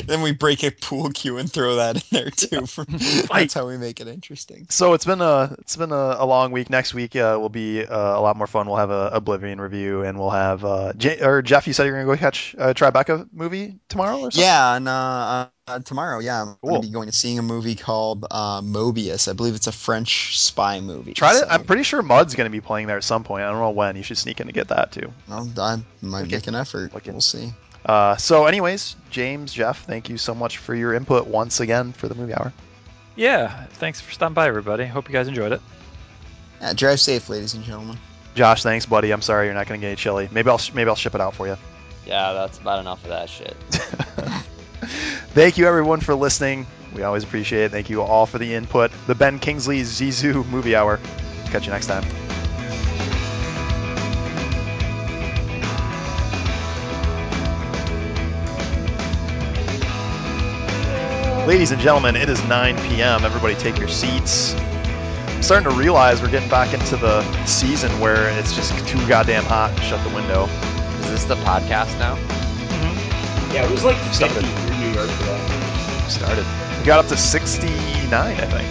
Then 0.06 0.22
we 0.22 0.32
break 0.32 0.62
a 0.64 0.70
pool 0.70 1.10
cue 1.10 1.36
and 1.36 1.50
throw 1.52 1.76
that 1.76 1.96
in 1.96 2.02
there 2.10 2.30
too. 2.30 2.64
For, 2.66 2.84
that's 3.30 3.52
how 3.52 3.66
we 3.66 3.76
make 3.76 4.00
it 4.00 4.08
interesting. 4.08 4.66
So 4.70 4.94
it's 4.94 5.04
been 5.04 5.20
a 5.20 5.54
it's 5.58 5.76
been 5.76 5.92
a, 5.92 6.16
a 6.18 6.24
long 6.26 6.52
week. 6.52 6.70
Next 6.70 6.94
week 6.94 7.14
uh, 7.16 7.36
will 7.40 7.48
be 7.50 7.84
uh, 7.84 8.18
a 8.18 8.20
lot 8.20 8.36
more 8.36 8.46
fun. 8.46 8.66
We'll 8.66 8.76
have 8.76 8.90
a 8.90 9.10
Oblivion 9.12 9.60
review, 9.60 10.02
and 10.04 10.18
we'll 10.18 10.30
have 10.30 10.64
uh, 10.64 10.92
J- 10.94 11.20
or 11.20 11.42
Jeff. 11.42 11.66
You 11.66 11.72
said 11.74 11.84
you're 11.84 11.94
gonna 12.02 12.06
go 12.06 12.16
catch 12.18 12.54
a 12.56 12.72
Tribeca 12.72 13.28
movie 13.32 13.78
tomorrow 13.88 14.16
or 14.18 14.30
something. 14.30 14.40
Yeah, 14.40 14.76
and 14.76 14.88
uh, 14.88 15.48
uh, 15.66 15.78
tomorrow, 15.80 16.18
yeah, 16.20 16.40
I'm 16.40 16.56
Cool. 16.62 16.70
going 16.70 16.80
to 16.82 16.88
be 16.88 16.92
going 16.92 17.06
to 17.08 17.14
seeing 17.14 17.38
a 17.38 17.42
movie 17.42 17.74
called 17.74 18.24
uh, 18.30 18.62
Mobius. 18.62 19.28
I 19.28 19.34
believe 19.34 19.54
it's 19.54 19.66
a 19.66 19.72
French 19.72 20.38
spy 20.38 20.80
movie. 20.80 21.12
Try 21.12 21.32
to. 21.32 21.38
so, 21.40 21.46
I'm 21.46 21.64
pretty 21.64 21.82
sure 21.82 22.00
Mud's 22.00 22.34
gonna 22.34 22.48
be 22.48 22.62
playing 22.62 22.86
there 22.86 22.96
at 22.96 23.04
some 23.04 23.22
point. 23.22 23.44
I 23.44 23.50
don't 23.50 23.60
know 23.60 23.70
when. 23.70 23.96
You 23.96 24.02
should 24.02 24.16
sneak 24.18 24.40
in 24.40 24.46
to 24.46 24.52
get 24.54 24.68
that 24.68 24.92
too. 24.92 25.12
well, 25.28 25.46
I 25.58 25.76
might 26.00 26.22
Okay. 26.22 26.36
make 26.36 26.46
an 26.46 26.54
effort. 26.54 26.92
We'll 27.06 27.20
see. 27.20 27.52
Uh, 27.88 28.16
so, 28.16 28.44
anyways, 28.44 28.94
James, 29.10 29.52
Jeff, 29.52 29.84
thank 29.86 30.10
you 30.10 30.18
so 30.18 30.34
much 30.34 30.58
for 30.58 30.74
your 30.74 30.92
input 30.92 31.26
once 31.26 31.60
again 31.60 31.92
for 31.92 32.06
the 32.06 32.14
movie 32.14 32.34
hour. 32.34 32.52
Yeah. 33.16 33.64
Thanks 33.64 34.00
for 34.00 34.12
stopping 34.12 34.34
by, 34.34 34.46
everybody. 34.46 34.84
Hope 34.86 35.08
you 35.08 35.12
guys 35.14 35.26
enjoyed 35.26 35.52
it. 35.52 35.62
Yeah, 36.60 36.74
drive 36.74 37.00
safe, 37.00 37.28
ladies 37.28 37.54
and 37.54 37.64
gentlemen. 37.64 37.96
Josh, 38.34 38.62
thanks, 38.62 38.84
buddy. 38.86 39.10
I'm 39.10 39.22
sorry 39.22 39.46
you're 39.46 39.54
not 39.54 39.66
gonna 39.66 39.78
get 39.78 39.86
any 39.88 39.96
chili. 39.96 40.28
Maybe 40.30 40.50
I'll 40.50 40.58
sh- 40.58 40.72
maybe 40.74 40.88
I'll 40.88 40.96
ship 40.96 41.14
it 41.14 41.20
out 41.20 41.34
for 41.34 41.46
you. 41.46 41.56
Yeah, 42.06 42.32
that's 42.34 42.58
about 42.58 42.80
enough 42.80 43.02
of 43.02 43.08
that 43.08 43.28
shit. 43.28 43.56
Thank 45.34 45.58
you 45.58 45.66
everyone 45.66 46.00
for 46.00 46.14
listening. 46.14 46.66
We 46.94 47.02
always 47.02 47.24
appreciate 47.24 47.64
it. 47.64 47.70
Thank 47.70 47.90
you 47.90 48.02
all 48.02 48.26
for 48.26 48.38
the 48.38 48.54
input. 48.54 48.90
The 49.06 49.14
Ben 49.14 49.38
Kingsley 49.38 49.82
Zissou 49.82 50.46
movie 50.48 50.76
hour. 50.76 51.00
Catch 51.46 51.66
you 51.66 51.72
next 51.72 51.86
time. 51.86 52.27
Ladies 61.48 61.70
and 61.70 61.80
gentlemen, 61.80 62.14
it 62.14 62.28
is 62.28 62.44
9 62.44 62.76
p.m. 62.90 63.24
Everybody 63.24 63.54
take 63.54 63.78
your 63.78 63.88
seats. 63.88 64.54
I'm 64.54 65.42
starting 65.42 65.70
to 65.70 65.74
realize 65.74 66.20
we're 66.20 66.28
getting 66.30 66.50
back 66.50 66.74
into 66.74 66.98
the 66.98 67.22
season 67.46 67.90
where 68.00 68.28
it's 68.38 68.54
just 68.54 68.86
too 68.86 68.98
goddamn 69.08 69.44
hot 69.44 69.74
to 69.74 69.82
shut 69.82 70.06
the 70.06 70.14
window. 70.14 70.44
Is 71.00 71.10
this 71.10 71.24
the 71.24 71.36
podcast 71.36 71.98
now? 71.98 72.16
Mm-hmm. 72.16 73.54
Yeah, 73.54 73.64
it 73.64 73.70
was 73.70 73.82
like 73.82 73.96
Started. 74.12 74.44
50 74.44 74.74
in 74.74 74.80
New 74.80 74.90
York 74.94 75.08
for 75.08 75.22
that. 75.22 76.10
Started. 76.10 76.44
We 76.80 76.84
got 76.84 77.02
up 77.02 77.06
to 77.06 77.16
69, 77.16 78.12
I 78.12 78.34
think. 78.44 78.68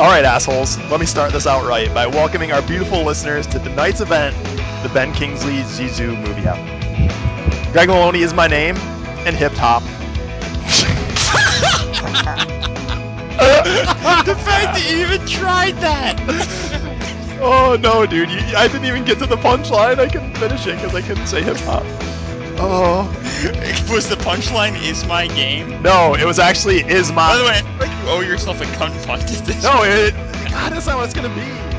All 0.00 0.08
right, 0.08 0.24
assholes. 0.24 0.76
Let 0.90 0.98
me 0.98 1.06
start 1.06 1.30
this 1.32 1.46
out 1.46 1.64
right 1.68 1.94
by 1.94 2.08
welcoming 2.08 2.50
our 2.50 2.62
beautiful 2.62 3.04
listeners 3.04 3.46
to 3.46 3.60
tonight's 3.60 4.00
event, 4.00 4.34
the 4.82 4.90
Ben 4.92 5.14
Kingsley 5.14 5.58
Zissou 5.58 6.20
Movie 6.26 6.48
Hour. 6.48 7.72
Greg 7.72 7.88
Maloney 7.88 8.22
is 8.22 8.34
my 8.34 8.48
name, 8.48 8.74
and 9.26 9.36
hip 9.36 9.52
hop. 9.54 9.82
the 14.24 14.36
fact 14.36 14.74
that 14.74 14.90
you 14.90 15.06
even 15.06 15.26
tried 15.26 15.74
that. 15.76 16.80
Oh 17.46 17.76
no, 17.78 18.06
dude! 18.06 18.30
You, 18.30 18.38
I 18.56 18.68
didn't 18.68 18.86
even 18.86 19.04
get 19.04 19.18
to 19.18 19.26
the 19.26 19.36
punchline. 19.36 19.98
I 19.98 20.08
couldn't 20.08 20.38
finish 20.38 20.66
it 20.66 20.76
because 20.76 20.94
I 20.94 21.02
couldn't 21.02 21.26
say 21.26 21.42
hip 21.42 21.58
hop. 21.58 21.82
Oh 22.56 23.02
was 23.92 24.08
the 24.08 24.14
punchline 24.14 24.80
"Is 24.82 25.04
my 25.04 25.26
game"? 25.26 25.82
no, 25.82 26.14
it 26.14 26.24
was 26.24 26.38
actually 26.38 26.88
is 26.88 27.10
my. 27.10 27.32
By 27.32 27.36
the 27.36 27.44
way, 27.44 27.50
I 27.50 27.62
feel 27.62 27.88
like 27.88 28.04
you 28.04 28.10
owe 28.10 28.20
yourself 28.20 28.60
a 28.60 28.64
cunt 28.64 28.94
this. 29.44 29.62
No, 29.62 29.82
it. 29.82 30.14
God, 30.48 30.72
that's 30.72 30.86
not 30.86 30.96
what 30.96 31.04
it's 31.04 31.14
gonna 31.14 31.34
be. 31.34 31.73